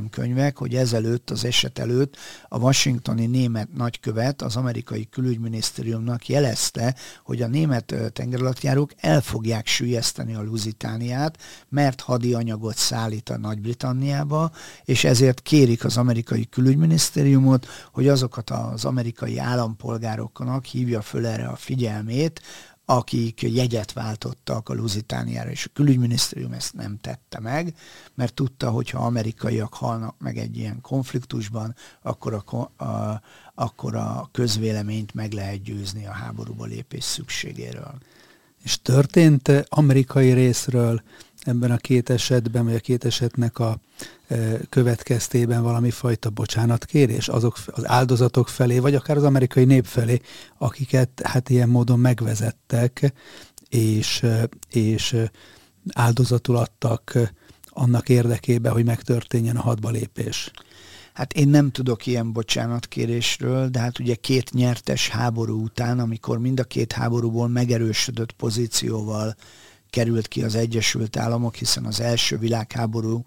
történelemkönyvek, 0.08 0.58
hogy 0.58 0.74
ezelőtt, 0.74 1.30
az 1.30 1.44
eset 1.44 1.78
előtt 1.78 2.16
a 2.48 2.58
washingtoni 2.58 3.26
német 3.26 3.68
nagykövet 3.74 4.42
az 4.42 4.56
amerikai 4.56 5.08
külügyminisztériumnak 5.10 6.28
jelezte, 6.28 6.94
hogy 7.24 7.42
a 7.42 7.46
német 7.46 7.94
tengeralattjárók 8.12 8.90
el 8.96 9.20
fogják 9.20 9.66
sülyezteni 9.66 10.34
a 10.34 10.42
Lusitániát, 10.42 11.38
mert 11.68 12.00
hadi 12.00 12.34
anyagot 12.34 12.76
szállít 12.76 13.28
a 13.28 13.38
Nagy-Britanniába, 13.38 14.50
és 14.84 15.04
ezért 15.04 15.42
kérik 15.42 15.84
az 15.84 15.96
amerikai 15.96 16.46
külügyminisztériumot, 16.50 17.66
hogy 17.92 18.08
azokat 18.08 18.50
az 18.50 18.84
amerikai 18.84 19.38
állampolgároknak 19.38 20.64
hívja 20.64 21.00
föl 21.00 21.26
erre 21.26 21.46
a 21.46 21.56
figyelmét, 21.56 22.40
akik 22.90 23.42
jegyet 23.42 23.92
váltottak 23.92 24.68
a 24.68 24.74
Lusitániára, 24.74 25.50
és 25.50 25.64
a 25.64 25.70
külügyminisztérium 25.72 26.52
ezt 26.52 26.74
nem 26.74 26.98
tette 27.00 27.40
meg, 27.40 27.74
mert 28.14 28.34
tudta, 28.34 28.70
hogy 28.70 28.90
ha 28.90 29.04
amerikaiak 29.04 29.74
halnak 29.74 30.14
meg 30.18 30.38
egy 30.38 30.56
ilyen 30.56 30.80
konfliktusban, 30.80 31.74
akkor 32.02 32.42
a, 32.44 32.84
a, 32.84 33.22
akkor 33.54 33.94
a 33.94 34.28
közvéleményt 34.32 35.14
meg 35.14 35.32
lehet 35.32 35.62
győzni 35.62 36.06
a 36.06 36.12
háborúba 36.12 36.64
lépés 36.64 37.04
szükségéről. 37.04 37.94
És 38.62 38.82
történt 38.82 39.52
amerikai 39.68 40.32
részről 40.32 41.02
ebben 41.40 41.70
a 41.70 41.76
két 41.76 42.10
esetben, 42.10 42.64
vagy 42.64 42.74
a 42.74 42.80
két 42.80 43.04
esetnek 43.04 43.58
a 43.58 43.78
következtében 44.68 45.62
valami 45.62 45.90
fajta 45.90 46.30
bocsánatkérés 46.30 47.28
azok, 47.28 47.58
az 47.66 47.88
áldozatok 47.88 48.48
felé, 48.48 48.78
vagy 48.78 48.94
akár 48.94 49.16
az 49.16 49.24
amerikai 49.24 49.64
nép 49.64 49.84
felé, 49.84 50.20
akiket 50.58 51.20
hát 51.24 51.50
ilyen 51.50 51.68
módon 51.68 51.98
megvezettek, 51.98 53.12
és, 53.68 54.26
és 54.70 55.16
áldozatul 55.92 56.56
adtak 56.56 57.18
annak 57.68 58.08
érdekében, 58.08 58.72
hogy 58.72 58.84
megtörténjen 58.84 59.56
a 59.56 59.60
hadba 59.60 59.90
lépés. 59.90 60.50
Hát 61.12 61.32
én 61.32 61.48
nem 61.48 61.70
tudok 61.70 62.06
ilyen 62.06 62.32
bocsánatkérésről, 62.32 63.68
de 63.68 63.78
hát 63.78 63.98
ugye 63.98 64.14
két 64.14 64.52
nyertes 64.52 65.08
háború 65.08 65.62
után, 65.62 65.98
amikor 65.98 66.38
mind 66.38 66.60
a 66.60 66.64
két 66.64 66.92
háborúból 66.92 67.48
megerősödött 67.48 68.32
pozícióval 68.32 69.34
került 69.90 70.28
ki 70.28 70.42
az 70.42 70.54
Egyesült 70.54 71.16
Államok, 71.16 71.54
hiszen 71.54 71.84
az 71.84 72.00
első 72.00 72.38
világháború 72.38 73.22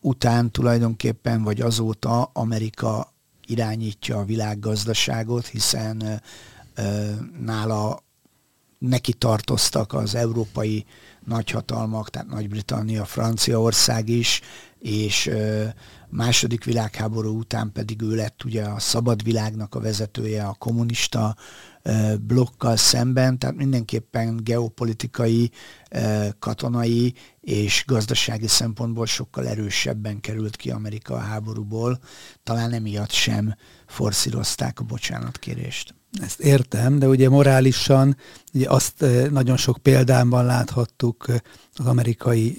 után 0.00 0.50
tulajdonképpen, 0.50 1.42
vagy 1.42 1.60
azóta 1.60 2.22
Amerika 2.22 3.12
irányítja 3.46 4.18
a 4.18 4.24
világgazdaságot, 4.24 5.46
hiszen 5.46 6.22
nála 7.40 8.02
neki 8.78 9.12
tartoztak 9.12 9.92
az 9.92 10.14
európai 10.14 10.84
nagyhatalmak, 11.24 12.10
tehát 12.10 12.28
Nagy-Britannia, 12.28 13.04
Franciaország 13.04 14.08
is, 14.08 14.40
és 14.78 15.30
második 16.08 16.64
világháború 16.64 17.38
után 17.38 17.72
pedig 17.72 18.02
ő 18.02 18.14
lett 18.14 18.44
ugye 18.44 18.64
a 18.64 18.78
szabad 18.78 19.22
világnak 19.22 19.74
a 19.74 19.80
vezetője, 19.80 20.44
a 20.44 20.54
kommunista 20.58 21.36
blokkal 22.20 22.76
szemben, 22.76 23.38
tehát 23.38 23.56
mindenképpen 23.56 24.40
geopolitikai 24.42 25.50
katonai 26.38 27.14
és 27.40 27.84
gazdasági 27.86 28.46
szempontból 28.46 29.06
sokkal 29.06 29.48
erősebben 29.48 30.20
került 30.20 30.56
ki 30.56 30.70
Amerika 30.70 31.14
a 31.14 31.18
háborúból, 31.18 31.98
talán 32.42 32.72
emiatt 32.72 33.10
sem 33.10 33.54
forszírozták 33.86 34.80
a 34.80 34.84
bocsánatkérést. 34.84 35.94
Ezt 36.20 36.40
értem, 36.40 36.98
de 36.98 37.08
ugye 37.08 37.28
morálisan 37.28 38.16
ugye 38.52 38.68
azt 38.68 39.04
nagyon 39.30 39.56
sok 39.56 39.78
példánban 39.82 40.44
láthattuk 40.44 41.26
az 41.74 41.86
amerikai 41.86 42.56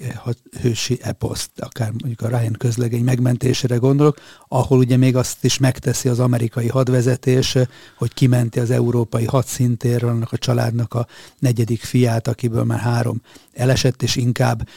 hősi 0.60 0.98
eposzt, 1.02 1.50
akár 1.56 1.90
mondjuk 1.90 2.20
a 2.20 2.38
Ryan 2.38 2.52
közlegény 2.52 3.04
megmentésére 3.04 3.76
gondolok, 3.76 4.16
ahol 4.48 4.78
ugye 4.78 4.96
még 4.96 5.16
azt 5.16 5.44
is 5.44 5.58
megteszi 5.58 6.08
az 6.08 6.20
amerikai 6.20 6.68
hadvezetés, 6.68 7.56
hogy 7.96 8.14
kimenti 8.14 8.60
az 8.60 8.70
európai 8.70 9.24
hadszintéről 9.24 10.10
annak 10.10 10.32
a 10.32 10.38
családnak 10.38 10.94
a 10.94 11.06
negyedik 11.38 11.82
fiát, 11.82 12.28
akiből 12.28 12.64
már 12.64 12.80
három 12.80 13.20
elesett, 13.52 14.02
és 14.02 14.16
inkább 14.16 14.68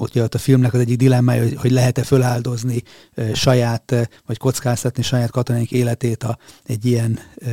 ott 0.00 0.14
jött 0.14 0.34
a 0.34 0.38
filmnek 0.38 0.74
az 0.74 0.80
egyik 0.80 0.96
dilemmája, 0.96 1.42
hogy, 1.42 1.56
hogy 1.56 1.70
lehet-e 1.70 2.02
föláldozni 2.02 2.82
e, 3.14 3.34
saját, 3.34 4.08
vagy 4.26 4.38
kockáztatni 4.38 5.02
saját 5.02 5.30
katonáink 5.30 5.70
életét 5.70 6.22
a, 6.22 6.38
egy 6.66 6.86
ilyen 6.86 7.18
e, 7.40 7.48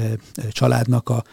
családnak 0.52 1.10
a 1.10 1.24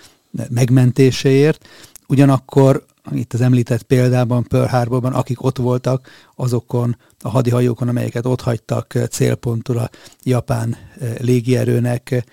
megmentéséért. 0.48 1.68
Ugyanakkor 2.08 2.84
itt 3.10 3.32
az 3.32 3.40
említett 3.40 3.82
példában, 3.82 4.42
Pearl 4.42 4.66
Harborban, 4.66 5.12
akik 5.12 5.42
ott 5.42 5.56
voltak, 5.56 6.08
azokon 6.36 6.96
a 7.20 7.28
hadihajókon, 7.28 7.88
amelyeket 7.88 8.26
ott 8.26 8.40
hagytak 8.40 8.98
célpontul 9.10 9.78
a 9.78 9.90
japán 10.22 10.76
légierőnek, 11.18 12.24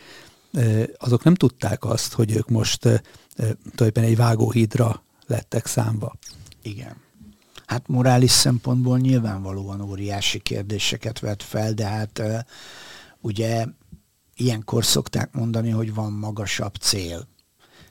azok 0.97 1.23
nem 1.23 1.35
tudták 1.35 1.83
azt, 1.83 2.13
hogy 2.13 2.35
ők 2.35 2.49
most 2.49 2.79
tulajdonképpen 3.35 4.03
egy 4.03 4.15
vágóhídra 4.15 5.03
lettek 5.27 5.65
számva. 5.65 6.15
Igen. 6.61 6.95
Hát 7.69 7.87
morális 7.87 8.31
szempontból 8.31 8.97
nyilvánvalóan 8.97 9.81
óriási 9.81 10.39
kérdéseket 10.39 11.19
vet 11.19 11.43
fel, 11.43 11.73
de 11.73 11.85
hát 11.85 12.21
ugye 13.21 13.65
ilyenkor 14.35 14.85
szokták 14.85 15.33
mondani, 15.33 15.69
hogy 15.69 15.93
van 15.93 16.11
magasabb 16.11 16.75
cél. 16.75 17.27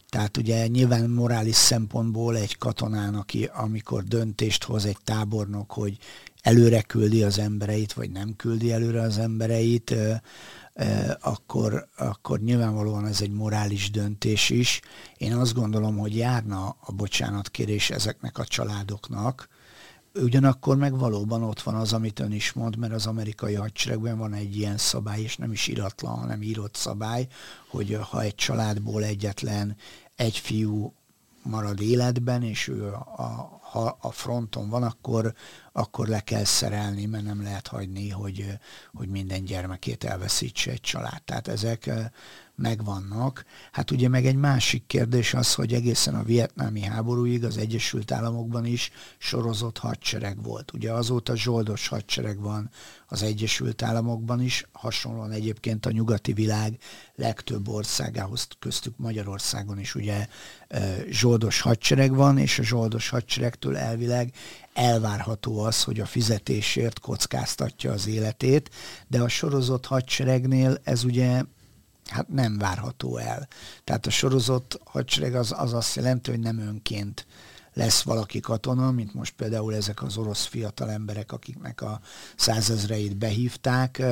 Tehát 0.08 0.36
ugye 0.36 0.66
nyilván 0.66 1.10
morális 1.10 1.54
szempontból 1.54 2.36
egy 2.36 2.58
katonának, 2.58 3.30
amikor 3.52 4.04
döntést 4.04 4.64
hoz 4.64 4.84
egy 4.84 4.98
tábornok, 5.04 5.72
hogy 5.72 5.98
előre 6.42 6.82
küldi 6.82 7.22
az 7.22 7.38
embereit, 7.38 7.92
vagy 7.92 8.10
nem 8.10 8.36
küldi 8.36 8.72
előre 8.72 9.00
az 9.00 9.18
embereit, 9.18 9.94
akkor, 11.20 11.88
akkor 11.96 12.40
nyilvánvalóan 12.40 13.06
ez 13.06 13.20
egy 13.20 13.32
morális 13.32 13.90
döntés 13.90 14.50
is. 14.50 14.80
Én 15.16 15.34
azt 15.34 15.54
gondolom, 15.54 15.96
hogy 15.96 16.16
járna 16.16 16.76
a 16.80 16.92
bocsánatkérés 16.92 17.90
ezeknek 17.90 18.38
a 18.38 18.44
családoknak, 18.44 19.48
Ugyanakkor 20.14 20.76
meg 20.76 20.98
valóban 20.98 21.42
ott 21.42 21.60
van 21.60 21.74
az, 21.74 21.92
amit 21.92 22.20
ön 22.20 22.32
is 22.32 22.52
mond, 22.52 22.76
mert 22.76 22.92
az 22.92 23.06
amerikai 23.06 23.54
hadseregben 23.54 24.18
van 24.18 24.32
egy 24.32 24.56
ilyen 24.56 24.78
szabály, 24.78 25.20
és 25.20 25.36
nem 25.36 25.52
is 25.52 25.66
iratlan, 25.66 26.18
hanem 26.18 26.42
írott 26.42 26.74
szabály, 26.74 27.26
hogy 27.68 27.98
ha 28.10 28.22
egy 28.22 28.34
családból 28.34 29.04
egyetlen 29.04 29.76
egy 30.16 30.36
fiú 30.36 30.92
marad 31.42 31.80
életben, 31.80 32.42
és 32.42 32.68
ő 32.68 32.86
a, 32.92 33.57
ha 33.70 33.98
a 34.00 34.10
fronton 34.10 34.68
van, 34.68 34.82
akkor, 34.82 35.34
akkor 35.72 36.08
le 36.08 36.20
kell 36.20 36.44
szerelni, 36.44 37.06
mert 37.06 37.24
nem 37.24 37.42
lehet 37.42 37.66
hagyni, 37.66 38.08
hogy, 38.10 38.58
hogy 38.92 39.08
minden 39.08 39.44
gyermekét 39.44 40.04
elveszítse 40.04 40.70
egy 40.70 40.80
család. 40.80 41.22
Tehát 41.22 41.48
ezek 41.48 41.90
megvannak. 42.58 43.44
Hát 43.72 43.90
ugye 43.90 44.08
meg 44.08 44.26
egy 44.26 44.36
másik 44.36 44.86
kérdés 44.86 45.34
az, 45.34 45.54
hogy 45.54 45.72
egészen 45.72 46.14
a 46.14 46.22
vietnámi 46.22 46.82
háborúig 46.82 47.44
az 47.44 47.56
Egyesült 47.56 48.12
Államokban 48.12 48.64
is 48.64 48.90
sorozott 49.18 49.78
hadsereg 49.78 50.42
volt. 50.42 50.72
Ugye 50.72 50.92
azóta 50.92 51.36
zsoldos 51.36 51.88
hadsereg 51.88 52.40
van 52.40 52.70
az 53.06 53.22
Egyesült 53.22 53.82
Államokban 53.82 54.42
is, 54.42 54.64
hasonlóan 54.72 55.30
egyébként 55.30 55.86
a 55.86 55.90
nyugati 55.90 56.32
világ 56.32 56.78
legtöbb 57.14 57.68
országához, 57.68 58.48
köztük 58.58 58.96
Magyarországon 58.96 59.78
is 59.78 59.94
ugye 59.94 60.26
zsoldos 61.10 61.60
hadsereg 61.60 62.14
van, 62.14 62.38
és 62.38 62.58
a 62.58 62.62
zsoldos 62.62 63.08
hadseregtől 63.64 63.76
elvileg 63.76 64.32
elvárható 64.72 65.60
az, 65.60 65.84
hogy 65.84 66.00
a 66.00 66.06
fizetésért 66.06 66.98
kockáztatja 66.98 67.92
az 67.92 68.06
életét, 68.06 68.70
de 69.06 69.20
a 69.20 69.28
sorozott 69.28 69.86
hadseregnél 69.86 70.78
ez 70.84 71.04
ugye 71.04 71.42
hát 72.06 72.28
nem 72.28 72.58
várható 72.58 73.16
el. 73.16 73.48
Tehát 73.84 74.06
a 74.06 74.10
sorozott 74.10 74.80
hadsereg 74.84 75.34
az, 75.34 75.54
az 75.56 75.72
azt 75.72 75.96
jelenti, 75.96 76.30
hogy 76.30 76.40
nem 76.40 76.58
önként 76.58 77.26
lesz 77.78 78.02
valaki 78.02 78.40
katona, 78.40 78.90
mint 78.90 79.14
most 79.14 79.34
például 79.34 79.74
ezek 79.74 80.02
az 80.02 80.16
orosz 80.16 80.44
fiatal 80.44 80.90
emberek, 80.90 81.32
akiknek 81.32 81.82
a 81.82 82.00
százezreit 82.36 83.16
behívták 83.16 84.02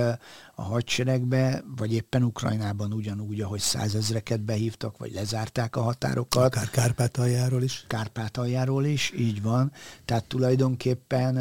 a 0.54 0.62
hadseregbe, 0.62 1.64
vagy 1.76 1.92
éppen 1.92 2.22
Ukrajnában 2.22 2.92
ugyanúgy, 2.92 3.40
ahogy 3.40 3.60
százezreket 3.60 4.40
behívtak, 4.40 4.98
vagy 4.98 5.12
lezárták 5.12 5.76
a 5.76 5.80
határokat. 5.80 6.44
Akár 6.44 6.70
Kárpátaljáról 6.70 7.62
is. 7.62 7.84
Kárpátaljáról 7.86 8.84
is, 8.84 9.12
így 9.16 9.42
van. 9.42 9.72
Tehát 10.04 10.24
tulajdonképpen 10.24 11.36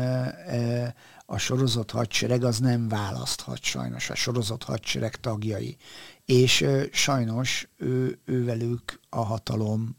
a 1.25 1.37
sorozott 1.37 1.91
hadsereg 1.91 2.43
az 2.43 2.59
nem 2.59 2.87
választhat 2.87 3.63
sajnos, 3.63 4.09
a 4.09 4.15
sorozott 4.15 4.63
hadsereg 4.63 5.15
tagjai 5.15 5.77
és 6.25 6.65
sajnos 6.91 7.67
ő, 7.77 8.19
ővelük 8.25 8.99
a 9.09 9.23
hatalom 9.23 9.97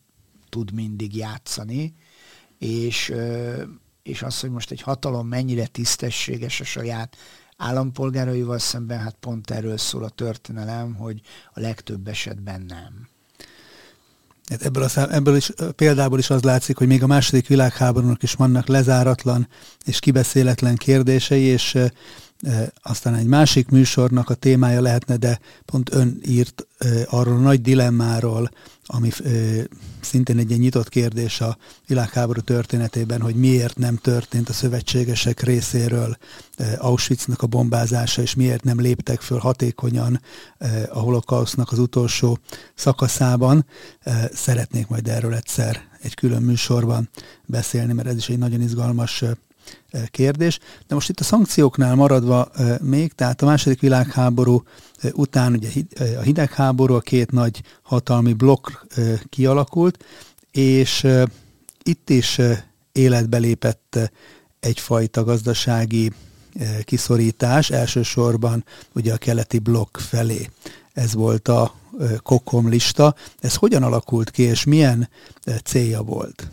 tud 0.48 0.72
mindig 0.72 1.16
játszani, 1.16 1.94
és, 2.58 3.12
és 4.02 4.22
az, 4.22 4.40
hogy 4.40 4.50
most 4.50 4.70
egy 4.70 4.80
hatalom 4.80 5.28
mennyire 5.28 5.66
tisztességes 5.66 6.60
a 6.60 6.64
saját 6.64 7.16
állampolgáraival 7.56 8.58
szemben, 8.58 8.98
hát 8.98 9.16
pont 9.20 9.50
erről 9.50 9.78
szól 9.78 10.04
a 10.04 10.08
történelem, 10.08 10.94
hogy 10.94 11.20
a 11.54 11.60
legtöbb 11.60 12.08
esetben 12.08 12.60
nem. 12.60 13.08
Hát 14.48 14.62
ebből, 14.62 14.82
a 14.82 14.88
szám, 14.88 15.10
ebből 15.10 15.36
is, 15.36 15.50
példából 15.76 16.18
is 16.18 16.30
az 16.30 16.42
látszik, 16.42 16.76
hogy 16.76 16.86
még 16.86 17.02
a 17.02 17.06
második 17.06 17.46
világháborúnak 17.46 18.22
is 18.22 18.32
vannak 18.32 18.66
lezáratlan 18.66 19.48
és 19.84 19.98
kibeszéletlen 19.98 20.76
kérdései, 20.76 21.42
és 21.42 21.78
aztán 22.82 23.14
egy 23.14 23.26
másik 23.26 23.68
műsornak 23.68 24.30
a 24.30 24.34
témája 24.34 24.80
lehetne, 24.80 25.16
de 25.16 25.40
pont 25.64 25.94
ön 25.94 26.20
írt 26.26 26.66
arról 27.06 27.36
a 27.36 27.40
nagy 27.40 27.60
dilemmáról, 27.60 28.50
ami 28.86 29.10
szintén 30.00 30.38
egy 30.38 30.48
ilyen 30.48 30.60
nyitott 30.60 30.88
kérdés 30.88 31.40
a 31.40 31.56
világháború 31.86 32.40
történetében, 32.40 33.20
hogy 33.20 33.34
miért 33.34 33.78
nem 33.78 33.96
történt 33.96 34.48
a 34.48 34.52
szövetségesek 34.52 35.42
részéről 35.42 36.16
Auschwitznak 36.78 37.42
a 37.42 37.46
bombázása, 37.46 38.22
és 38.22 38.34
miért 38.34 38.64
nem 38.64 38.80
léptek 38.80 39.20
föl 39.20 39.38
hatékonyan 39.38 40.20
a 40.88 40.98
holokausznak 40.98 41.72
az 41.72 41.78
utolsó 41.78 42.38
szakaszában. 42.74 43.66
Szeretnék 44.32 44.86
majd 44.86 45.08
erről 45.08 45.34
egyszer 45.34 45.80
egy 46.02 46.14
külön 46.14 46.42
műsorban 46.42 47.08
beszélni, 47.46 47.92
mert 47.92 48.08
ez 48.08 48.16
is 48.16 48.28
egy 48.28 48.38
nagyon 48.38 48.60
izgalmas 48.60 49.24
kérdés. 50.10 50.58
De 50.86 50.94
most 50.94 51.08
itt 51.08 51.20
a 51.20 51.24
szankcióknál 51.24 51.94
maradva 51.94 52.50
még, 52.80 53.12
tehát 53.12 53.42
a 53.42 53.46
második 53.46 53.80
világháború 53.80 54.62
után 55.12 55.52
ugye 55.52 55.68
a 56.18 56.20
hidegháború, 56.20 56.94
a 56.94 57.00
két 57.00 57.30
nagy 57.30 57.62
hatalmi 57.82 58.32
blokk 58.32 58.68
kialakult, 59.28 60.04
és 60.50 61.06
itt 61.82 62.10
is 62.10 62.40
életbe 62.92 63.38
lépett 63.38 63.98
egyfajta 64.60 65.24
gazdasági 65.24 66.12
kiszorítás, 66.84 67.70
elsősorban 67.70 68.64
ugye 68.92 69.12
a 69.12 69.16
keleti 69.16 69.58
blokk 69.58 69.96
felé. 69.96 70.50
Ez 70.92 71.14
volt 71.14 71.48
a 71.48 71.74
kokom 72.22 72.68
lista. 72.68 73.14
Ez 73.40 73.54
hogyan 73.54 73.82
alakult 73.82 74.30
ki, 74.30 74.42
és 74.42 74.64
milyen 74.64 75.08
célja 75.64 76.02
volt? 76.02 76.48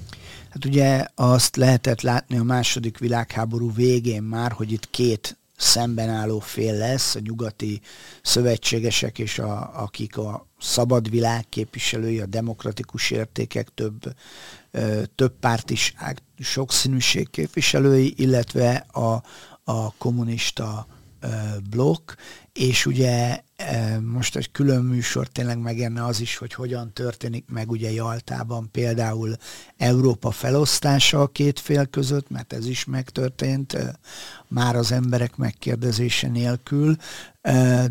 Hát 0.53 0.65
ugye 0.65 1.05
azt 1.15 1.55
lehetett 1.55 2.01
látni 2.01 2.37
a 2.37 2.43
második 2.43 2.97
világháború 2.97 3.73
végén 3.73 4.23
már, 4.23 4.51
hogy 4.51 4.71
itt 4.71 4.89
két 4.89 5.37
szemben 5.57 6.09
álló 6.09 6.39
fél 6.39 6.77
lesz, 6.77 7.15
a 7.15 7.19
nyugati 7.19 7.81
szövetségesek 8.21 9.19
és 9.19 9.39
a, 9.39 9.81
akik 9.81 10.17
a 10.17 10.47
szabad 10.59 11.09
világ 11.09 11.49
képviselői, 11.49 12.19
a 12.19 12.25
demokratikus 12.25 13.11
értékek 13.11 13.67
több, 13.73 14.15
több 15.15 15.33
pártiság, 15.39 16.21
sokszínűség 16.39 17.29
képviselői, 17.29 18.13
illetve 18.17 18.85
a, 18.91 19.23
a 19.63 19.93
kommunista 19.97 20.87
blokk, 21.69 22.11
és 22.51 22.85
ugye 22.85 23.39
most 24.01 24.35
egy 24.35 24.51
külön 24.51 24.83
műsor 24.83 25.27
tényleg 25.27 25.57
megérne 25.57 26.05
az 26.05 26.19
is, 26.19 26.37
hogy 26.37 26.53
hogyan 26.53 26.93
történik 26.93 27.45
meg 27.47 27.71
ugye 27.71 27.91
Jaltában 27.91 28.69
például 28.71 29.35
Európa 29.77 30.31
felosztása 30.31 31.21
a 31.21 31.27
két 31.27 31.59
fél 31.59 31.85
között, 31.85 32.29
mert 32.29 32.53
ez 32.53 32.67
is 32.67 32.85
megtörtént 32.85 33.77
már 34.47 34.75
az 34.75 34.91
emberek 34.91 35.35
megkérdezése 35.35 36.27
nélkül, 36.27 36.95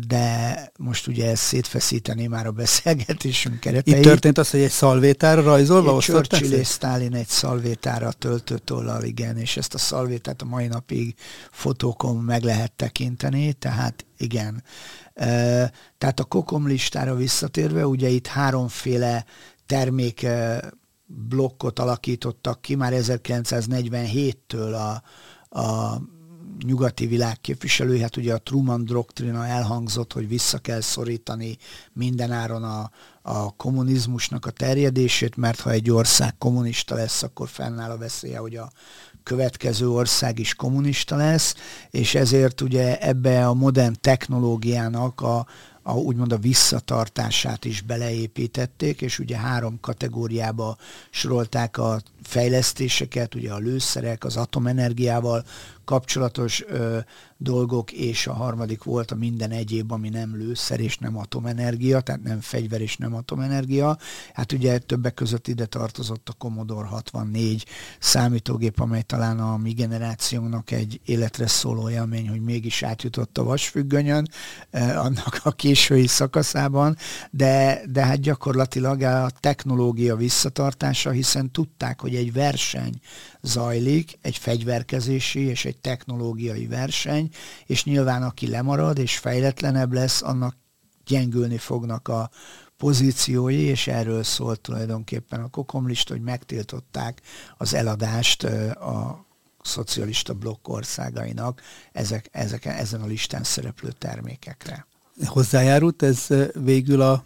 de 0.07 0.71
most 0.77 1.07
ugye 1.07 1.29
ezt 1.29 1.43
szétfeszíteni 1.43 2.27
már 2.27 2.47
a 2.47 2.51
beszélgetésünk 2.51 3.59
kereteit. 3.59 3.97
Itt 3.97 4.03
történt 4.03 4.37
az, 4.37 4.49
hogy 4.49 4.59
egy 4.59 4.71
szalvétára 4.71 5.41
rajzolva 5.41 5.95
egy 5.95 6.01
Churchill 6.01 6.51
és 6.51 6.67
Stalin 6.67 7.13
egy 7.13 7.27
szalvétára 7.27 8.11
töltőtollal, 8.11 9.03
igen, 9.03 9.37
és 9.37 9.57
ezt 9.57 9.73
a 9.73 9.77
szalvétát 9.77 10.41
a 10.41 10.45
mai 10.45 10.67
napig 10.67 11.15
fotókon 11.51 12.17
meg 12.17 12.43
lehet 12.43 12.71
tekinteni, 12.71 13.53
tehát 13.53 14.05
igen. 14.17 14.63
Tehát 15.97 16.19
a 16.19 16.23
kokom 16.23 16.67
listára 16.67 17.15
visszatérve, 17.15 17.87
ugye 17.87 18.07
itt 18.07 18.27
háromféle 18.27 19.25
termék 19.65 20.27
blokkot 21.05 21.79
alakítottak 21.79 22.61
ki 22.61 22.75
már 22.75 22.93
1947-től 22.95 24.73
a, 24.73 25.03
a 25.59 26.01
nyugati 26.65 27.05
világ 27.05 27.41
képviselői, 27.41 28.01
hát 28.01 28.17
ugye 28.17 28.33
a 28.33 28.37
Truman 28.37 28.85
doktrina 28.85 29.45
elhangzott, 29.45 30.13
hogy 30.13 30.27
vissza 30.27 30.57
kell 30.57 30.81
szorítani 30.81 31.57
mindenáron 31.93 32.63
a, 32.63 32.91
a 33.21 33.55
kommunizmusnak 33.55 34.45
a 34.45 34.51
terjedését, 34.51 35.35
mert 35.35 35.59
ha 35.59 35.71
egy 35.71 35.91
ország 35.91 36.37
kommunista 36.37 36.95
lesz, 36.95 37.23
akkor 37.23 37.49
fennáll 37.49 37.91
a 37.91 37.97
veszélye, 37.97 38.37
hogy 38.37 38.55
a 38.55 38.71
következő 39.23 39.89
ország 39.89 40.39
is 40.39 40.55
kommunista 40.55 41.15
lesz, 41.15 41.55
és 41.89 42.15
ezért 42.15 42.61
ugye 42.61 42.99
ebbe 42.99 43.47
a 43.47 43.53
modern 43.53 43.95
technológiának 44.01 45.21
a, 45.21 45.45
a, 45.81 45.93
úgymond 45.93 46.33
a 46.33 46.37
visszatartását 46.37 47.65
is 47.65 47.81
beleépítették, 47.81 49.01
és 49.01 49.19
ugye 49.19 49.37
három 49.37 49.79
kategóriába 49.79 50.77
sorolták 51.09 51.77
a 51.77 52.01
fejlesztéseket, 52.23 53.35
ugye 53.35 53.51
a 53.51 53.57
lőszerek, 53.57 54.23
az 54.23 54.37
atomenergiával 54.37 55.43
kapcsolatos 55.85 56.63
ö, 56.67 56.99
dolgok, 57.37 57.91
és 57.91 58.27
a 58.27 58.33
harmadik 58.33 58.83
volt 58.83 59.11
a 59.11 59.15
minden 59.15 59.51
egyéb, 59.51 59.91
ami 59.91 60.09
nem 60.09 60.35
lőszer 60.35 60.79
és 60.79 60.97
nem 60.97 61.17
atomenergia, 61.17 62.01
tehát 62.01 62.23
nem 62.23 62.41
fegyver 62.41 62.81
és 62.81 62.97
nem 62.97 63.15
atomenergia. 63.15 63.97
Hát 64.33 64.51
ugye 64.51 64.77
többek 64.77 65.13
között 65.13 65.47
ide 65.47 65.65
tartozott 65.65 66.29
a 66.29 66.33
Commodore 66.33 66.87
64 66.87 67.65
számítógép, 67.99 68.79
amely 68.79 69.01
talán 69.01 69.39
a 69.39 69.57
mi 69.57 69.71
generációnak 69.71 70.71
egy 70.71 70.99
életre 71.05 71.47
szóló 71.47 71.89
élmény, 71.89 72.29
hogy 72.29 72.41
mégis 72.41 72.83
átjutott 72.83 73.37
a 73.37 73.43
vasfüggönyön, 73.43 74.27
eh, 74.69 75.05
annak 75.05 75.39
a 75.43 75.51
késői 75.51 76.07
szakaszában, 76.07 76.97
de, 77.31 77.81
de 77.91 78.05
hát 78.05 78.19
gyakorlatilag 78.19 79.01
a 79.01 79.29
technológia 79.39 80.15
visszatartása, 80.15 81.11
hiszen 81.11 81.51
tudták, 81.51 82.01
hogy 82.01 82.12
egy 82.15 82.33
verseny 82.33 82.99
zajlik, 83.41 84.17
egy 84.21 84.37
fegyverkezési 84.37 85.39
és 85.39 85.65
egy 85.65 85.77
technológiai 85.77 86.67
verseny, 86.67 87.29
és 87.65 87.83
nyilván 87.83 88.23
aki 88.23 88.47
lemarad 88.47 88.97
és 88.97 89.17
fejletlenebb 89.17 89.93
lesz, 89.93 90.21
annak 90.21 90.55
gyengülni 91.05 91.57
fognak 91.57 92.07
a 92.07 92.29
pozíciói, 92.77 93.59
és 93.59 93.87
erről 93.87 94.23
szólt 94.23 94.61
tulajdonképpen 94.61 95.41
a 95.41 95.49
kokomlista, 95.49 96.13
hogy 96.13 96.21
megtiltották 96.21 97.21
az 97.57 97.73
eladást 97.73 98.43
a 98.73 99.25
szocialista 99.61 100.33
blokk 100.33 100.67
országainak 100.67 101.61
ezek, 101.91 102.29
ezek, 102.31 102.65
ezen 102.65 103.01
a 103.01 103.05
listán 103.05 103.43
szereplő 103.43 103.91
termékekre. 103.97 104.87
Hozzájárult 105.25 106.03
ez 106.03 106.27
végül 106.53 107.01
a 107.01 107.23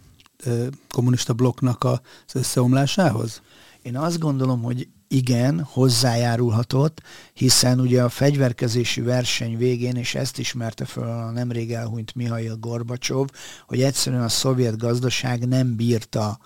kommunista 0.90 1.32
blokknak 1.32 1.84
az 1.84 2.00
összeomlásához? 2.32 3.42
Én 3.88 3.96
azt 3.96 4.18
gondolom, 4.18 4.62
hogy 4.62 4.88
igen, 5.08 5.60
hozzájárulhatott, 5.60 7.02
hiszen 7.32 7.80
ugye 7.80 8.02
a 8.02 8.08
fegyverkezési 8.08 9.00
verseny 9.00 9.56
végén, 9.56 9.96
és 9.96 10.14
ezt 10.14 10.38
ismerte 10.38 10.84
föl 10.84 11.08
a 11.08 11.30
nemrég 11.30 11.72
elhunyt 11.72 12.14
Mihail 12.14 12.56
Gorbacsov, 12.56 13.28
hogy 13.66 13.82
egyszerűen 13.82 14.22
a 14.22 14.28
szovjet 14.28 14.78
gazdaság 14.78 15.48
nem 15.48 15.76
bírta 15.76 16.38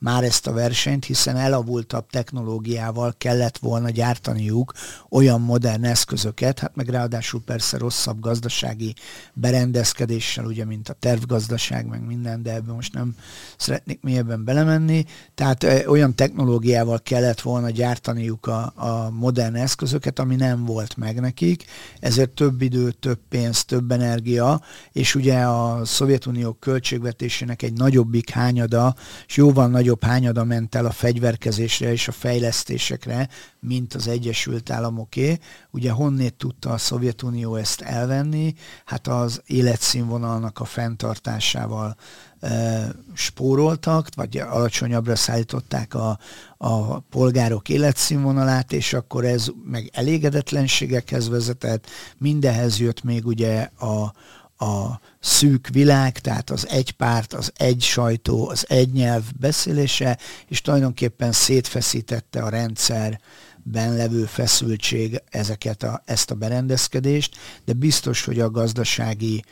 már 0.00 0.24
ezt 0.24 0.46
a 0.46 0.52
versenyt, 0.52 1.04
hiszen 1.04 1.36
elavultabb 1.36 2.06
technológiával 2.10 3.14
kellett 3.18 3.58
volna 3.58 3.90
gyártaniuk 3.90 4.72
olyan 5.08 5.40
modern 5.40 5.84
eszközöket, 5.84 6.58
hát 6.58 6.76
meg 6.76 6.88
ráadásul 6.88 7.42
persze 7.42 7.78
rosszabb 7.78 8.20
gazdasági 8.20 8.94
berendezkedéssel, 9.34 10.44
ugye, 10.44 10.64
mint 10.64 10.88
a 10.88 10.92
tervgazdaság, 10.92 11.86
meg 11.86 12.06
minden, 12.06 12.42
de 12.42 12.54
ebben 12.54 12.74
most 12.74 12.94
nem 12.94 13.16
szeretnék 13.56 14.02
mélyebben 14.02 14.44
belemenni. 14.44 15.04
Tehát 15.34 15.64
olyan 15.86 16.14
technológiával 16.14 17.00
kellett 17.02 17.40
volna 17.40 17.70
gyártaniuk 17.70 18.46
a, 18.46 18.72
a 18.76 19.10
modern 19.10 19.54
eszközöket, 19.54 20.18
ami 20.18 20.36
nem 20.36 20.64
volt 20.64 20.96
meg 20.96 21.20
nekik, 21.20 21.64
ezért 22.00 22.30
több 22.30 22.62
idő, 22.62 22.90
több 22.90 23.18
pénz, 23.28 23.64
több 23.64 23.90
energia, 23.90 24.60
és 24.92 25.14
ugye 25.14 25.42
a 25.42 25.84
Szovjetunió 25.84 26.52
költségvetésének 26.52 27.62
egy 27.62 27.72
nagyobbik 27.72 28.30
hányada, 28.30 28.94
és 29.26 29.36
jóval 29.36 29.68
nagyobb 29.68 29.89
nagyobb 29.90 30.10
hányada 30.10 30.44
ment 30.44 30.74
el 30.74 30.86
a 30.86 30.90
fegyverkezésre 30.90 31.92
és 31.92 32.08
a 32.08 32.12
fejlesztésekre, 32.12 33.28
mint 33.60 33.94
az 33.94 34.08
Egyesült 34.08 34.70
Államoké. 34.70 35.38
Ugye 35.70 35.90
honnét 35.90 36.34
tudta 36.34 36.70
a 36.70 36.78
Szovjetunió 36.78 37.56
ezt 37.56 37.80
elvenni? 37.80 38.54
Hát 38.84 39.06
az 39.06 39.42
életszínvonalnak 39.46 40.58
a 40.58 40.64
fenntartásával 40.64 41.96
e, 42.40 42.88
spóroltak, 43.14 44.08
vagy 44.14 44.36
alacsonyabbra 44.36 45.16
szállították 45.16 45.94
a, 45.94 46.18
a 46.56 46.98
polgárok 46.98 47.68
életszínvonalát, 47.68 48.72
és 48.72 48.92
akkor 48.92 49.24
ez 49.24 49.46
meg 49.64 49.90
elégedetlenségekhez 49.92 51.28
vezetett. 51.28 51.86
Mindehez 52.18 52.78
jött 52.78 53.02
még 53.02 53.26
ugye 53.26 53.70
a, 53.78 54.12
a 54.60 55.00
szűk 55.20 55.68
világ, 55.68 56.18
tehát 56.18 56.50
az 56.50 56.68
egy 56.68 56.90
párt, 56.90 57.32
az 57.32 57.52
egy 57.56 57.82
sajtó, 57.82 58.48
az 58.48 58.64
egy 58.68 58.92
nyelv 58.92 59.22
beszélése, 59.38 60.18
és 60.48 60.60
tulajdonképpen 60.60 61.32
szétfeszítette 61.32 62.42
a 62.42 62.48
rendszerben 62.48 63.96
levő 63.96 64.24
feszültség 64.24 65.22
ezeket 65.30 65.82
a, 65.82 66.02
ezt 66.04 66.30
a 66.30 66.34
berendezkedést, 66.34 67.36
de 67.64 67.72
biztos, 67.72 68.24
hogy 68.24 68.40
a 68.40 68.50
gazdasági 68.50 69.44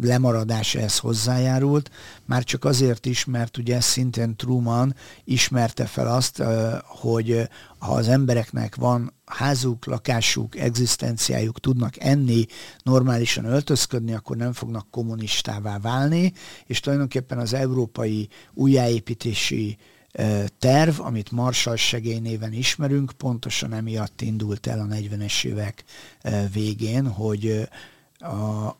lemaradás 0.00 0.74
ehhez 0.74 0.98
hozzájárult, 0.98 1.90
már 2.24 2.44
csak 2.44 2.64
azért 2.64 3.06
is, 3.06 3.24
mert 3.24 3.56
ugye 3.56 3.80
szintén 3.80 4.36
Truman 4.36 4.94
ismerte 5.24 5.86
fel 5.86 6.08
azt, 6.08 6.42
hogy 6.82 7.48
ha 7.78 7.92
az 7.92 8.08
embereknek 8.08 8.74
van 8.74 9.12
házuk, 9.24 9.86
lakásuk, 9.86 10.56
egzisztenciájuk, 10.56 11.60
tudnak 11.60 11.94
enni, 11.98 12.46
normálisan 12.82 13.44
öltözködni, 13.44 14.14
akkor 14.14 14.36
nem 14.36 14.52
fognak 14.52 14.90
kommunistává 14.90 15.78
válni, 15.78 16.32
és 16.66 16.80
tulajdonképpen 16.80 17.38
az 17.38 17.54
európai 17.54 18.28
újjáépítési 18.54 19.78
terv, 20.58 21.00
amit 21.00 21.30
Marshall 21.30 21.76
segély 21.76 22.18
néven 22.18 22.52
ismerünk, 22.52 23.12
pontosan 23.16 23.72
emiatt 23.72 24.20
indult 24.20 24.66
el 24.66 24.80
a 24.80 24.94
40-es 24.94 25.44
évek 25.44 25.84
végén, 26.52 27.08
hogy 27.08 27.68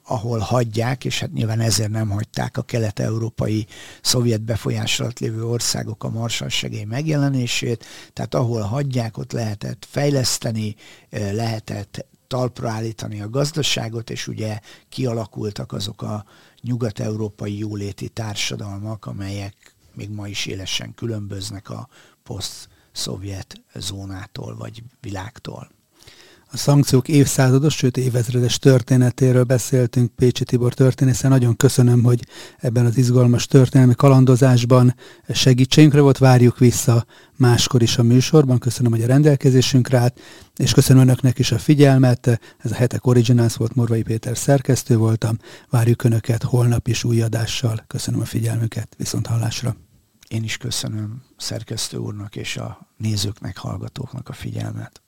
ahol 0.02 0.38
hagyják, 0.38 1.04
és 1.04 1.20
hát 1.20 1.32
nyilván 1.32 1.60
ezért 1.60 1.90
nem 1.90 2.08
hagyták 2.08 2.56
a 2.56 2.62
kelet-európai 2.62 3.66
szovjet 4.02 4.42
befolyás 4.42 5.00
alatt 5.00 5.18
lévő 5.18 5.44
országok 5.44 6.04
a 6.04 6.10
Marshall 6.10 6.48
segély 6.48 6.84
megjelenését, 6.84 7.84
tehát 8.12 8.34
ahol 8.34 8.60
hagyják, 8.60 9.18
ott 9.18 9.32
lehetett 9.32 9.86
fejleszteni, 9.90 10.76
lehetett 11.10 12.06
talpra 12.26 12.70
állítani 12.70 13.20
a 13.20 13.30
gazdaságot, 13.30 14.10
és 14.10 14.26
ugye 14.26 14.60
kialakultak 14.88 15.72
azok 15.72 16.02
a 16.02 16.24
nyugat-európai 16.62 17.58
jóléti 17.58 18.08
társadalmak, 18.08 19.06
amelyek 19.06 19.74
még 19.94 20.10
ma 20.10 20.28
is 20.28 20.46
élesen 20.46 20.94
különböznek 20.94 21.70
a 21.70 21.88
poszt-szovjet 22.22 23.62
zónától 23.74 24.56
vagy 24.56 24.82
világtól. 25.00 25.77
A 26.50 26.56
szankciók 26.56 27.08
évszázados, 27.08 27.74
sőt 27.74 27.96
évezredes 27.96 28.58
történetéről 28.58 29.44
beszéltünk 29.44 30.14
Pécsi 30.14 30.44
Tibor 30.44 30.74
történészen. 30.74 31.30
Nagyon 31.30 31.56
köszönöm, 31.56 32.02
hogy 32.02 32.26
ebben 32.58 32.86
az 32.86 32.96
izgalmas 32.96 33.46
történelmi 33.46 33.94
kalandozásban 33.94 34.94
segítségünkre 35.28 36.00
volt. 36.00 36.18
Várjuk 36.18 36.58
vissza 36.58 37.06
máskor 37.36 37.82
is 37.82 37.98
a 37.98 38.02
műsorban. 38.02 38.58
Köszönöm, 38.58 38.92
hogy 38.92 39.02
a 39.02 39.06
rendelkezésünkre 39.06 39.98
állt, 39.98 40.20
és 40.56 40.72
köszönöm 40.72 41.02
Önöknek 41.02 41.38
is 41.38 41.52
a 41.52 41.58
figyelmet. 41.58 42.40
Ez 42.58 42.70
a 42.70 42.74
Hetek 42.74 43.06
Originals 43.06 43.56
volt, 43.56 43.74
Morvai 43.74 44.02
Péter 44.02 44.36
szerkesztő 44.36 44.96
voltam. 44.96 45.38
Várjuk 45.70 46.04
Önöket 46.04 46.42
holnap 46.42 46.88
is 46.88 47.04
új 47.04 47.22
adással. 47.22 47.84
Köszönöm 47.86 48.20
a 48.20 48.24
figyelmüket. 48.24 48.94
Viszont 48.96 49.26
hallásra. 49.26 49.76
Én 50.28 50.42
is 50.42 50.56
köszönöm 50.56 51.22
szerkesztő 51.36 51.96
úrnak 51.96 52.36
és 52.36 52.56
a 52.56 52.88
nézőknek, 52.96 53.56
hallgatóknak 53.56 54.28
a 54.28 54.32
figyelmet. 54.32 55.02